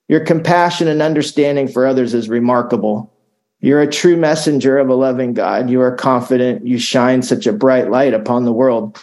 Your 0.09 0.25
compassion 0.25 0.89
and 0.89 1.03
understanding 1.03 1.69
for 1.69 1.87
others 1.87 2.15
is 2.15 2.29
remarkable. 2.29 3.13
You're 3.61 3.83
a 3.83 3.91
true 3.91 4.17
messenger 4.17 4.79
of 4.79 4.89
a 4.89 4.95
loving 4.95 5.35
God. 5.35 5.69
You 5.69 5.81
are 5.83 5.95
confident. 5.95 6.67
You 6.67 6.79
shine 6.79 7.23
such 7.23 7.47
a 7.47 7.53
bright 7.53 7.91
light 7.91 8.15
upon 8.15 8.45
the 8.45 8.53
world. 8.53 8.99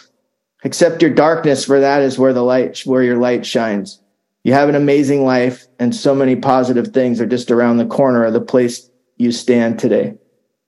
Accept 0.64 1.00
your 1.00 1.14
darkness, 1.14 1.64
for 1.64 1.78
that 1.78 2.02
is 2.02 2.18
where 2.18 2.32
the 2.32 2.42
light, 2.42 2.80
where 2.80 3.02
your 3.02 3.18
light 3.18 3.46
shines. 3.46 4.00
You 4.42 4.52
have 4.54 4.68
an 4.68 4.74
amazing 4.74 5.24
life, 5.24 5.66
and 5.78 5.94
so 5.94 6.14
many 6.14 6.34
positive 6.34 6.88
things 6.88 7.20
are 7.20 7.26
just 7.26 7.50
around 7.50 7.76
the 7.76 7.86
corner 7.86 8.24
of 8.24 8.32
the 8.32 8.40
place 8.40 8.90
you 9.16 9.30
stand 9.30 9.78
today. 9.78 10.14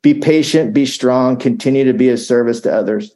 Be 0.03 0.15
patient, 0.15 0.73
be 0.73 0.87
strong, 0.87 1.37
continue 1.37 1.85
to 1.85 1.93
be 1.93 2.09
of 2.11 2.21
service 2.21 2.61
to 2.63 2.73
others. 2.73 3.15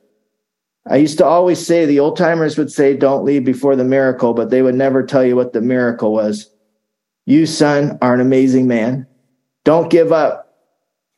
I 0.86 0.96
used 0.96 1.18
to 1.18 1.24
always 1.24 1.64
say 1.64 1.86
the 1.86 2.00
old 2.00 2.16
timers 2.16 2.58
would 2.58 2.70
say, 2.70 2.96
don't 2.96 3.24
leave 3.24 3.44
before 3.44 3.74
the 3.76 3.84
miracle, 3.84 4.34
but 4.34 4.50
they 4.50 4.60
would 4.60 4.74
never 4.74 5.02
tell 5.02 5.24
you 5.24 5.36
what 5.36 5.52
the 5.52 5.62
miracle 5.62 6.12
was. 6.12 6.50
You, 7.24 7.46
son, 7.46 7.98
are 8.02 8.12
an 8.12 8.20
amazing 8.20 8.66
man. 8.66 9.06
Don't 9.64 9.90
give 9.90 10.12
up. 10.12 10.43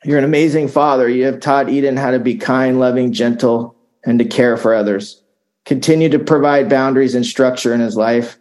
You're 0.07 0.19
an 0.19 0.25
amazing 0.25 0.69
father. 0.69 1.09
You 1.09 1.25
have 1.25 1.41
taught 1.41 1.69
Eden 1.69 1.97
how 1.97 2.13
to 2.13 2.21
be 2.21 2.37
kind, 2.37 2.79
loving, 2.79 3.13
gentle, 3.13 3.75
and 4.05 4.21
to 4.21 4.25
care 4.25 4.57
for 4.57 4.73
others. 4.73 5.21
Continue 5.65 6.09
to 6.11 6.21
provide 6.21 6.69
boundaries 6.69 7.17
and 7.17 7.27
structure 7.27 7.75
in 7.75 7.81
his 7.81 7.97
life 7.97 8.39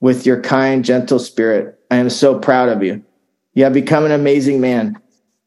with 0.00 0.24
your 0.24 0.40
kind, 0.40 0.82
gentle 0.82 1.18
spirit. 1.18 1.78
I 1.90 1.96
am 1.96 2.08
so 2.08 2.38
proud 2.38 2.70
of 2.70 2.82
you. 2.82 3.04
You 3.52 3.64
have 3.64 3.74
become 3.74 4.06
an 4.06 4.12
amazing 4.12 4.62
man. 4.62 4.98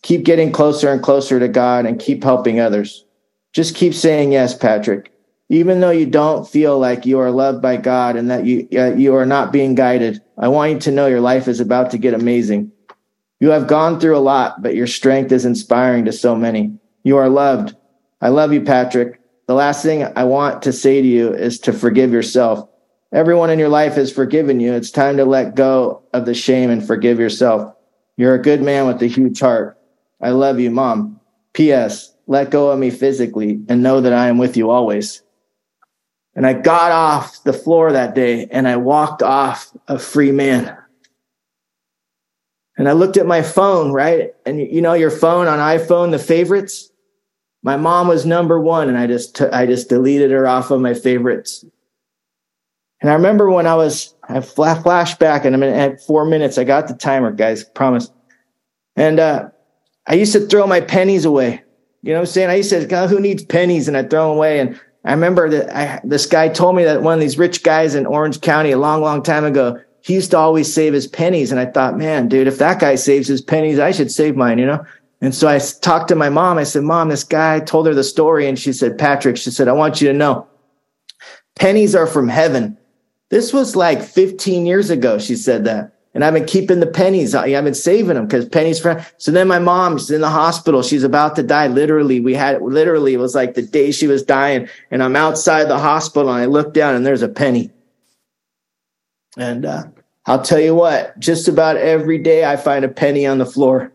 Keep 0.04 0.24
getting 0.24 0.52
closer 0.52 0.90
and 0.90 1.02
closer 1.02 1.40
to 1.40 1.48
God 1.48 1.88
and 1.88 2.00
keep 2.00 2.24
helping 2.24 2.60
others. 2.60 3.04
Just 3.52 3.74
keep 3.74 3.96
saying 3.96 4.34
yes, 4.34 4.56
Patrick. 4.56 5.12
Even 5.50 5.80
though 5.80 5.90
you 5.90 6.06
don't 6.06 6.48
feel 6.48 6.78
like 6.78 7.08
you 7.08 7.18
are 7.18 7.32
loved 7.32 7.64
by 7.64 7.78
God 7.78 8.18
and 8.18 8.30
that 8.30 8.46
you, 8.46 8.68
uh, 8.78 8.94
you 8.94 9.16
are 9.16 9.26
not 9.26 9.52
being 9.52 9.74
guided, 9.74 10.22
I 10.38 10.48
want 10.48 10.74
you 10.74 10.80
to 10.82 10.92
know 10.92 11.08
your 11.08 11.22
life 11.22 11.48
is 11.48 11.60
about 11.60 11.90
to 11.90 11.98
get 11.98 12.14
amazing. 12.14 12.72
You 13.40 13.50
have 13.50 13.68
gone 13.68 14.00
through 14.00 14.18
a 14.18 14.20
lot, 14.20 14.62
but 14.62 14.76
your 14.76 14.88
strength 14.88 15.32
is 15.32 15.46
inspiring 15.46 16.06
to 16.06 16.12
so 16.12 16.36
many. 16.36 16.78
You 17.04 17.18
are 17.18 17.30
loved. 17.30 17.76
I 18.22 18.30
love 18.30 18.54
you, 18.54 18.62
Patrick. 18.62 19.20
The 19.48 19.54
last 19.54 19.84
thing 19.84 20.04
I 20.16 20.24
want 20.24 20.62
to 20.64 20.74
say 20.74 21.02
to 21.02 21.08
you 21.08 21.34
is 21.34 21.60
to 21.60 21.74
forgive 21.74 22.12
yourself. 22.12 22.68
Everyone 23.12 23.50
in 23.50 23.60
your 23.60 23.70
life 23.70 23.94
has 23.96 24.12
forgiven 24.12 24.60
you. 24.60 24.74
It's 24.74 24.92
time 24.92 25.18
to 25.18 25.26
let 25.26 25.56
go 25.56 26.02
of 26.14 26.26
the 26.26 26.34
shame 26.34 26.70
and 26.70 26.86
forgive 26.86 27.20
yourself. 27.20 27.74
You're 28.18 28.36
a 28.36 28.42
good 28.42 28.62
man 28.62 28.88
with 28.88 29.02
a 29.02 29.08
huge 29.08 29.40
heart. 29.40 29.78
I 30.22 30.30
love 30.32 30.60
you, 30.60 30.72
mom. 30.72 31.20
P.S. 31.54 32.14
Let 32.28 32.50
go 32.50 32.72
of 32.72 32.80
me 32.80 32.90
physically 32.90 33.62
and 33.70 33.84
know 33.84 34.02
that 34.02 34.14
I 34.14 34.28
am 34.28 34.38
with 34.38 34.58
you 34.58 34.70
always. 34.70 35.22
And 36.36 36.46
I 36.46 36.54
got 36.54 36.92
off 36.92 37.44
the 37.44 37.54
floor 37.54 37.92
that 37.92 38.16
day 38.16 38.48
and 38.52 38.68
I 38.68 38.78
walked 38.78 39.22
off 39.22 39.72
a 39.88 40.00
free 40.00 40.32
man. 40.32 40.76
And 42.78 42.90
I 42.90 42.92
looked 42.92 43.18
at 43.18 43.26
my 43.26 43.42
phone, 43.42 43.92
right? 43.92 44.34
And 44.46 44.60
you 44.60 44.82
know, 44.82 44.94
your 44.94 45.12
phone 45.12 45.48
on 45.48 45.60
iPhone, 45.60 46.12
the 46.12 46.20
favorites, 46.20 46.92
my 47.64 47.78
mom 47.78 48.08
was 48.08 48.26
number 48.26 48.60
one 48.60 48.90
and 48.90 48.98
I 48.98 49.08
just, 49.08 49.36
t- 49.36 49.46
I 49.46 49.66
just 49.66 49.90
deleted 49.90 50.32
her 50.32 50.48
off 50.48 50.72
of 50.72 50.82
my 50.82 50.94
favorites. 50.94 51.66
And 53.02 53.10
I 53.10 53.14
remember 53.14 53.50
when 53.50 53.66
I 53.66 53.76
was, 53.76 54.14
I 54.24 54.40
flashback 54.40 55.46
and 55.46 55.56
I'm 55.56 55.64
in 55.64 55.74
at 55.74 56.02
four 56.02 56.26
minutes. 56.26 56.58
I 56.58 56.64
got 56.64 56.88
the 56.88 56.94
timer, 56.94 57.32
guys, 57.32 57.64
promise. 57.64 58.12
And, 58.96 59.20
uh, 59.20 59.50
I 60.08 60.14
used 60.14 60.34
to 60.34 60.42
throw 60.42 60.68
my 60.68 60.82
pennies 60.82 61.26
away. 61.26 61.64
You 62.04 62.12
know 62.12 62.20
what 62.20 62.28
I'm 62.28 62.34
saying? 62.34 62.50
I 62.50 62.56
used 62.56 62.70
to, 62.70 62.86
God, 62.86 63.10
who 63.10 63.20
needs 63.20 63.44
pennies? 63.44 63.88
And 63.88 63.98
I 63.98 64.04
throw 64.04 64.30
them 64.30 64.38
away. 64.38 64.60
And 64.60 64.80
I 65.04 65.12
remember 65.12 65.50
that 65.50 65.76
I, 65.76 66.02
this 66.04 66.28
guy 66.28 66.50
told 66.50 66.76
me 66.76 66.84
that 66.84 67.02
one 67.02 67.16
of 67.16 67.20
these 67.20 67.38
rich 67.38 67.64
guys 67.64 67.96
in 67.96 68.06
Orange 68.06 68.42
County 68.42 68.72
a 68.72 68.78
long, 68.78 69.02
long 69.02 69.24
time 69.24 69.44
ago, 69.46 69.80
he 70.06 70.14
used 70.14 70.30
to 70.32 70.38
always 70.38 70.72
save 70.72 70.94
his 70.94 71.08
pennies. 71.08 71.50
And 71.50 71.60
I 71.60 71.66
thought, 71.66 71.98
man, 71.98 72.28
dude, 72.28 72.46
if 72.46 72.60
that 72.60 72.80
guy 72.80 72.94
saves 72.94 73.28
his 73.28 73.42
pennies, 73.42 73.80
I 73.80 73.90
should 73.90 74.12
save 74.12 74.36
mine, 74.36 74.60
you 74.60 74.66
know? 74.68 74.86
And 75.20 75.34
so 75.34 75.48
I 75.48 75.58
talked 75.58 76.10
to 76.10 76.16
my 76.16 76.30
mom. 76.30 76.60
I 76.60 76.64
said, 76.64 76.84
Mom, 76.84 77.10
this 77.10 77.24
guy 77.24 77.60
told 77.60 77.88
her 77.88 77.94
the 77.96 78.04
story. 78.04 78.48
And 78.48 78.60
she 78.60 78.72
said, 78.72 79.00
Patrick, 79.00 79.36
she 79.36 79.50
said, 79.50 79.68
I 79.68 79.72
want 79.72 80.02
you 80.02 80.08
to 80.10 80.14
know 80.14 80.48
pennies 81.56 81.96
are 81.96 82.06
from 82.06 82.28
heaven. 82.28 82.78
This 83.30 83.52
was 83.52 83.76
like 83.76 84.04
15 84.04 84.68
years 84.68 84.92
ago. 84.92 85.18
She 85.18 85.36
said 85.36 85.66
that. 85.66 85.96
And 86.14 86.24
I've 86.24 86.36
been 86.36 86.46
keeping 86.46 86.82
the 86.82 86.86
pennies. 86.86 87.34
I've 87.34 87.64
been 87.64 87.74
saving 87.74 88.14
them 88.14 88.28
because 88.28 88.48
pennies 88.48 88.80
for. 88.80 89.04
So 89.18 89.32
then 89.32 89.48
my 89.48 89.58
mom's 89.58 90.12
in 90.12 90.22
the 90.22 90.30
hospital. 90.30 90.84
She's 90.84 91.04
about 91.04 91.36
to 91.38 91.42
die. 91.42 91.66
Literally, 91.66 92.20
we 92.20 92.36
had 92.36 92.62
literally 92.62 93.16
it 93.16 93.20
was 93.20 93.34
like 93.34 93.56
the 93.56 93.64
day 93.64 93.90
she 93.90 94.06
was 94.06 94.22
dying. 94.22 94.70
And 94.92 95.02
I'm 95.02 95.16
outside 95.16 95.68
the 95.68 95.80
hospital 95.80 96.30
and 96.30 96.44
I 96.44 96.46
look 96.46 96.76
down 96.76 96.94
and 96.94 97.04
there's 97.04 97.24
a 97.24 97.28
penny. 97.28 97.72
And 99.36 99.66
uh, 99.66 99.86
I'll 100.26 100.42
tell 100.42 100.60
you 100.60 100.74
what, 100.74 101.20
just 101.20 101.48
about 101.48 101.78
every 101.78 102.18
day 102.18 102.46
I 102.46 102.58
find 102.58 102.84
a 102.84 102.90
penny 102.90 103.26
on 103.26 103.38
the 103.38 103.46
floor 103.46 103.94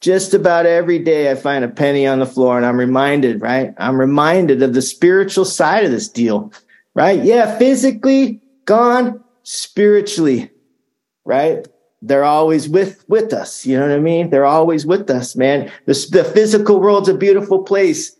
just 0.00 0.32
about 0.32 0.66
every 0.66 0.98
day 0.98 1.30
I 1.30 1.34
find 1.34 1.64
a 1.64 1.68
penny 1.68 2.06
on 2.06 2.18
the 2.18 2.26
floor 2.26 2.56
and 2.56 2.64
I'm 2.64 2.78
reminded, 2.78 3.42
right? 3.42 3.74
I'm 3.76 4.00
reminded 4.00 4.62
of 4.62 4.72
the 4.72 4.82
spiritual 4.82 5.44
side 5.44 5.84
of 5.84 5.90
this 5.90 6.08
deal, 6.08 6.52
right? 6.94 7.22
Yeah, 7.22 7.58
physically 7.58 8.40
gone, 8.64 9.22
spiritually, 9.42 10.50
right? 11.24 11.68
They're 12.02 12.24
always 12.24 12.66
with 12.66 13.04
with 13.08 13.34
us. 13.34 13.66
You 13.66 13.78
know 13.78 13.86
what 13.86 13.94
I 13.94 14.00
mean? 14.00 14.30
They're 14.30 14.46
always 14.46 14.86
with 14.86 15.10
us, 15.10 15.36
man. 15.36 15.70
The, 15.84 16.06
the 16.10 16.24
physical 16.24 16.80
world's 16.80 17.10
a 17.10 17.14
beautiful 17.14 17.62
place. 17.62 18.16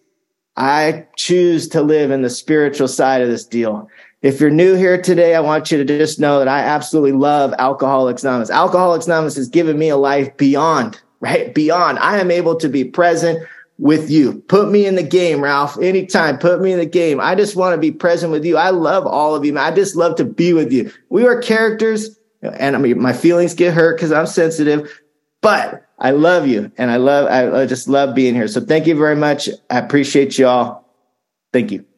I 0.56 1.06
choose 1.16 1.66
to 1.68 1.80
live 1.80 2.10
in 2.10 2.20
the 2.20 2.28
spiritual 2.28 2.88
side 2.88 3.22
of 3.22 3.28
this 3.28 3.46
deal. 3.46 3.88
If 4.22 4.40
you're 4.40 4.50
new 4.50 4.74
here 4.74 5.00
today, 5.00 5.34
I 5.34 5.40
want 5.40 5.70
you 5.70 5.78
to 5.78 5.84
just 5.84 6.20
know 6.20 6.38
that 6.40 6.48
I 6.48 6.60
absolutely 6.60 7.12
love 7.12 7.54
Alcoholics 7.58 8.22
Anonymous. 8.22 8.50
Alcoholics 8.50 9.06
Anonymous 9.06 9.36
has 9.36 9.48
given 9.48 9.78
me 9.78 9.88
a 9.88 9.96
life 9.96 10.36
beyond 10.36 11.00
right? 11.20 11.54
Beyond, 11.54 11.98
I 11.98 12.18
am 12.18 12.30
able 12.30 12.56
to 12.56 12.68
be 12.68 12.84
present 12.84 13.46
with 13.78 14.10
you. 14.10 14.40
Put 14.48 14.70
me 14.70 14.86
in 14.86 14.96
the 14.96 15.02
game, 15.02 15.42
Ralph. 15.42 15.78
Anytime, 15.80 16.38
put 16.38 16.60
me 16.60 16.72
in 16.72 16.78
the 16.78 16.86
game. 16.86 17.20
I 17.20 17.34
just 17.34 17.56
want 17.56 17.74
to 17.74 17.78
be 17.78 17.92
present 17.92 18.32
with 18.32 18.44
you. 18.44 18.56
I 18.56 18.70
love 18.70 19.06
all 19.06 19.34
of 19.34 19.44
you. 19.44 19.56
I 19.56 19.70
just 19.70 19.96
love 19.96 20.16
to 20.16 20.24
be 20.24 20.52
with 20.52 20.72
you. 20.72 20.92
We 21.08 21.26
are 21.26 21.40
characters, 21.40 22.18
and 22.42 22.74
I 22.74 22.78
mean, 22.78 23.00
my 23.00 23.12
feelings 23.12 23.54
get 23.54 23.74
hurt 23.74 23.96
because 23.96 24.12
I'm 24.12 24.26
sensitive, 24.26 24.90
but 25.40 25.86
I 25.98 26.10
love 26.10 26.46
you, 26.46 26.72
and 26.78 26.90
I 26.90 26.96
love, 26.96 27.28
I 27.30 27.66
just 27.66 27.88
love 27.88 28.14
being 28.14 28.34
here. 28.34 28.48
So 28.48 28.60
thank 28.60 28.86
you 28.86 28.96
very 28.96 29.16
much. 29.16 29.48
I 29.70 29.78
appreciate 29.78 30.38
you 30.38 30.46
all. 30.46 30.86
Thank 31.52 31.70
you. 31.72 31.89